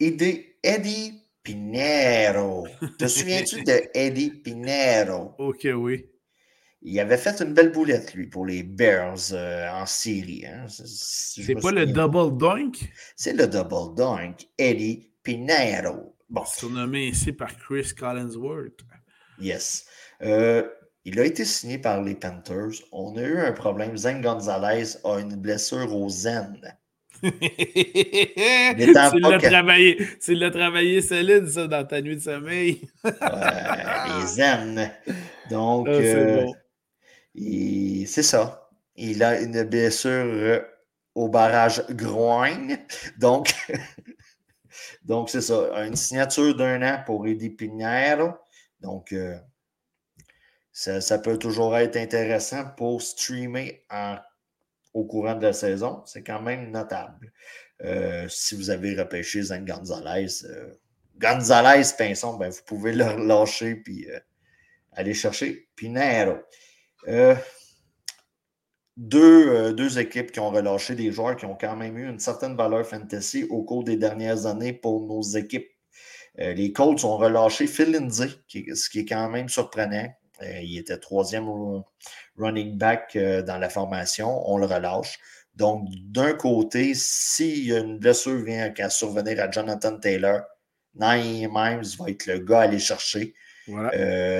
Eddie 0.00 1.24
Pinero. 1.42 2.66
Te 2.98 3.06
souviens-tu 3.06 3.64
de 3.64 3.82
Eddie 3.94 4.30
Pinero? 4.30 5.34
Ok, 5.38 5.66
oui. 5.74 6.06
Il 6.80 7.00
avait 7.00 7.18
fait 7.18 7.40
une 7.40 7.54
belle 7.54 7.72
boulette, 7.72 8.14
lui, 8.14 8.28
pour 8.28 8.46
les 8.46 8.62
Bears 8.62 9.32
euh, 9.32 9.68
en 9.70 9.84
Syrie. 9.84 10.46
Hein. 10.46 10.66
C'est 10.68 11.56
pas 11.56 11.72
le 11.72 11.86
double 11.86 12.38
doink? 12.38 12.88
C'est 13.16 13.32
le 13.32 13.48
double 13.48 13.96
doink. 13.96 14.48
Eddie 14.56 15.10
Pinero. 15.24 16.16
Bon. 16.30 16.44
Surnommé 16.44 17.08
ici 17.08 17.32
par 17.32 17.56
Chris 17.56 17.92
Collinsworth. 17.98 18.84
Yes. 19.40 19.86
Euh, 20.22 20.68
il 21.04 21.18
a 21.20 21.24
été 21.24 21.44
signé 21.44 21.78
par 21.78 22.02
les 22.02 22.14
Panthers. 22.14 22.82
On 22.92 23.16
a 23.16 23.22
eu 23.22 23.38
un 23.38 23.52
problème. 23.52 23.96
Zen 23.96 24.20
Gonzalez 24.20 24.96
a 25.04 25.18
une 25.18 25.36
blessure 25.36 25.94
aux 25.94 26.08
zen 26.08 26.60
tu 27.22 27.32
l'as 28.92 29.38
travaillé, 29.40 29.98
tu 30.22 30.34
l'as 30.34 30.52
travaillé 30.52 31.02
solide, 31.02 31.48
ça, 31.48 31.66
dans 31.66 31.84
ta 31.84 32.00
nuit 32.00 32.14
de 32.14 32.20
sommeil. 32.20 32.88
les 33.02 34.26
zen. 34.26 34.92
Donc, 35.50 35.88
ah, 35.90 35.94
c'est 35.96 36.16
euh, 37.36 38.22
ça. 38.22 38.70
il 38.94 39.24
a 39.24 39.40
une 39.40 39.64
blessure 39.64 40.62
au 41.16 41.28
barrage 41.28 41.84
groin. 41.90 42.68
Donc, 43.18 43.52
donc 45.04 45.30
c'est 45.30 45.40
ça. 45.40 45.84
Une 45.84 45.96
signature 45.96 46.54
d'un 46.54 46.82
an 46.82 47.02
pour 47.04 47.26
Eddie 47.26 47.50
Pinheiro. 47.50 48.34
Donc, 48.80 49.12
euh, 49.12 49.36
ça, 50.72 51.18
peut 51.18 51.38
toujours 51.38 51.76
être 51.76 51.96
intéressant 51.96 52.64
pour 52.76 53.02
streamer 53.02 53.84
au 54.94 55.04
courant 55.04 55.34
de 55.34 55.42
la 55.42 55.52
saison. 55.52 56.02
C'est 56.06 56.22
quand 56.22 56.40
même 56.40 56.70
notable. 56.70 57.32
Euh, 57.84 58.26
si 58.28 58.54
vous 58.54 58.70
avez 58.70 58.94
repêché 58.94 59.42
Zane 59.42 59.64
Gonzalez, 59.64 60.44
euh, 60.44 60.72
Gonzalez 61.18 61.90
Pinson, 61.96 62.36
ben, 62.36 62.50
vous 62.50 62.62
pouvez 62.66 62.92
le 62.92 63.26
lâcher 63.26 63.76
puis 63.76 64.06
aller 64.92 65.14
chercher 65.14 65.68
Pinheiro. 65.76 66.38
Deux, 68.96 69.72
deux, 69.74 69.98
équipes 70.00 70.32
qui 70.32 70.40
ont 70.40 70.50
relâché 70.50 70.96
des 70.96 71.12
joueurs 71.12 71.36
qui 71.36 71.44
ont 71.44 71.54
quand 71.54 71.76
même 71.76 71.96
eu 71.96 72.08
une 72.08 72.18
certaine 72.18 72.56
valeur 72.56 72.84
fantasy 72.84 73.44
au 73.44 73.62
cours 73.62 73.84
des 73.84 73.96
dernières 73.96 74.46
années 74.46 74.72
pour 74.72 75.06
nos 75.06 75.22
équipes 75.22 75.70
les 76.38 76.72
Colts 76.72 77.04
ont 77.04 77.16
relâché 77.16 77.66
Phil 77.66 77.92
Lindsay, 77.92 78.28
ce 78.48 78.88
qui 78.88 79.00
est 79.00 79.04
quand 79.04 79.28
même 79.28 79.48
surprenant. 79.48 80.08
Euh, 80.42 80.60
il 80.62 80.78
était 80.78 80.98
troisième 80.98 81.48
running 82.36 82.78
back 82.78 83.16
euh, 83.16 83.42
dans 83.42 83.58
la 83.58 83.68
formation. 83.68 84.48
On 84.50 84.58
le 84.58 84.66
relâche. 84.66 85.18
Donc, 85.56 85.88
d'un 86.04 86.34
côté, 86.34 86.92
si 86.94 87.70
une 87.70 87.98
blessure 87.98 88.44
vient 88.44 88.72
à 88.78 88.90
survenir 88.90 89.40
à 89.40 89.50
Jonathan 89.50 89.98
Taylor, 89.98 90.42
Naïm 90.94 91.50
Mimes 91.52 91.82
va 91.98 92.10
être 92.10 92.26
le 92.26 92.38
gars 92.38 92.60
à 92.60 92.62
aller 92.62 92.78
chercher. 92.78 93.34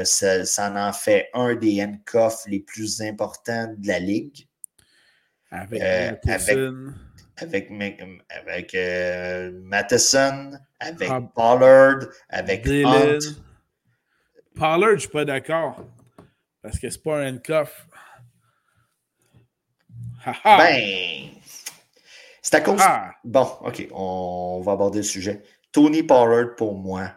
ça, 0.05 0.89
en 0.89 0.93
fait 0.93 1.29
un 1.35 1.57
des 1.57 1.83
handcuffs 1.83 2.45
les 2.47 2.61
plus 2.61 3.01
importants 3.03 3.75
de 3.77 3.89
la 3.89 3.99
ligue. 3.99 4.47
Avec, 5.51 5.83
avec 5.83 6.59
avec, 7.41 7.71
avec 8.29 8.75
euh, 8.75 9.53
Matheson, 9.63 10.53
avec 10.81 11.11
Pollard, 11.35 12.07
avec 12.29 12.67
Hunt. 12.67 13.19
Pollard, 14.55 14.95
je 14.95 15.01
suis 15.01 15.09
pas 15.09 15.25
d'accord. 15.25 15.85
Parce 16.63 16.79
que 16.79 16.91
c'est 16.91 17.03
pas 17.03 17.19
un 17.19 17.35
handcuff. 17.35 17.87
ben, 20.45 21.31
c'est 22.43 22.55
à 22.55 22.61
cause. 22.61 22.83
Bon, 23.25 23.49
OK, 23.63 23.89
on 23.93 24.61
va 24.65 24.73
aborder 24.73 24.99
le 24.99 25.05
sujet. 25.05 25.43
Tony 25.73 26.03
Pollard, 26.03 26.57
pour 26.57 26.75
moi, 26.75 27.13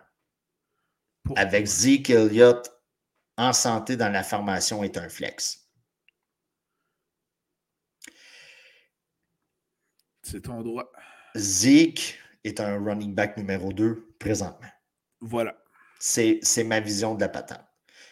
avec 1.36 1.66
Zeke 1.66 2.10
Elliott 2.10 2.70
en 3.38 3.54
santé 3.54 3.96
dans 3.96 4.10
la 4.10 4.24
formation, 4.24 4.84
est 4.84 4.98
un 4.98 5.10
flex. 5.10 5.61
C'est 10.24 10.42
ton 10.42 10.62
droit. 10.62 10.92
Zeke 11.36 12.20
est 12.44 12.60
un 12.60 12.84
running 12.84 13.14
back 13.14 13.38
numéro 13.38 13.74
2 13.74 14.16
présentement. 14.20 14.70
Voilà. 15.20 15.58
C'est 16.00 16.64
ma 16.66 16.80
vision 16.80 17.16
de 17.16 17.22
la 17.22 17.30
patente. 17.30 17.66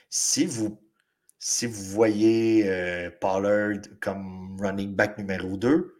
Si 0.09 0.45
vous, 0.45 0.79
si 1.37 1.65
vous 1.65 1.83
voyez 1.83 2.63
euh, 2.67 3.09
Pollard 3.19 3.79
comme 3.99 4.57
running 4.59 4.95
back 4.95 5.17
numéro 5.17 5.57
2, 5.57 5.95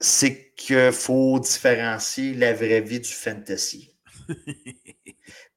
c'est 0.00 0.52
qu'il 0.54 0.92
faut 0.92 1.40
différencier 1.40 2.34
la 2.34 2.52
vraie 2.52 2.80
vie 2.80 3.00
du 3.00 3.10
fantasy. 3.10 3.96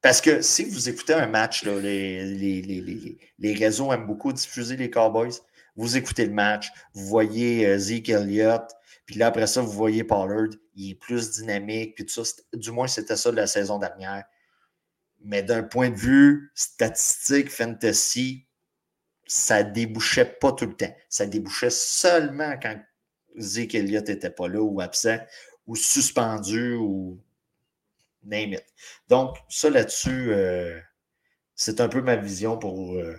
Parce 0.02 0.20
que 0.20 0.42
si 0.42 0.64
vous 0.64 0.88
écoutez 0.88 1.14
un 1.14 1.28
match, 1.28 1.64
les, 1.64 2.24
les, 2.24 3.18
les, 3.38 3.54
réseaux 3.54 3.92
aiment 3.92 4.06
beaucoup 4.06 4.32
diffuser 4.32 4.76
les 4.76 4.90
Cowboys. 4.90 5.32
Vous 5.76 5.96
écoutez 5.96 6.26
le 6.26 6.32
match, 6.32 6.70
vous 6.92 7.06
voyez 7.06 7.66
euh, 7.66 7.78
Zeke 7.78 8.10
Elliott, 8.10 8.68
puis 9.06 9.16
là, 9.16 9.26
après 9.28 9.46
ça, 9.46 9.60
vous 9.60 9.72
voyez 9.72 10.04
Pollard, 10.04 10.48
il 10.74 10.90
est 10.90 10.94
plus 10.94 11.32
dynamique, 11.32 11.94
puis 11.94 12.06
tout 12.06 12.24
ça. 12.24 12.42
Du 12.52 12.70
moins, 12.70 12.86
c'était 12.86 13.16
ça 13.16 13.30
de 13.30 13.36
la 13.36 13.46
saison 13.46 13.78
dernière. 13.78 14.24
Mais 15.24 15.42
d'un 15.42 15.62
point 15.62 15.90
de 15.90 15.96
vue 15.96 16.50
statistique, 16.54 17.50
fantasy, 17.50 18.46
ça 19.26 19.62
débouchait 19.62 20.24
pas 20.24 20.52
tout 20.52 20.66
le 20.66 20.74
temps. 20.74 20.94
Ça 21.08 21.26
débouchait 21.26 21.70
seulement 21.70 22.54
quand 22.60 22.80
Zeke 23.36 23.74
Elliott 23.74 24.08
n'était 24.08 24.30
pas 24.30 24.48
là 24.48 24.60
ou 24.60 24.80
absent 24.80 25.18
ou 25.66 25.76
suspendu 25.76 26.74
ou 26.74 27.20
name 28.24 28.54
it. 28.54 28.64
Donc, 29.08 29.36
ça 29.48 29.70
là-dessus, 29.70 30.32
euh, 30.32 30.78
c'est 31.54 31.80
un 31.80 31.88
peu 31.88 32.02
ma 32.02 32.16
vision 32.16 32.58
pour, 32.58 32.94
euh, 32.94 33.16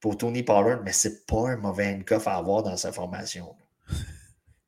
pour 0.00 0.16
Tony 0.16 0.42
Pollard, 0.42 0.82
mais 0.82 0.92
c'est 0.92 1.26
pas 1.26 1.50
un 1.50 1.56
mauvais 1.56 1.88
handcuff 1.88 2.26
à 2.26 2.36
avoir 2.36 2.62
dans 2.62 2.76
sa 2.76 2.92
formation. 2.92 3.54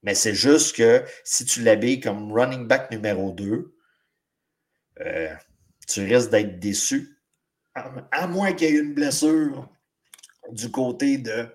Mais 0.03 0.15
c'est 0.15 0.35
juste 0.35 0.77
que 0.77 1.05
si 1.25 1.45
tu 1.45 1.63
l'habilles 1.63 2.01
comme 2.01 2.33
running 2.33 2.67
back 2.67 2.91
numéro 2.91 3.33
2, 3.33 3.75
euh, 5.01 5.35
tu 5.87 6.05
risques 6.05 6.31
d'être 6.31 6.59
déçu. 6.59 7.19
À, 7.75 8.27
moins 8.27 8.53
qu'il 8.53 8.69
y 8.69 8.77
ait 8.77 8.81
une 8.81 8.95
blessure 8.95 9.69
du 10.51 10.71
côté 10.71 11.19
de. 11.19 11.47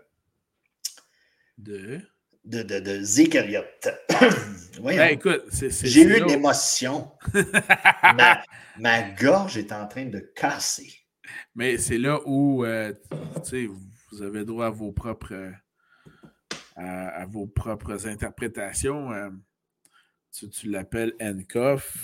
De? 1.58 2.02
De, 2.44 2.64
de, 2.64 2.80
de 2.80 3.04
Zeke 3.04 3.34
ben, 4.82 5.08
écoute, 5.10 5.44
J'ai 5.52 6.04
eu 6.04 6.22
une 6.22 6.30
émotion. 6.30 7.12
ma, 8.16 8.42
ma, 8.80 9.02
gorge 9.12 9.58
est 9.58 9.74
en 9.74 9.86
train 9.86 10.06
de 10.06 10.20
casser. 10.20 10.94
Mais 11.56 11.78
c'est 11.78 11.98
là 11.98 12.22
où 12.26 12.64
euh, 12.64 12.94
vous 14.12 14.22
avez 14.22 14.46
droit 14.46 14.68
à 14.68 14.70
vos 14.70 14.94
propres 14.94 15.52
à, 16.78 17.26
vos 17.26 17.48
propres 17.48 18.08
interprétations. 18.08 19.12
Euh, 19.12 19.30
tu, 20.32 20.70
l'appelles 20.70 21.14
handcuff. 21.22 21.98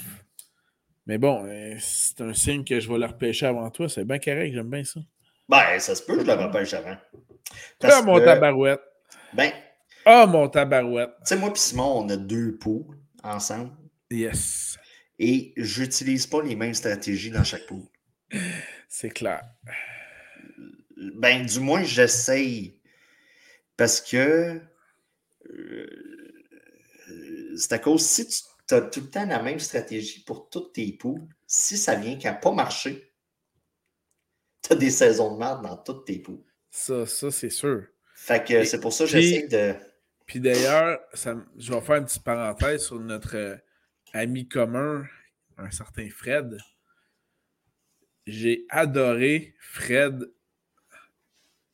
Mais 1.05 1.17
bon, 1.17 1.45
euh, 1.45 1.75
c'est 1.79 2.21
un 2.21 2.33
signe 2.33 2.63
que 2.63 2.79
je 2.79 2.91
vais 2.91 2.97
le 2.97 3.05
repêcher 3.05 3.45
avant 3.45 3.69
toi. 3.69 3.89
C'est 3.89 4.05
bien 4.05 4.19
correct, 4.19 4.53
j'aime 4.53 4.69
bien 4.69 4.83
ça. 4.83 4.99
Ben, 5.49 5.79
ça 5.79 5.95
se 5.95 6.03
peut, 6.03 6.19
je 6.19 6.25
le 6.25 6.33
repêche 6.33 6.73
avant. 6.73 6.95
Ah, 7.83 8.01
mon 8.01 8.19
tabarouette. 8.19 8.81
Ben. 9.33 9.51
Ah, 10.05 10.25
mon 10.25 10.47
tabarouette. 10.47 11.11
Tu 11.19 11.27
sais, 11.27 11.37
moi 11.37 11.51
et 11.53 11.57
Simon, 11.57 12.05
on 12.05 12.09
a 12.09 12.17
deux 12.17 12.57
poules 12.57 12.97
ensemble. 13.23 13.71
Yes. 14.09 14.77
Et 15.19 15.53
j'utilise 15.57 16.25
pas 16.25 16.41
les 16.41 16.55
mêmes 16.55 16.73
stratégies 16.73 17.31
dans 17.31 17.43
chaque 17.43 17.65
poule. 17.67 17.85
C'est 18.87 19.09
clair. 19.09 19.41
Ben, 21.15 21.45
du 21.45 21.59
moins, 21.59 21.83
j'essaye 21.83 22.79
parce 23.77 24.01
que 24.01 24.59
euh, 25.49 26.33
c'est 27.57 27.73
à 27.73 27.79
cause, 27.79 28.05
si 28.05 28.27
tu 28.27 28.73
as 28.73 28.81
tout 28.81 29.01
le 29.01 29.09
temps 29.09 29.25
la 29.25 29.41
même 29.41 29.59
stratégie 29.59 30.23
pour 30.23 30.49
toutes 30.49 30.73
tes 30.73 30.91
poules, 30.93 31.27
si 31.47 31.77
ça 31.77 31.95
vient 31.95 32.17
qu'à 32.17 32.33
pas 32.33 32.51
marché, 32.51 33.11
tu 34.61 34.73
as 34.73 34.75
des 34.75 34.89
saisons 34.89 35.33
de 35.33 35.39
merde 35.39 35.63
dans 35.63 35.77
toutes 35.77 36.05
tes 36.05 36.19
poules. 36.19 36.43
Ça, 36.69 37.05
ça 37.05 37.31
c'est 37.31 37.49
sûr. 37.49 37.83
Fait 38.15 38.43
que 38.45 38.63
c'est 38.63 38.79
pour 38.79 38.93
ça 38.93 39.05
que 39.05 39.11
j'essaie 39.11 39.47
de. 39.47 39.75
Puis 40.25 40.39
d'ailleurs, 40.39 40.99
je 41.13 41.73
vais 41.73 41.81
faire 41.81 41.97
une 41.97 42.05
petite 42.05 42.23
parenthèse 42.23 42.85
sur 42.85 42.99
notre 42.99 43.35
euh, 43.35 43.57
ami 44.13 44.47
commun, 44.47 45.05
un 45.57 45.69
certain 45.69 46.09
Fred. 46.09 46.57
J'ai 48.25 48.65
adoré 48.69 49.53
Fred 49.59 50.31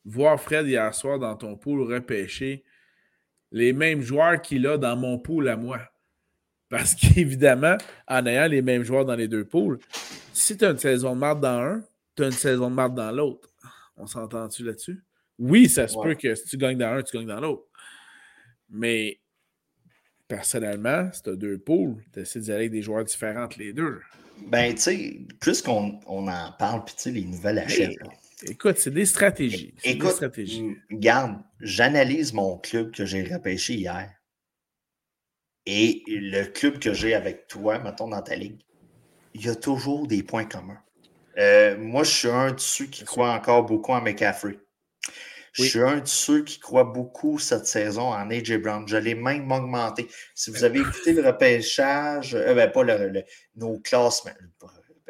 voir 0.06 0.40
Fred 0.40 0.68
hier 0.68 0.94
soir 0.94 1.20
dans 1.20 1.36
ton 1.36 1.56
pool 1.56 1.82
repêcher 1.82 2.64
les 3.52 3.74
mêmes 3.74 4.02
joueurs 4.02 4.42
qu'il 4.42 4.68
a 4.68 4.78
dans 4.78 4.96
mon 4.96 5.18
pool 5.18 5.50
à 5.50 5.56
moi. 5.56 5.80
Parce 6.70 6.94
qu'évidemment, 6.96 7.78
en 8.08 8.26
ayant 8.26 8.48
les 8.48 8.62
mêmes 8.62 8.84
joueurs 8.84 9.06
dans 9.06 9.16
les 9.16 9.28
deux 9.28 9.46
pools, 9.46 9.80
si 10.34 10.58
tu 10.58 10.66
as 10.66 10.72
une 10.72 10.78
saison 10.78 11.16
de 11.16 11.20
marde 11.20 11.42
dans 11.42 11.62
un, 11.62 11.84
tu 12.16 12.24
as 12.24 12.28
une 12.28 12.32
saison 12.32 12.70
de 12.70 12.76
marde 12.76 12.96
dans 12.96 13.12
l'autre. 13.12 13.50
On 13.98 14.08
s'entend-tu 14.08 14.64
là-dessus? 14.64 15.04
Oui, 15.38 15.70
ça 15.70 15.88
se 15.88 15.98
peut 16.02 16.16
que 16.16 16.36
si 16.36 16.46
tu 16.46 16.58
gagnes 16.58 16.78
dans 16.78 16.94
un, 16.94 17.02
tu 17.02 17.18
gagnes 17.18 17.28
dans 17.28 17.40
l'autre. 17.40 17.64
Mais 18.70 19.20
personnellement, 20.28 21.10
si 21.12 21.24
tu 21.24 21.30
as 21.30 21.36
deux 21.36 21.58
pools, 21.58 21.96
tu 22.14 22.20
essaies 22.20 22.42
d'aller 22.42 22.54
avec 22.54 22.72
des 22.72 22.82
joueurs 22.82 23.04
différents 23.04 23.44
entre 23.44 23.60
les 23.60 23.74
deux. 23.74 24.00
Ben, 24.48 24.74
tu 24.74 24.82
sais, 24.82 25.20
puisqu'on 25.42 26.00
on 26.06 26.28
en 26.28 26.52
parle, 26.58 26.86
puis 26.86 26.96
tu 26.96 27.02
sais, 27.04 27.12
les 27.12 27.26
nouvelles 27.26 27.60
achètes. 27.60 27.98
Écoute, 28.44 28.78
c'est 28.78 28.92
des 28.92 29.06
stratégies. 29.06 29.74
Écoute, 29.84 30.12
stratégies. 30.12 30.78
garde, 30.92 31.40
j'analyse 31.60 32.34
mon 32.34 32.58
club 32.58 32.92
que 32.92 33.06
j'ai 33.06 33.24
repêché 33.24 33.74
hier. 33.74 34.14
Et 35.66 36.04
le 36.08 36.46
club 36.46 36.80
que 36.80 36.94
j'ai 36.94 37.14
avec 37.14 37.48
toi, 37.48 37.80
mettons, 37.80 38.08
dans 38.08 38.22
ta 38.22 38.36
ligue, 38.36 38.62
il 39.34 39.46
y 39.46 39.50
a 39.50 39.56
toujours 39.56 40.08
des 40.08 40.24
points 40.24 40.46
communs. 40.46 40.82
Euh, 41.38 41.78
moi, 41.78 42.04
je 42.04 42.12
suis 42.12 42.30
un 42.30 42.52
de 42.52 42.60
ceux 42.60 42.86
qui 42.86 43.04
croit 43.04 43.32
encore 43.32 43.66
beaucoup 43.66 43.92
en 43.92 44.02
McCaffrey. 44.02 44.58
Je 45.54 45.64
suis 45.64 45.82
un 45.82 46.00
de 46.00 46.08
ceux 46.08 46.44
qui 46.44 46.60
croit 46.60 46.84
beaucoup 46.84 47.40
cette 47.40 47.66
saison 47.66 48.14
en 48.14 48.30
AJ 48.30 48.58
Brown. 48.58 48.88
Je 48.88 48.98
l'ai 48.98 49.16
même 49.16 49.52
augmenté. 49.52 50.08
Si 50.36 50.52
vous 50.52 50.64
avez 50.64 50.80
écouté 50.80 51.14
le 51.14 51.26
repêchage, 51.26 52.36
euh, 52.36 52.54
ben, 52.54 52.72
pas 52.72 52.84
le, 52.84 53.24
nos 53.56 53.80
classements, 53.80 54.32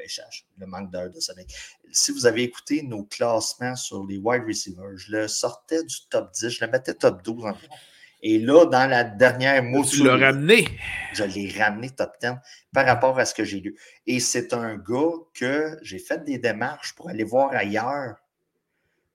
repêchage, 0.09 0.45
le 0.57 0.65
manque 0.65 0.91
d'heures 0.91 1.11
de 1.11 1.19
sommeil. 1.19 1.45
Si 1.91 2.11
vous 2.11 2.25
avez 2.25 2.43
écouté 2.43 2.83
nos 2.83 3.03
classements 3.03 3.75
sur 3.75 4.05
les 4.05 4.17
wide 4.17 4.43
receivers, 4.47 4.97
je 4.97 5.11
le 5.11 5.27
sortais 5.27 5.83
du 5.83 5.95
top 6.09 6.31
10, 6.33 6.49
je 6.49 6.65
le 6.65 6.71
mettais 6.71 6.93
top 6.93 7.23
12 7.23 7.45
environ. 7.45 7.75
Et 8.21 8.37
là, 8.37 8.65
dans 8.65 8.89
la 8.89 9.05
dernière 9.05 9.63
mouture, 9.63 9.99
tu 9.99 10.03
l'as 10.03 10.17
ramené. 10.17 10.67
Je 11.13 11.23
l'ai 11.23 11.49
ramené 11.57 11.89
top 11.89 12.11
10 12.21 12.33
par 12.73 12.85
rapport 12.85 13.17
à 13.17 13.25
ce 13.25 13.33
que 13.33 13.45
j'ai 13.45 13.61
lu. 13.61 13.79
Et 14.07 14.19
c'est 14.19 14.53
un 14.53 14.75
gars 14.75 15.11
que 15.33 15.77
j'ai 15.81 15.99
fait 15.99 16.23
des 16.25 16.37
démarches 16.37 16.95
pour 16.95 17.09
aller 17.09 17.23
voir 17.23 17.51
ailleurs 17.53 18.17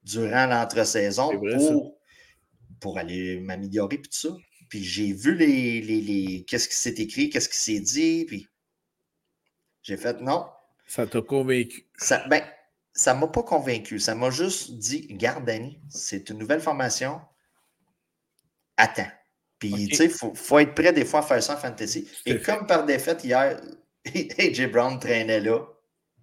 durant 0.04 0.46
l'entre-saison 0.46 1.38
pour, 1.38 1.98
pour 2.80 2.98
aller 2.98 3.40
m'améliorer 3.40 3.96
et 3.96 4.02
tout 4.02 4.10
ça. 4.10 4.30
Puis 4.70 4.82
j'ai 4.82 5.12
vu 5.12 5.34
les, 5.36 5.82
les, 5.82 6.44
qu'est-ce 6.44 6.68
qui 6.68 6.74
s'est 6.74 6.94
écrit, 7.02 7.28
qu'est-ce 7.28 7.50
qui 7.50 7.58
s'est 7.58 7.80
dit, 7.80 8.24
puis 8.24 8.48
j'ai 9.82 9.98
fait 9.98 10.20
non. 10.22 10.46
Ça 10.86 11.06
t'a 11.06 11.20
convaincu. 11.22 11.86
Ça, 11.96 12.26
ben, 12.28 12.42
ça 12.92 13.14
m'a 13.14 13.26
pas 13.26 13.42
convaincu. 13.42 13.98
Ça 13.98 14.14
m'a 14.14 14.30
juste 14.30 14.72
dit, 14.78 15.06
garde 15.10 15.44
Danny, 15.44 15.80
c'est 15.88 16.30
une 16.30 16.38
nouvelle 16.38 16.60
formation. 16.60 17.20
Attends. 18.76 19.10
Puis, 19.58 19.88
tu 19.88 19.96
sais, 19.96 20.04
il 20.06 20.10
faut, 20.10 20.58
être 20.58 20.74
prêt 20.74 20.92
des 20.92 21.04
fois 21.04 21.20
à 21.20 21.22
faire 21.22 21.42
ça 21.42 21.54
en 21.54 21.56
fantasy. 21.56 22.08
Et 22.26 22.40
comme 22.40 22.66
par 22.66 22.84
défaite, 22.84 23.24
hier, 23.24 23.60
AJ 24.38 24.70
Brown 24.70 24.98
traînait 24.98 25.40
là. 25.40 25.60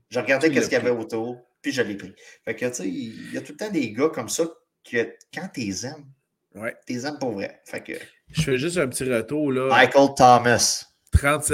Je 0.09 0.20
regardais 0.20 0.51
qu'est-ce 0.51 0.70
qu'il 0.70 0.78
y 0.78 0.82
avait 0.82 0.91
autour, 0.91 1.41
puis 1.62 1.72
je 1.72 1.82
l'ai 1.82 1.95
pris. 1.95 2.14
Fait 2.43 2.55
que, 2.55 2.66
tu 2.66 2.74
sais, 2.74 2.88
il 2.88 3.34
y 3.34 3.38
a 3.38 3.41
tout 3.41 3.53
le 3.53 3.57
temps 3.57 3.72
des 3.72 3.91
gars 3.93 4.09
comme 4.09 4.30
ça 4.30 4.43
que 4.84 5.16
quand 5.34 5.47
tu 5.53 5.62
les 5.62 5.86
aimes, 5.86 6.05
ouais. 6.55 6.76
les 6.88 7.05
aimes 7.05 7.18
pour 7.18 7.32
vrai. 7.32 7.62
Fait 7.66 7.82
que. 7.82 7.93
Je 8.30 8.41
fais 8.41 8.57
juste 8.57 8.78
un 8.78 8.88
petit 8.88 9.05
retour, 9.05 9.51
là. 9.51 9.70
Michael 9.70 10.09
Thomas. 10.16 10.91
30... 11.12 11.53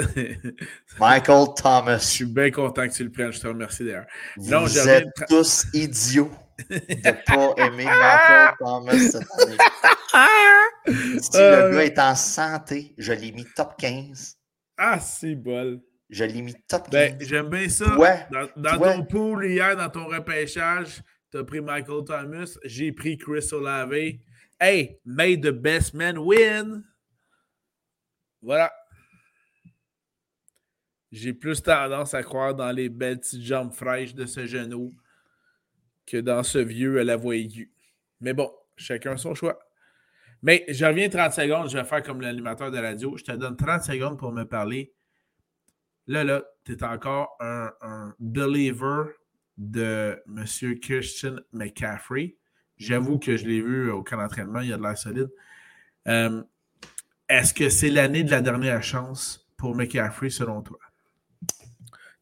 Michael 1.00 1.46
Thomas. 1.56 1.98
Je 1.98 2.04
suis 2.04 2.24
bien 2.24 2.50
content 2.50 2.88
que 2.88 2.92
tu 2.92 3.04
le 3.04 3.10
prennes. 3.10 3.32
Je 3.32 3.40
te 3.40 3.46
remercie 3.46 3.84
d'ailleurs. 3.84 4.06
Vous 4.36 4.88
êtes 4.88 5.08
tous 5.28 5.66
idiots 5.72 6.30
de 6.70 6.74
ne 6.74 7.12
pas 7.26 7.54
aimer 7.64 7.84
Michael 7.84 8.54
Thomas 8.58 8.98
cette 8.98 9.28
année. 9.40 9.56
si 11.20 11.38
le 11.38 11.42
euh. 11.42 11.72
gars 11.72 11.84
est 11.84 11.98
en 11.98 12.14
santé, 12.14 12.94
je 12.98 13.12
l'ai 13.12 13.32
mis 13.32 13.46
top 13.54 13.76
15. 13.78 14.36
Ah, 14.76 14.98
c'est 15.00 15.34
bol. 15.34 15.80
Je 16.10 16.24
l'ai 16.24 16.42
mis 16.42 16.54
top 16.66 16.90
15. 16.90 16.90
Ben, 16.90 17.16
J'aime 17.20 17.48
bien 17.48 17.68
ça. 17.68 17.96
Ouais. 17.98 18.26
Dans, 18.56 18.78
ton 18.78 19.04
pool 19.04 19.46
hier, 19.46 19.76
dans 19.76 19.90
ton 19.90 20.06
repêchage, 20.06 21.02
tu 21.30 21.38
as 21.38 21.44
pris 21.44 21.60
Michael 21.60 22.04
Thomas. 22.04 22.58
J'ai 22.64 22.92
pris 22.92 23.18
Chris 23.18 23.48
Olave. 23.52 23.94
Hey, 24.60 24.98
may 25.04 25.36
the 25.36 25.52
best 25.52 25.94
man 25.94 26.18
win. 26.18 26.82
Voilà. 28.42 28.72
J'ai 31.10 31.32
plus 31.32 31.62
tendance 31.62 32.14
à 32.14 32.22
croire 32.22 32.54
dans 32.54 32.70
les 32.70 32.88
belles 32.88 33.20
petites 33.20 33.42
jambes 33.42 33.72
fraîches 33.72 34.14
de 34.14 34.26
ce 34.26 34.46
genou 34.46 34.94
que 36.06 36.18
dans 36.18 36.42
ce 36.42 36.58
vieux 36.58 37.00
à 37.00 37.04
la 37.04 37.16
voix 37.16 37.36
aiguë. 37.36 37.72
Mais 38.20 38.34
bon, 38.34 38.50
chacun 38.76 39.16
son 39.16 39.34
choix. 39.34 39.58
Mais 40.42 40.64
je 40.68 40.84
reviens 40.84 41.08
30 41.08 41.32
secondes, 41.32 41.70
je 41.70 41.76
vais 41.76 41.84
faire 41.84 42.02
comme 42.02 42.20
l'animateur 42.20 42.70
de 42.70 42.78
radio. 42.78 43.16
Je 43.16 43.24
te 43.24 43.32
donne 43.32 43.56
30 43.56 43.82
secondes 43.82 44.18
pour 44.18 44.32
me 44.32 44.44
parler. 44.44 44.92
Là, 46.06 46.24
là, 46.24 46.42
tu 46.64 46.72
es 46.72 46.84
encore 46.84 47.36
un, 47.40 48.14
believer 48.18 49.12
de 49.56 50.22
M. 50.28 50.78
Christian 50.80 51.36
McCaffrey. 51.52 52.36
J'avoue 52.76 53.18
que 53.18 53.36
je 53.36 53.46
l'ai 53.46 53.60
vu 53.60 53.90
au 53.90 54.02
camp 54.02 54.18
d'entraînement, 54.18 54.60
il 54.60 54.72
a 54.72 54.76
de 54.76 54.82
l'air 54.82 54.96
solide. 54.96 55.30
Euh, 56.06 56.42
est-ce 57.28 57.52
que 57.52 57.68
c'est 57.68 57.90
l'année 57.90 58.22
de 58.22 58.30
la 58.30 58.40
dernière 58.40 58.82
chance 58.82 59.50
pour 59.56 59.74
McCaffrey 59.74 60.30
selon 60.30 60.62
toi? 60.62 60.78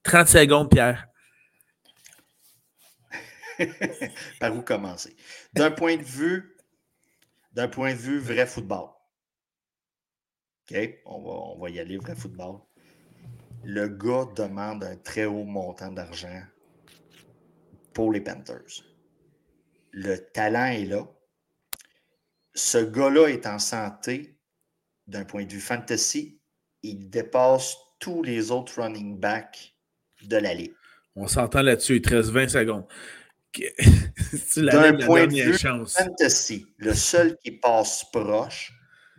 30 0.06 0.28
secondes, 0.28 0.70
Pierre. 0.70 1.08
Par 4.40 4.56
où 4.56 4.62
commencer? 4.62 5.16
D'un 5.52 5.70
point 5.70 5.96
de 5.96 6.02
vue, 6.02 6.56
d'un 7.52 7.68
point 7.68 7.92
de 7.92 7.98
vue 7.98 8.18
vrai 8.18 8.46
football. 8.46 8.90
OK? 10.70 10.78
On 11.06 11.20
va, 11.22 11.30
on 11.30 11.58
va 11.58 11.70
y 11.70 11.80
aller, 11.80 11.96
vrai 11.98 12.14
football. 12.14 12.60
Le 13.64 13.88
gars 13.88 14.26
demande 14.36 14.84
un 14.84 14.96
très 14.96 15.24
haut 15.24 15.44
montant 15.44 15.90
d'argent 15.90 16.42
pour 17.92 18.12
les 18.12 18.20
Panthers. 18.20 18.84
Le 19.90 20.18
talent 20.18 20.66
est 20.66 20.84
là. 20.84 21.04
Ce 22.54 22.78
gars-là 22.78 23.28
est 23.28 23.46
en 23.46 23.58
santé 23.58 24.38
d'un 25.06 25.24
point 25.24 25.44
de 25.44 25.52
vue 25.52 25.60
fantasy. 25.60 26.40
Il 26.82 27.10
dépasse 27.10 27.76
tous 27.98 28.22
les 28.22 28.50
autres 28.50 28.80
running 28.80 29.18
backs 29.18 29.75
de 30.28 30.36
la 30.36 30.54
Ligue. 30.54 30.74
On 31.14 31.26
s'entend 31.26 31.62
là-dessus, 31.62 31.96
il 31.96 32.02
te 32.02 32.14
reste 32.14 32.30
20 32.30 32.48
secondes. 32.48 32.86
D'un 34.56 34.94
point 34.98 35.26
de 35.26 35.34
vue 35.34 35.58
fantasy, 35.58 36.66
le 36.76 36.94
seul 36.94 37.38
qui 37.38 37.52
passe 37.52 38.04
proche 38.12 38.72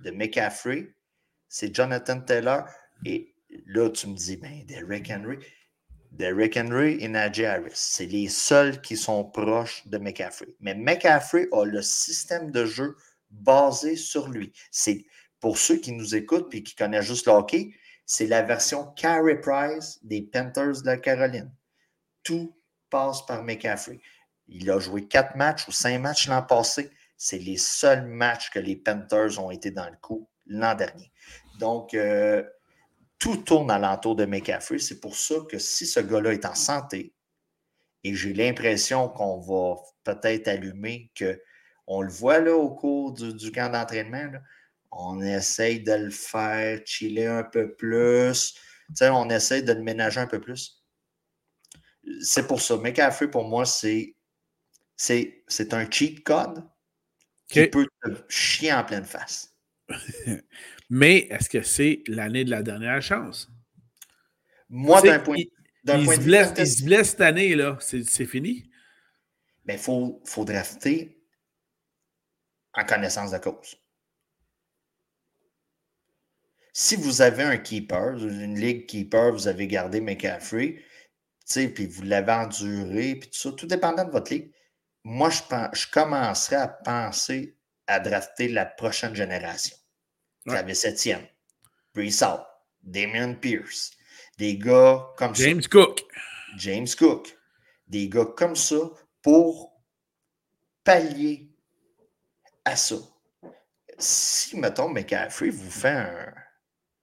de 0.03 0.12
McCaffrey, 0.12 0.93
c'est 1.49 1.74
Jonathan 1.74 2.22
Taylor. 2.22 2.66
Et 3.03 3.34
là, 3.66 3.89
tu 3.89 4.08
me 4.08 4.16
dis, 4.16 4.38
ben, 4.38 4.64
Derrick 4.68 5.10
Henry. 5.10 5.38
Derrick 6.12 6.58
Henry 6.58 6.97
et 7.01 7.08
Najee 7.08 7.45
Harris, 7.45 7.72
c'est 7.74 8.05
les 8.05 8.28
seuls 8.28 8.82
qui 8.82 8.95
sont 8.95 9.26
proches 9.26 9.86
de 9.88 9.97
McCaffrey. 9.97 10.47
Mais 10.60 10.74
McCaffrey 10.74 11.47
a 11.51 11.66
le 11.66 11.82
système 11.82 12.51
de 12.51 12.66
jeu 12.66 12.95
basé 13.30 13.95
sur 13.95 14.30
lui. 14.30 14.53
C'est 14.72 15.05
pour 15.39 15.58
ceux 15.58 15.78
qui 15.78 15.91
nous 15.91 16.16
écoutent 16.16 16.53
et 16.53 16.64
qui 16.64 16.76
connaissent 16.76 17.05
juste 17.05 17.28
le 17.28 17.34
hockey, 17.34 17.72
c'est 18.08 18.26
la 18.26 18.41
version 18.41 18.86
Carey 18.95 19.39
Price 19.39 19.99
des 20.01 20.22
Panthers 20.22 20.82
de 20.82 20.86
la 20.86 20.97
Caroline. 20.97 21.51
Tout 22.24 22.55
passe 22.89 23.24
par 23.26 23.43
McCaffrey. 23.43 23.99
Il 24.47 24.72
a 24.72 24.80
joué 24.80 25.05
quatre 25.08 25.36
matchs 25.36 25.68
ou 25.68 25.72
cinq 25.74 25.99
matchs 25.99 26.30
l'an 26.30 26.41
passé. 26.41 26.89
C'est 27.18 27.38
les 27.38 27.58
seuls 27.58 28.08
matchs 28.08 28.49
que 28.49 28.60
les 28.60 28.78
Panthers 28.78 29.43
ont 29.43 29.51
été 29.51 29.72
dans 29.72 29.89
le 29.89 29.97
coup 30.01 30.30
l'an 30.45 30.74
dernier. 30.74 31.12
Donc, 31.60 31.93
euh, 31.93 32.43
tout 33.20 33.36
tourne 33.38 33.70
alentour 33.70 34.16
de 34.16 34.26
McCaffrey. 34.26 34.80
C'est 34.80 35.01
pour 35.01 35.18
ça 35.18 35.36
que 35.49 35.60
si 35.60 35.86
ce 35.86 35.99
gars-là 35.99 36.32
est 36.32 36.45
en 36.45 36.55
santé, 36.55 37.14
et 38.05 38.16
j'ai 38.16 38.34
l'impression 38.34 39.10
qu'on 39.10 39.39
va 39.39 39.82
peut-être 40.05 40.47
allumer 40.47 41.12
que 41.14 41.41
on 41.88 42.01
le 42.01 42.10
voit 42.10 42.39
là 42.39 42.55
au 42.55 42.70
cours 42.70 43.12
du, 43.12 43.34
du 43.34 43.51
camp 43.51 43.70
d'entraînement, 43.70 44.32
on 44.91 45.21
essaye 45.21 45.81
de 45.81 45.93
le 45.93 46.09
faire 46.09 46.81
chiller 46.85 47.27
un 47.27 47.43
peu 47.43 47.75
plus. 47.75 48.55
on 49.01 49.29
essaye 49.29 49.63
de 49.63 49.73
le 49.73 49.81
ménager 49.81 50.19
un 50.19 50.27
peu 50.27 50.39
plus. 50.39 50.83
C'est 52.21 52.47
pour 52.47 52.61
ça. 52.61 52.77
McCaffrey, 52.77 53.29
pour 53.29 53.47
moi, 53.47 53.65
c'est, 53.65 54.15
c'est, 54.95 55.43
c'est 55.47 55.73
un 55.73 55.89
cheat 55.89 56.23
code 56.23 56.63
qui 57.49 57.67
peut 57.67 57.88
te 58.03 58.09
chier 58.29 58.73
en 58.73 58.83
pleine 58.83 59.05
face. 59.05 59.55
Mais 60.89 61.27
est-ce 61.29 61.49
que 61.49 61.61
c'est 61.61 62.03
l'année 62.07 62.45
de 62.45 62.49
la 62.49 62.63
dernière 62.63 63.01
chance? 63.01 63.49
Moi, 64.69 65.01
d'un 65.01 65.19
point, 65.19 65.38
d'un 65.83 66.03
point 66.03 66.17
de 66.17 66.21
vue. 66.21 66.31
il 66.57 66.67
se 66.67 66.83
blesse 66.83 67.09
cette 67.11 67.21
année, 67.21 67.55
là. 67.55 67.77
C'est, 67.79 68.25
fini? 68.25 68.69
Mais 69.65 69.75
il 69.75 69.79
faut, 69.79 70.21
faut 70.25 70.45
drafter 70.45 71.21
en 72.73 72.85
connaissance 72.85 73.31
de 73.31 73.38
cause. 73.38 73.77
Si 76.80 76.95
vous 76.95 77.23
avez 77.23 77.41
un 77.41 77.57
keeper, 77.57 78.19
une 78.19 78.59
ligue 78.59 78.86
keeper, 78.86 79.32
vous 79.32 79.47
avez 79.47 79.65
gardé 79.65 79.99
McCaffrey, 79.99 80.80
puis 81.51 81.88
vous 81.88 82.03
l'avez 82.03 82.32
enduré, 82.32 83.15
puis 83.15 83.32
tout 83.32 83.39
ça, 83.39 83.51
tout 83.51 83.65
dépendant 83.65 84.05
de 84.05 84.11
votre 84.11 84.32
ligue, 84.32 84.51
moi, 85.03 85.32
je, 85.32 85.41
je 85.73 85.88
commencerais 85.89 86.57
à 86.57 86.67
penser 86.67 87.57
à 87.88 87.99
drafter 87.99 88.47
la 88.49 88.67
prochaine 88.67 89.15
génération. 89.15 89.75
Vous 90.45 90.53
avez 90.53 90.75
septième. 90.75 91.25
Brees 91.95 92.21
Damien 92.84 93.34
Pierce, 93.34 93.93
des 94.38 94.59
gars 94.59 95.03
comme 95.17 95.34
ça. 95.34 95.45
James 95.45 95.63
Cook. 95.71 96.03
James 96.57 96.88
Cook. 96.95 97.36
Des 97.88 98.07
gars 98.07 98.28
comme 98.38 98.55
ça 98.55 98.78
pour 99.23 99.82
pallier 100.84 101.49
à 102.65 102.75
ça. 102.75 102.97
Si, 103.97 104.55
mettons, 104.57 104.89
McCaffrey 104.89 105.49
vous 105.49 105.71
fait 105.71 105.89
un, 105.89 106.34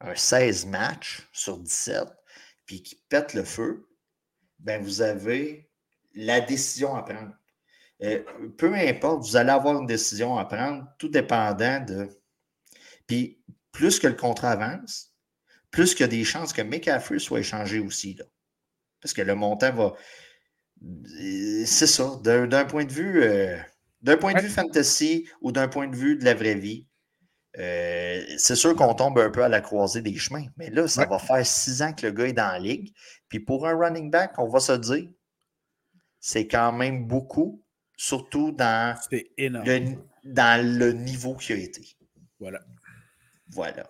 un 0.04 0.14
16 0.14 0.66
matchs 0.66 1.28
sur 1.32 1.58
17, 1.58 2.04
puis 2.66 2.82
qui 2.82 2.96
pète 3.08 3.34
le 3.34 3.44
feu, 3.44 3.88
ben 4.58 4.82
vous 4.82 5.02
avez 5.02 5.70
la 6.14 6.40
décision 6.40 6.94
à 6.94 7.02
prendre. 7.02 7.32
Euh, 8.02 8.22
peu 8.58 8.74
importe, 8.74 9.22
vous 9.22 9.36
allez 9.36 9.50
avoir 9.50 9.80
une 9.80 9.86
décision 9.86 10.36
à 10.36 10.44
prendre, 10.44 10.86
tout 10.98 11.08
dépendant 11.08 11.80
de. 11.80 12.08
Puis, 13.06 13.42
plus 13.72 13.98
que 13.98 14.06
le 14.06 14.14
contrat 14.14 14.52
avance, 14.52 15.14
plus 15.70 15.94
qu'il 15.94 16.02
y 16.02 16.04
a 16.04 16.08
des 16.08 16.24
chances 16.24 16.52
que 16.52 16.62
McCaffrey 16.62 17.18
soit 17.18 17.40
échangé 17.40 17.80
aussi. 17.80 18.14
Là. 18.14 18.24
Parce 19.00 19.12
que 19.12 19.22
le 19.22 19.34
montant 19.34 19.72
va. 19.72 19.92
C'est 21.66 21.86
ça. 21.86 22.18
D'un 22.22 22.64
point 22.64 22.84
de 22.84 22.92
vue. 22.92 23.22
Euh, 23.22 23.58
d'un 24.02 24.18
point 24.18 24.34
de 24.34 24.40
vue 24.40 24.50
fantasy 24.50 25.26
ou 25.40 25.50
d'un 25.50 25.66
point 25.66 25.88
de 25.88 25.96
vue 25.96 26.16
de 26.16 26.24
la 26.26 26.34
vraie 26.34 26.56
vie, 26.56 26.86
Euh, 27.58 28.24
c'est 28.36 28.56
sûr 28.56 28.74
qu'on 28.74 28.94
tombe 28.94 29.18
un 29.18 29.30
peu 29.30 29.44
à 29.44 29.48
la 29.48 29.60
croisée 29.60 30.02
des 30.02 30.16
chemins, 30.16 30.46
mais 30.56 30.70
là, 30.70 30.88
ça 30.88 31.06
va 31.06 31.18
faire 31.18 31.46
six 31.46 31.82
ans 31.82 31.92
que 31.92 32.06
le 32.06 32.12
gars 32.12 32.26
est 32.26 32.32
dans 32.32 32.52
la 32.52 32.58
ligue. 32.58 32.92
Puis 33.28 33.40
pour 33.40 33.66
un 33.66 33.76
running 33.76 34.10
back, 34.10 34.32
on 34.38 34.48
va 34.48 34.60
se 34.60 34.72
dire, 34.72 35.08
c'est 36.18 36.48
quand 36.48 36.72
même 36.72 37.06
beaucoup, 37.06 37.62
surtout 37.96 38.50
dans, 38.50 38.98
le, 39.10 39.96
dans 40.24 40.78
le 40.78 40.92
niveau 40.92 41.34
qui 41.36 41.52
a 41.52 41.56
été. 41.56 41.82
Voilà. 42.40 42.60
Voilà. 43.50 43.84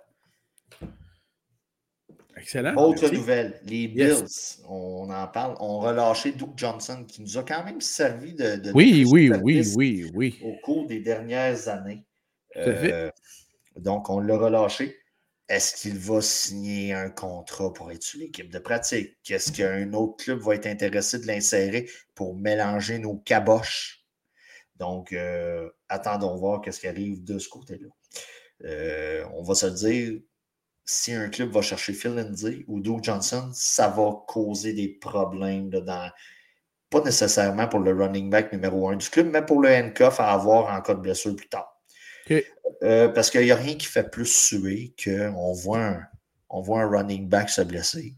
Excellent. 2.37 2.75
Autre 2.77 3.09
nouvelle, 3.09 3.61
les 3.65 3.89
Bills, 3.89 4.27
on 4.69 5.09
en 5.11 5.27
parle, 5.29 5.57
ont 5.61 5.79
relâché 5.79 6.33
Duke 6.33 6.57
Johnson, 6.57 7.05
qui 7.07 7.23
nous 7.23 7.39
a 7.39 7.45
quand 7.45 7.65
même 7.65 7.81
servi 7.81 8.35
de. 8.35 8.73
oui, 8.75 9.05
oui, 9.11 9.31
oui, 9.43 9.73
oui, 9.77 10.11
oui. 10.15 10.41
Au 10.43 10.55
cours 10.63 10.87
des 10.87 11.01
dernières 11.01 11.69
années. 11.69 12.05
Euh, 12.57 13.11
donc, 13.77 14.11
on 14.11 14.21
l'a 14.21 14.37
relâché. 14.37 14.99
Est-ce 15.49 15.75
qu'il 15.77 15.99
va 15.99 16.23
signer 16.23 16.95
un 16.95 17.11
contrat 17.11 17.73
pour 17.73 17.93
être 17.93 18.03
sur 18.03 18.21
l'équipe 18.21 18.51
de 18.51 18.59
pratique? 18.59 19.19
Est-ce 19.29 19.53
qu'un 19.53 19.93
autre 19.93 20.25
club 20.25 20.41
va 20.41 20.55
être 20.55 20.67
intéressé 20.67 21.19
de 21.19 21.27
l'insérer 21.27 21.89
pour 22.15 22.37
mélanger 22.37 22.99
nos 22.99 23.17
caboches? 23.17 24.05
Donc, 24.77 25.13
euh, 25.13 25.69
attendons 25.89 26.37
voir 26.37 26.63
qu'est-ce 26.63 26.81
qui 26.81 26.89
arrive 26.89 27.23
de 27.25 27.39
ce 27.39 27.49
côté-là. 27.49 27.89
Euh, 28.65 29.25
on 29.35 29.43
va 29.43 29.55
se 29.55 29.67
dire, 29.67 30.21
si 30.85 31.13
un 31.13 31.29
club 31.29 31.51
va 31.51 31.63
chercher 31.63 31.93
Phil 31.93 32.15
Lindsay 32.15 32.65
ou 32.67 32.81
Doug 32.81 33.03
Johnson, 33.03 33.51
ça 33.53 33.89
va 33.89 34.25
causer 34.27 34.73
des 34.73 34.89
problèmes 34.89 35.69
dans, 35.71 36.11
pas 36.91 37.03
nécessairement 37.03 37.69
pour 37.69 37.81
le 37.81 37.93
running 37.93 38.31
back 38.31 38.53
numéro 38.53 38.89
un 38.89 38.97
du 38.97 39.09
club, 39.09 39.29
mais 39.31 39.45
pour 39.45 39.61
le 39.61 39.69
handcuff 39.69 40.21
à 40.21 40.33
avoir 40.33 40.75
en 40.75 40.81
cas 40.81 40.95
de 40.95 41.01
blessure 41.01 41.37
plus 41.37 41.49
tard. 41.49 41.74
Euh, 42.83 43.09
parce 43.09 43.31
qu'il 43.31 43.43
n'y 43.43 43.51
a 43.51 43.57
rien 43.57 43.77
qui 43.77 43.87
fait 43.87 44.11
plus 44.11 44.27
suer 44.27 44.95
qu'on 45.03 45.53
voit, 45.53 45.99
on 46.51 46.61
voit 46.61 46.83
un 46.83 46.89
running 46.89 47.29
back 47.29 47.49
se 47.49 47.63
blesser. 47.63 48.15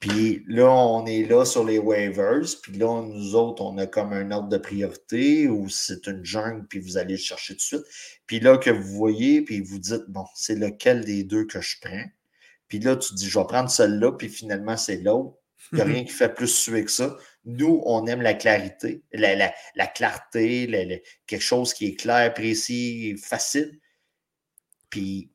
Puis 0.00 0.44
là, 0.46 0.70
on 0.70 1.06
est 1.06 1.24
là 1.24 1.44
sur 1.44 1.64
les 1.64 1.78
waivers. 1.78 2.44
Puis 2.62 2.72
là, 2.78 3.02
nous 3.02 3.34
autres, 3.34 3.62
on 3.62 3.76
a 3.78 3.86
comme 3.86 4.12
un 4.12 4.30
ordre 4.30 4.48
de 4.48 4.58
priorité 4.58 5.48
ou 5.48 5.68
c'est 5.68 6.06
une 6.06 6.24
jungle, 6.24 6.66
puis 6.68 6.78
vous 6.78 6.96
allez 6.96 7.14
le 7.14 7.20
chercher 7.20 7.54
tout 7.54 7.58
de 7.58 7.62
suite. 7.62 7.84
Puis 8.26 8.38
là, 8.38 8.58
que 8.58 8.70
vous 8.70 8.94
voyez, 8.94 9.42
puis 9.42 9.60
vous 9.60 9.78
dites, 9.78 10.04
bon, 10.08 10.24
c'est 10.34 10.54
lequel 10.54 11.04
des 11.04 11.24
deux 11.24 11.46
que 11.46 11.60
je 11.60 11.76
prends? 11.80 12.04
Puis 12.68 12.78
là, 12.78 12.96
tu 12.96 13.14
dis, 13.14 13.28
je 13.28 13.38
vais 13.38 13.46
prendre 13.46 13.70
celle-là, 13.70 14.12
puis 14.12 14.28
finalement, 14.28 14.76
c'est 14.76 14.98
l'autre. 14.98 15.36
Il 15.72 15.76
n'y 15.76 15.80
a 15.80 15.84
rien 15.86 16.04
qui 16.04 16.12
fait 16.12 16.32
plus 16.32 16.48
suer 16.48 16.84
que 16.84 16.90
ça. 16.92 17.16
Nous, 17.44 17.82
on 17.86 18.06
aime 18.06 18.20
la 18.20 18.34
clarité, 18.34 19.02
la, 19.12 19.34
la, 19.74 19.86
clarté, 19.86 21.02
quelque 21.26 21.42
chose 21.42 21.72
qui 21.72 21.86
est 21.86 21.94
clair, 21.94 22.34
précis, 22.34 23.16
facile. 23.16 23.80
Puis 24.90 25.32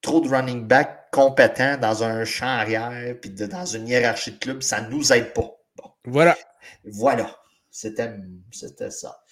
trop 0.00 0.20
de 0.20 0.28
running 0.28 0.66
back 0.66 1.10
compétents 1.10 1.76
dans 1.76 2.04
un 2.04 2.24
champ 2.24 2.46
arrière, 2.46 3.18
puis 3.20 3.30
dans 3.30 3.66
une 3.66 3.88
hiérarchie 3.88 4.32
de 4.32 4.38
club, 4.38 4.62
ça 4.62 4.80
ne 4.80 4.90
nous 4.90 5.12
aide 5.12 5.32
pas. 5.32 5.50
Voilà. 6.04 6.36
Voilà. 6.84 7.36
C'était 7.70 8.10
ça. 8.90 9.22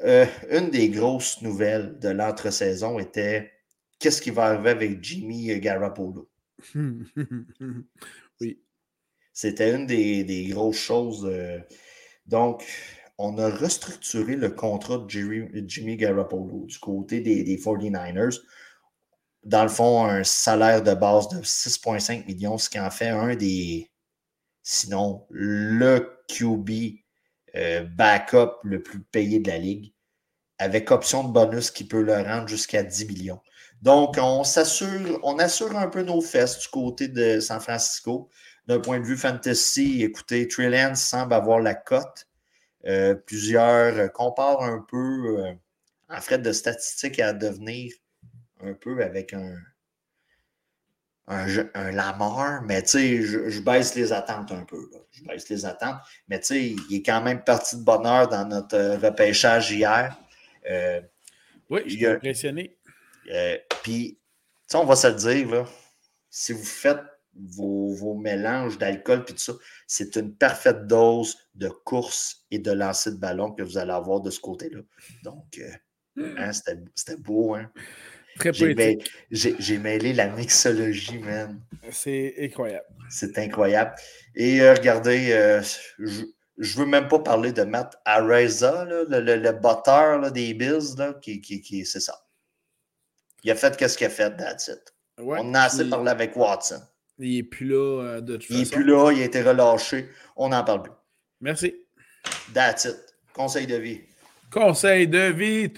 Euh, 0.00 0.26
une 0.50 0.70
des 0.70 0.88
grosses 0.88 1.42
nouvelles 1.42 1.98
de 1.98 2.08
l'entre-saison 2.08 2.98
était 2.98 3.52
qu'est-ce 3.98 4.20
qui 4.20 4.30
va 4.30 4.46
arriver 4.46 4.70
avec 4.70 5.04
Jimmy 5.04 5.58
Garoppolo? 5.60 6.28
oui. 8.40 8.62
C'était 9.32 9.74
une 9.74 9.86
des, 9.86 10.48
grosses 10.50 10.76
choses. 10.76 11.24
Euh, 11.24 11.58
donc, 12.26 12.64
on 13.18 13.38
a 13.38 13.48
restructuré 13.48 14.36
le 14.36 14.50
contrat 14.50 14.98
de 14.98 15.08
Jimmy 15.66 15.96
Garoppolo 15.96 16.66
du 16.66 16.78
côté 16.78 17.20
des, 17.20 17.42
des 17.44 17.56
49ers 17.56 18.40
dans 19.44 19.62
le 19.62 19.68
fond, 19.68 20.04
un 20.04 20.24
salaire 20.24 20.82
de 20.82 20.94
base 20.94 21.28
de 21.28 21.42
6,5 21.42 22.26
millions, 22.26 22.58
ce 22.58 22.70
qui 22.70 22.78
en 22.78 22.90
fait 22.90 23.08
un 23.08 23.34
des, 23.34 23.90
sinon, 24.62 25.26
le 25.30 26.18
QB 26.28 26.70
euh, 27.56 27.84
backup 27.84 28.58
le 28.62 28.82
plus 28.82 29.00
payé 29.02 29.40
de 29.40 29.50
la 29.50 29.58
ligue, 29.58 29.92
avec 30.58 30.90
option 30.90 31.24
de 31.24 31.32
bonus 31.32 31.70
qui 31.70 31.84
peut 31.84 32.02
le 32.02 32.14
rendre 32.14 32.48
jusqu'à 32.48 32.82
10 32.82 33.06
millions. 33.06 33.40
Donc, 33.82 34.16
on 34.20 34.44
s'assure, 34.44 35.18
on 35.24 35.38
assure 35.40 35.76
un 35.76 35.88
peu 35.88 36.02
nos 36.02 36.20
fesses 36.20 36.60
du 36.60 36.68
côté 36.68 37.08
de 37.08 37.40
San 37.40 37.60
Francisco. 37.60 38.28
D'un 38.66 38.80
point 38.80 39.00
de 39.00 39.04
vue 39.04 39.16
fantasy, 39.16 40.02
écoutez, 40.02 40.46
Trey 40.48 40.94
semble 40.94 41.34
avoir 41.34 41.60
la 41.60 41.74
cote. 41.74 42.28
Euh, 42.86 43.14
plusieurs 43.14 44.12
comparent 44.12 44.62
un 44.62 44.84
peu 44.88 45.38
euh, 45.38 45.52
en 46.08 46.20
fait 46.20 46.38
de 46.38 46.52
statistiques 46.52 47.20
à 47.20 47.32
devenir 47.32 47.92
un 48.60 48.74
peu 48.74 49.02
avec 49.02 49.32
un, 49.32 49.56
un, 51.26 51.90
Lamar, 51.92 52.62
mais 52.62 52.82
tu 52.82 52.88
sais, 52.88 53.22
je, 53.22 53.60
baisse 53.60 53.94
les 53.94 54.12
attentes 54.12 54.50
un 54.52 54.64
peu. 54.64 54.90
Je 55.12 55.24
baisse 55.24 55.48
les 55.48 55.64
attentes. 55.64 56.00
Mais 56.28 56.40
tu 56.40 56.46
sais, 56.46 56.76
il 56.90 56.96
est 56.96 57.02
quand 57.02 57.22
même 57.22 57.42
parti 57.44 57.76
de 57.76 57.82
bonheur 57.82 58.28
dans 58.28 58.46
notre 58.46 58.76
euh, 58.76 58.98
repêchage 58.98 59.70
hier. 59.70 60.16
Euh, 60.70 61.00
oui, 61.70 61.82
je 61.86 61.96
suis 61.96 62.06
impressionné. 62.06 62.76
Euh, 63.30 63.56
puis, 63.82 64.18
tu 64.68 64.76
on 64.76 64.84
va 64.84 64.96
se 64.96 65.06
le 65.06 65.14
dire, 65.14 65.48
là, 65.50 65.66
si 66.28 66.52
vous 66.52 66.64
faites 66.64 67.00
vos, 67.34 68.14
mélanges 68.14 68.78
d'alcool 68.78 69.24
et 69.28 69.32
tout 69.32 69.38
ça, 69.38 69.54
c'est 69.86 70.16
une 70.16 70.34
parfaite 70.34 70.86
dose 70.86 71.36
de 71.54 71.68
course 71.68 72.44
et 72.50 72.58
de 72.58 72.70
lancer 72.70 73.12
de 73.12 73.16
ballon 73.16 73.52
que 73.52 73.62
vous 73.62 73.78
allez 73.78 73.92
avoir 73.92 74.20
de 74.20 74.30
ce 74.30 74.40
côté-là. 74.40 74.80
Donc, 75.22 75.60
hein, 76.18 76.52
c'était 76.52 77.16
beau, 77.16 77.54
hein? 77.54 77.70
J'ai 78.40 79.78
mêlé 79.78 80.12
la 80.12 80.28
mixologie, 80.28 81.18
man. 81.18 81.60
C'est 81.90 82.34
incroyable. 82.38 82.86
C'est 83.10 83.38
incroyable. 83.38 83.94
Et 84.34 84.62
euh, 84.62 84.74
regardez, 84.74 85.32
euh, 85.32 85.62
je, 85.98 86.22
ne 86.58 86.66
veux 86.78 86.86
même 86.86 87.08
pas 87.08 87.18
parler 87.18 87.52
de 87.52 87.62
Matt 87.62 88.00
Areza, 88.04 88.84
le, 88.84 89.06
le, 89.08 89.52
botteur 89.52 90.32
des 90.32 90.54
Bills, 90.54 90.96
là, 90.96 91.14
qui, 91.20 91.40
qui, 91.40 91.84
c'est 91.84 92.00
ça. 92.00 92.26
Il 93.44 93.50
a 93.50 93.54
fait 93.54 93.76
qu'est-ce 93.76 93.98
qu'il 93.98 94.06
a 94.06 94.10
fait, 94.10 94.34
that's 94.36 94.68
it. 94.68 94.94
On 95.18 95.54
a 95.54 95.62
assez 95.62 95.88
parlé 95.88 96.10
avec 96.10 96.36
Watson. 96.36 96.80
Il 97.18 97.36
n'est 97.36 97.42
plus 97.42 97.66
là 97.66 98.02
euh, 98.02 98.20
de 98.20 98.36
toute 98.36 98.46
façon. 98.46 98.58
Il 98.58 98.64
n'est 98.64 98.70
plus 98.70 98.84
là, 98.84 99.12
il 99.12 99.22
a 99.22 99.24
été 99.24 99.42
relâché. 99.42 100.08
On 100.36 100.48
n'en 100.48 100.64
parle 100.64 100.82
plus. 100.82 100.92
Merci. 101.40 101.74
That's 102.54 102.84
it. 102.84 102.96
Conseil 103.32 103.66
de 103.66 103.76
vie. 103.76 104.00
Conseil 104.50 105.08
de 105.08 105.32
vie. 105.32 105.72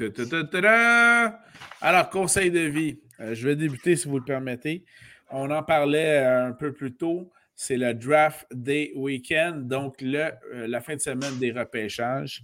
Alors, 1.80 2.10
conseil 2.10 2.50
de 2.50 2.60
vie. 2.60 2.98
Euh, 3.20 3.34
je 3.34 3.46
vais 3.46 3.56
débuter 3.56 3.94
si 3.94 4.08
vous 4.08 4.18
le 4.18 4.24
permettez. 4.24 4.84
On 5.30 5.50
en 5.50 5.62
parlait 5.62 6.18
euh, 6.18 6.48
un 6.48 6.52
peu 6.52 6.72
plus 6.72 6.94
tôt. 6.94 7.30
C'est 7.54 7.76
le 7.76 7.94
Draft 7.94 8.46
Day 8.52 8.90
Weekend, 8.96 9.68
donc 9.68 10.00
le, 10.00 10.32
euh, 10.52 10.66
la 10.66 10.80
fin 10.80 10.96
de 10.96 11.00
semaine 11.00 11.38
des 11.38 11.52
repêchages. 11.52 12.42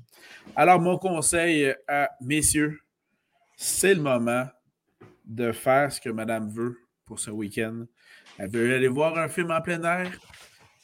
Alors, 0.54 0.80
mon 0.80 0.98
conseil 0.98 1.74
à 1.88 2.10
messieurs, 2.20 2.78
c'est 3.56 3.94
le 3.94 4.02
moment 4.02 4.46
de 5.24 5.50
faire 5.50 5.90
ce 5.90 6.00
que 6.00 6.10
madame 6.10 6.48
veut 6.48 6.78
pour 7.06 7.18
ce 7.18 7.30
week-end. 7.30 7.86
Elle 8.40 8.48
veut 8.48 8.74
aller 8.74 8.88
voir 8.88 9.18
un 9.18 9.28
film 9.28 9.50
en 9.50 9.60
plein 9.60 9.82
air. 9.82 10.10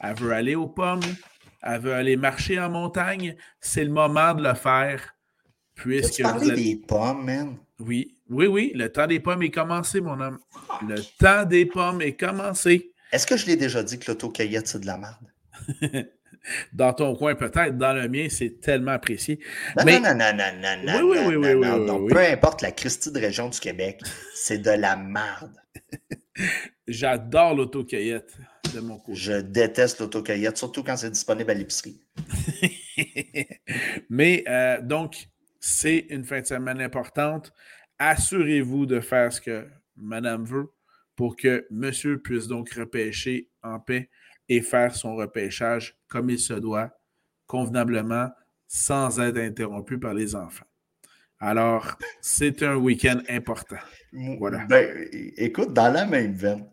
Elle 0.00 0.14
veut 0.16 0.32
aller 0.32 0.54
aux 0.54 0.66
pommes. 0.66 1.00
Elle 1.62 1.80
veut 1.80 1.94
aller 1.94 2.16
marcher 2.16 2.60
en 2.60 2.68
montagne. 2.68 3.34
C'est 3.60 3.82
le 3.82 3.90
moment 3.90 4.34
de 4.34 4.46
le 4.46 4.52
faire. 4.54 5.16
Puisque 5.74 6.20
vous 6.20 6.50
des 6.50 6.76
pommes, 6.76 7.24
man? 7.24 7.56
Oui, 7.78 8.18
oui, 8.28 8.46
oui. 8.46 8.72
Le 8.74 8.92
temps 8.92 9.06
des 9.06 9.20
pommes 9.20 9.42
est 9.42 9.50
commencé, 9.50 10.02
mon 10.02 10.20
homme. 10.20 10.38
Le 10.86 10.96
temps 11.18 11.44
des 11.46 11.64
pommes 11.64 12.02
est 12.02 12.12
commencé. 12.12 12.92
Est-ce 13.10 13.26
que 13.26 13.38
je 13.38 13.46
l'ai 13.46 13.56
déjà 13.56 13.82
dit 13.82 13.98
que 13.98 14.10
l'autocueillette, 14.10 14.68
c'est 14.68 14.80
de 14.80 14.86
la 14.86 14.98
merde? 14.98 16.06
dans 16.74 16.92
ton 16.92 17.16
coin, 17.16 17.34
peut-être. 17.36 17.78
Dans 17.78 17.94
le 17.94 18.06
mien, 18.08 18.26
c'est 18.28 18.60
tellement 18.60 18.92
apprécié. 18.92 19.40
Non, 19.78 19.84
non, 19.84 20.00
non, 20.00 20.14
non, 20.14 20.52
non, 20.60 20.76
non, 20.84 21.08
oui, 21.08 21.18
oui, 21.26 21.36
oui, 21.36 21.54
oui, 21.54 21.86
Donc, 21.86 22.10
peu 22.10 22.20
importe 22.20 22.60
la 22.60 22.72
Christie 22.72 23.12
de 23.12 23.18
région 23.18 23.48
du 23.48 23.58
Québec, 23.58 24.02
c'est 24.34 24.58
de 24.58 24.70
la 24.70 24.96
merde. 24.96 25.56
J'adore 26.86 27.54
l'autocueillette 27.54 28.36
de 28.74 28.80
mon 28.80 28.98
côté. 28.98 29.18
Je 29.18 29.40
déteste 29.40 30.00
l'autocueillette, 30.00 30.56
surtout 30.56 30.82
quand 30.82 30.96
c'est 30.96 31.10
disponible 31.10 31.50
à 31.50 31.54
l'épicerie. 31.54 32.00
Mais, 34.10 34.44
euh, 34.48 34.80
donc, 34.80 35.28
c'est 35.60 36.06
une 36.10 36.24
fin 36.24 36.40
de 36.40 36.46
semaine 36.46 36.80
importante. 36.80 37.52
Assurez-vous 37.98 38.86
de 38.86 39.00
faire 39.00 39.32
ce 39.32 39.40
que 39.40 39.66
madame 39.96 40.44
veut 40.44 40.72
pour 41.16 41.36
que 41.36 41.66
monsieur 41.70 42.20
puisse 42.20 42.46
donc 42.46 42.70
repêcher 42.70 43.48
en 43.62 43.80
paix 43.80 44.10
et 44.48 44.60
faire 44.60 44.94
son 44.94 45.16
repêchage 45.16 45.96
comme 46.08 46.30
il 46.30 46.38
se 46.38 46.52
doit, 46.52 46.90
convenablement, 47.46 48.30
sans 48.68 49.18
être 49.20 49.38
interrompu 49.38 49.98
par 49.98 50.14
les 50.14 50.34
enfants. 50.34 50.66
Alors, 51.38 51.96
c'est 52.20 52.62
un 52.62 52.76
week-end 52.76 53.20
important. 53.28 53.76
Voilà. 54.38 54.64
Ben, 54.66 55.08
écoute, 55.36 55.72
dans 55.72 55.92
la 55.92 56.06
même 56.06 56.32
veine, 56.34 56.66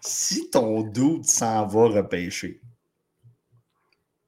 si 0.00 0.50
ton 0.50 0.82
doute 0.82 1.24
s'en 1.24 1.66
va 1.66 1.88
repêcher, 1.88 2.60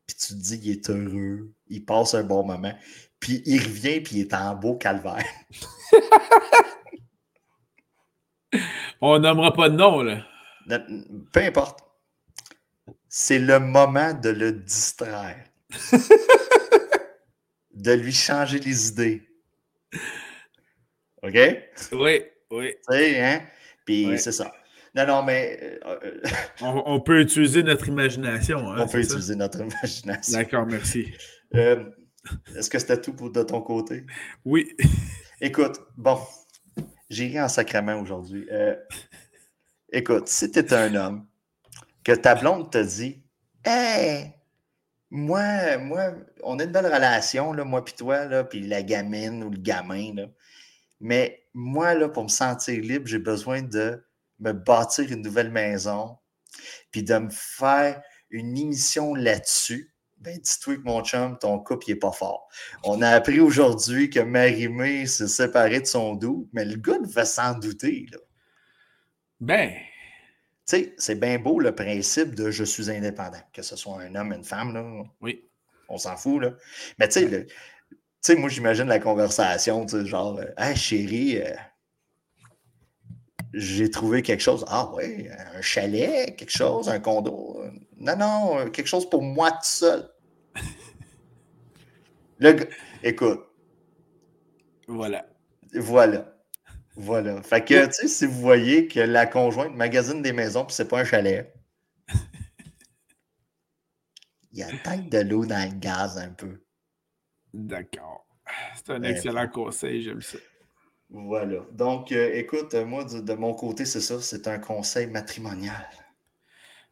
puis 0.07 0.16
tu 0.16 0.28
te 0.28 0.34
dis 0.34 0.61
qu'il 0.61 0.72
est 0.72 0.90
heureux, 0.90 1.52
il 1.68 1.84
passe 1.84 2.14
un 2.14 2.24
bon 2.24 2.44
moment. 2.44 2.74
Puis 3.20 3.42
il 3.46 3.62
revient, 3.62 4.00
puis 4.00 4.16
il 4.16 4.20
est 4.22 4.34
en 4.34 4.54
beau 4.54 4.76
calvaire. 4.76 5.24
On 9.00 9.18
nommera 9.18 9.52
pas 9.52 9.68
de 9.68 9.76
nom, 9.76 10.02
là. 10.02 10.24
Peu 11.32 11.40
importe. 11.40 11.80
C'est 13.09 13.38
le 13.38 13.61
moment 13.61 14.14
de 14.14 14.30
le 14.30 14.52
distraire. 14.52 15.44
de 17.77 17.93
lui 17.93 18.12
changer 18.12 18.59
les 18.59 18.89
idées. 18.89 19.22
OK? 21.22 21.39
Oui, 21.93 22.22
oui. 22.51 22.74
Tu 22.89 22.97
sais, 22.97 23.22
hein? 23.22 23.43
Puis 23.85 24.18
c'est 24.18 24.33
ça. 24.33 24.53
Non, 24.95 25.07
non, 25.07 25.22
mais. 25.22 25.79
Euh, 25.85 25.99
euh, 26.05 26.20
on, 26.62 27.01
peut 27.01 27.20
utiliser 27.20 27.62
notre 27.62 27.89
imagination. 27.89 28.70
Hein, 28.70 28.77
on 28.81 28.89
peut 28.89 29.01
utiliser 29.01 29.37
notre 29.37 29.61
imagination. 29.61 30.39
D'accord, 30.39 30.66
merci. 30.66 31.12
Euh, 31.55 31.85
est-ce 32.57 32.70
que 32.70 32.79
c'était 32.79 33.01
tout 33.01 33.12
pour, 33.12 33.31
de 33.31 33.43
ton 33.43 33.61
côté? 33.61 34.05
Oui. 34.45 34.74
Écoute, 35.41 35.81
bon, 35.99 36.18
j'ai 37.11 37.27
ri 37.27 37.41
en 37.41 37.49
sacrement 37.49 38.01
aujourd'hui. 38.01 38.49
écoute, 39.93 40.29
si 40.29 40.51
tu 40.51 40.64
un 40.72 40.95
homme, 40.95 41.27
que 42.03 42.12
ta 42.12 42.35
blonde 42.35 42.70
te 42.70 42.83
dit 42.83 43.22
Hey, 43.64 44.33
moi, 45.11 45.78
moi, 45.78 46.14
on 46.42 46.59
a 46.59 46.64
une 46.64 46.72
belle 46.72 46.86
relation, 46.86 47.52
là, 47.52 47.64
moi 47.64 47.84
puis 47.84 47.94
toi, 47.94 48.44
puis 48.44 48.66
la 48.66 48.82
gamine 48.82 49.42
ou 49.44 49.50
le 49.50 49.59
gamin. 49.59 50.14
Mais 51.00 51.46
moi, 51.54 51.94
pour 52.09 52.24
me 52.24 52.28
sentir 52.28 52.80
libre, 52.82 53.07
j'ai 53.07 53.18
besoin 53.18 53.62
de 53.62 54.04
me 54.40 54.52
bâtir 54.52 55.11
une 55.11 55.22
nouvelle 55.22 55.50
maison, 55.50 56.18
puis 56.90 57.02
de 57.02 57.14
me 57.14 57.30
faire 57.30 58.02
une 58.30 58.57
émission 58.57 59.14
là-dessus. 59.14 59.92
Ben, 60.18 60.38
dis-toi 60.38 60.76
que 60.76 60.82
mon 60.82 61.04
chum, 61.04 61.38
ton 61.38 61.59
couple, 61.59 61.84
il 61.88 61.94
n'est 61.94 62.00
pas 62.00 62.11
fort. 62.11 62.48
On 62.82 63.02
a 63.02 63.11
appris 63.11 63.38
aujourd'hui 63.38 64.11
que 64.11 64.20
Marie-Mé 64.20 65.07
s'est 65.07 65.28
séparée 65.28 65.80
de 65.80 65.86
son 65.86 66.14
doux, 66.14 66.48
mais 66.52 66.64
le 66.64 66.76
gars 66.76 66.98
va 67.02 67.24
s'en 67.24 67.54
douter, 67.59 68.07
là. 68.11 68.18
Ben. 69.40 69.72
Tu 70.69 70.77
sais, 70.77 70.95
c'est 70.99 71.14
bien 71.21 71.39
beau 71.39 71.61
le 71.61 71.73
principe 71.75 72.35
de 72.35 72.51
je 72.51 72.64
suis 72.64 72.91
indépendant, 72.91 73.39
que 73.53 73.62
ce 73.62 73.77
soit 73.77 74.01
un 74.01 74.14
homme, 74.17 74.33
une 74.33 74.45
femme, 74.45 74.75
là. 74.75 74.85
Oui. 75.21 75.49
On 75.89 75.97
s'en 75.97 76.17
fout, 76.17 76.43
là. 76.43 76.55
Mais 76.99 77.09
tu 77.09 77.21
sais, 78.21 78.35
moi, 78.35 78.49
j'imagine 78.49 78.87
la 78.87 78.99
conversation, 78.99 79.87
tu 79.87 80.01
sais, 80.01 80.07
genre, 80.07 80.39
euh, 80.39 80.47
hey, 80.59 80.75
chérie, 80.75 81.41
euh, 81.41 81.55
j'ai 83.53 83.91
trouvé 83.91 84.23
quelque 84.23 84.41
chose. 84.43 84.64
Ah 84.69 84.93
ouais, 84.93 85.31
un 85.55 85.62
chalet, 85.62 86.35
quelque 86.37 86.51
chose, 86.51 86.89
un 86.89 86.99
condo. 86.99 87.62
Non, 87.97 88.17
non, 88.17 88.71
quelque 88.71 88.87
chose 88.89 89.09
pour 89.09 89.23
moi 89.23 89.53
tout 89.53 89.59
seul. 89.62 90.11
Le 92.39 92.69
écoute. 93.03 93.41
Voilà. 94.89 95.27
Voilà. 95.75 96.36
Voilà. 96.97 97.42
Fait 97.42 97.62
que, 97.62 97.86
tu 97.86 97.92
sais, 97.92 98.09
si 98.09 98.26
vous 98.26 98.40
voyez 98.40 98.88
que 98.88 99.01
la 99.01 99.26
conjointe 99.26 99.74
magasine 99.74 100.22
des 100.22 100.32
maisons, 100.32 100.64
puis 100.64 100.74
c'est 100.74 100.88
pas 100.88 101.01
un 101.01 101.05
chalet, 101.05 101.55
il 104.53 104.61
y 104.61 104.62
a 104.62 104.68
peut-être 104.68 105.11
de 105.11 105.18
l'eau 105.18 105.44
dans 105.44 105.70
le 105.70 105.78
gaz 105.78 106.16
un 106.16 106.30
peu. 106.30 106.62
D'accord. 107.53 108.26
C'est 108.74 108.90
un 108.90 109.03
excellent 109.03 109.49
conseil, 109.49 110.03
j'aime 110.03 110.22
ça. 110.22 110.38
Voilà. 111.11 111.61
Donc, 111.72 112.11
euh, 112.12 112.30
écoute, 112.34 112.74
moi, 112.74 113.05
de, 113.05 113.34
mon 113.34 113.55
côté, 113.55 113.84
c'est 113.84 114.01
ça, 114.01 114.20
c'est 114.20 114.49
un 114.49 114.59
conseil 114.59 115.07
matrimonial. 115.07 115.86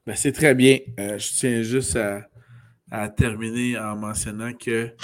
Ben, 0.06 0.14
c'est 0.14 0.32
très 0.32 0.54
bien. 0.54 0.78
Euh, 1.00 1.18
je 1.18 1.32
tiens 1.32 1.62
juste 1.62 1.96
à, 2.90 3.08
terminer 3.08 3.78
en 3.78 3.96
mentionnant 3.96 4.52
que 4.52 4.94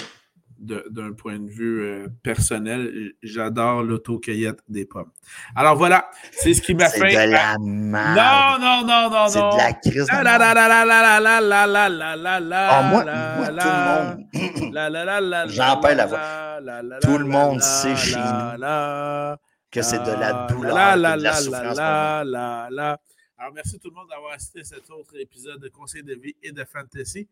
d'un 0.61 1.13
point 1.13 1.39
de 1.39 1.49
vue 1.49 1.81
euh, 1.81 2.07
personnel, 2.23 3.13
j'adore 3.23 3.81
l'autocueillette 3.81 4.59
des 4.69 4.85
pommes. 4.85 5.11
Alors 5.55 5.75
voilà, 5.75 6.09
c'est 6.31 6.53
ce 6.53 6.61
qui 6.61 6.75
m'a 6.75 6.87
fait. 6.89 7.09
C'est 7.09 7.27
de 7.27 7.31
la 7.31 7.57
merde. 7.59 8.17
Non, 8.17 8.65
non, 8.65 8.87
non, 8.87 9.09
non, 9.09 9.23
non. 9.23 9.27
C'est 9.27 9.39
de 9.39 9.57
la 9.57 9.73
crise 9.73 10.05
de 10.05 10.23
la 10.23 10.37
la 10.37 10.53
la 10.53 10.67
la 10.67 10.85
la 10.85 11.19
la 11.19 11.41
la 11.41 11.69
la 11.69 11.89
la 11.89 12.15
la 12.15 12.39
la 12.39 12.69
Ah, 12.69 12.83
moi, 12.83 13.01
tout 13.01 13.67
le 13.67 14.61
monde. 14.61 14.73
La 14.73 14.89
la 14.89 15.05
la 15.05 15.21
la. 15.21 15.47
J'en 15.47 15.79
perds 15.79 15.95
la 15.95 16.05
voix. 16.05 16.99
Tout 17.01 17.17
le 17.17 17.25
monde 17.25 17.61
sait 17.61 17.95
chez 17.95 18.17
nous 18.17 18.57
que 19.71 19.81
c'est 19.81 19.99
de 19.99 20.11
la 20.11 20.47
douleur, 20.47 20.97
de 20.97 21.23
la 21.23 21.33
souffrance. 21.33 21.77
La, 21.77 22.23
la, 22.25 22.67
la, 22.69 23.01
Alors, 23.37 23.53
merci 23.53 23.79
tout 23.79 23.89
le 23.89 23.95
monde 23.95 24.09
d'avoir 24.09 24.33
assisté 24.33 24.59
à 24.59 24.63
cet 24.63 24.89
autre 24.91 25.15
épisode 25.17 25.59
de 25.61 25.69
Conseil 25.69 26.03
de 26.03 26.13
vie 26.13 26.35
et 26.43 26.51
de 26.51 26.63
Fantasy. 26.65 27.27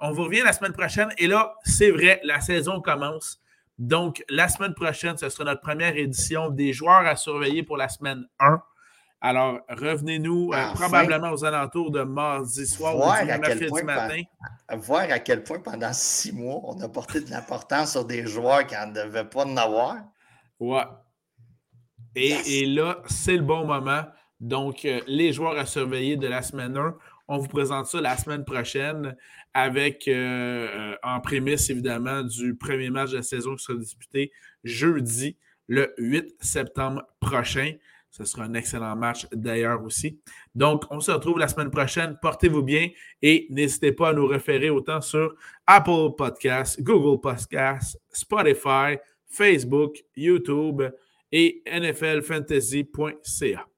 On 0.00 0.12
vous 0.12 0.24
revient 0.24 0.42
la 0.42 0.52
semaine 0.52 0.72
prochaine. 0.72 1.08
Et 1.18 1.26
là, 1.26 1.54
c'est 1.64 1.90
vrai, 1.90 2.20
la 2.24 2.40
saison 2.40 2.80
commence. 2.80 3.40
Donc, 3.78 4.22
la 4.28 4.48
semaine 4.48 4.74
prochaine, 4.74 5.16
ce 5.16 5.28
sera 5.28 5.44
notre 5.44 5.60
première 5.60 5.96
édition 5.96 6.50
des 6.50 6.72
joueurs 6.72 7.06
à 7.06 7.16
surveiller 7.16 7.62
pour 7.62 7.76
la 7.76 7.88
semaine 7.88 8.26
1. 8.38 8.62
Alors, 9.22 9.60
revenez-nous 9.68 10.52
euh, 10.54 10.72
probablement 10.72 11.30
aux 11.30 11.44
alentours 11.44 11.90
de 11.90 12.02
mardi 12.02 12.66
soir 12.66 12.96
ou 12.96 13.26
mercredi 13.26 13.82
matin. 13.84 14.22
voir 14.78 15.02
à 15.10 15.18
quel 15.18 15.44
point 15.44 15.60
pendant 15.60 15.92
six 15.92 16.32
mois, 16.32 16.60
on 16.64 16.80
a 16.80 16.88
porté 16.88 17.20
de 17.20 17.30
l'importance 17.30 17.92
sur 17.92 18.06
des 18.06 18.26
joueurs 18.26 18.66
qui 18.66 18.74
n'en 18.74 18.88
devaient 18.90 19.24
pas 19.24 19.44
en 19.44 19.56
avoir. 19.58 19.96
Ouais. 20.58 20.84
Et, 22.14 22.62
et 22.62 22.66
là, 22.66 22.98
c'est 23.06 23.36
le 23.36 23.42
bon 23.42 23.66
moment. 23.66 24.04
Donc, 24.40 24.86
euh, 24.86 25.00
les 25.06 25.34
joueurs 25.34 25.58
à 25.58 25.66
surveiller 25.66 26.16
de 26.16 26.26
la 26.26 26.40
semaine 26.40 26.76
1, 26.76 26.96
on 27.28 27.38
vous 27.38 27.48
présente 27.48 27.86
ça 27.86 28.00
la 28.00 28.16
semaine 28.16 28.44
prochaine 28.44 29.16
avec 29.54 30.08
euh, 30.08 30.68
euh, 30.68 30.94
en 31.02 31.20
prémisse, 31.20 31.70
évidemment, 31.70 32.22
du 32.22 32.54
premier 32.54 32.90
match 32.90 33.10
de 33.10 33.16
la 33.16 33.22
saison 33.22 33.56
qui 33.56 33.64
sera 33.64 33.78
disputé 33.78 34.32
jeudi, 34.64 35.36
le 35.68 35.94
8 35.98 36.34
septembre 36.40 37.02
prochain. 37.20 37.74
Ce 38.10 38.24
sera 38.24 38.44
un 38.44 38.54
excellent 38.54 38.96
match 38.96 39.28
d'ailleurs 39.32 39.84
aussi. 39.84 40.18
Donc, 40.54 40.84
on 40.90 40.98
se 40.98 41.12
retrouve 41.12 41.38
la 41.38 41.46
semaine 41.46 41.70
prochaine. 41.70 42.18
Portez-vous 42.20 42.62
bien 42.62 42.88
et 43.22 43.46
n'hésitez 43.50 43.92
pas 43.92 44.08
à 44.08 44.12
nous 44.12 44.26
référer 44.26 44.68
autant 44.68 45.00
sur 45.00 45.36
Apple 45.66 46.16
Podcasts, 46.18 46.82
Google 46.82 47.20
Podcasts, 47.20 48.00
Spotify, 48.10 48.96
Facebook, 49.28 50.02
YouTube 50.16 50.82
et 51.30 51.62
nflfantasy.ca. 51.66 53.69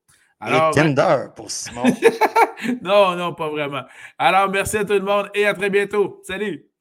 Alors, 0.45 0.75
Tinder 0.75 1.27
pour 1.37 1.51
Simon. 1.51 1.85
non, 2.83 3.15
non, 3.15 3.33
pas 3.35 3.49
vraiment. 3.49 3.83
Alors, 4.19 4.51
merci 4.51 4.77
à 4.77 4.85
tout 4.85 4.95
le 4.95 5.01
monde 5.01 5.31
et 5.35 5.47
à 5.47 5.55
très 5.55 5.71
bientôt. 5.71 6.21
Salut! 6.25 6.72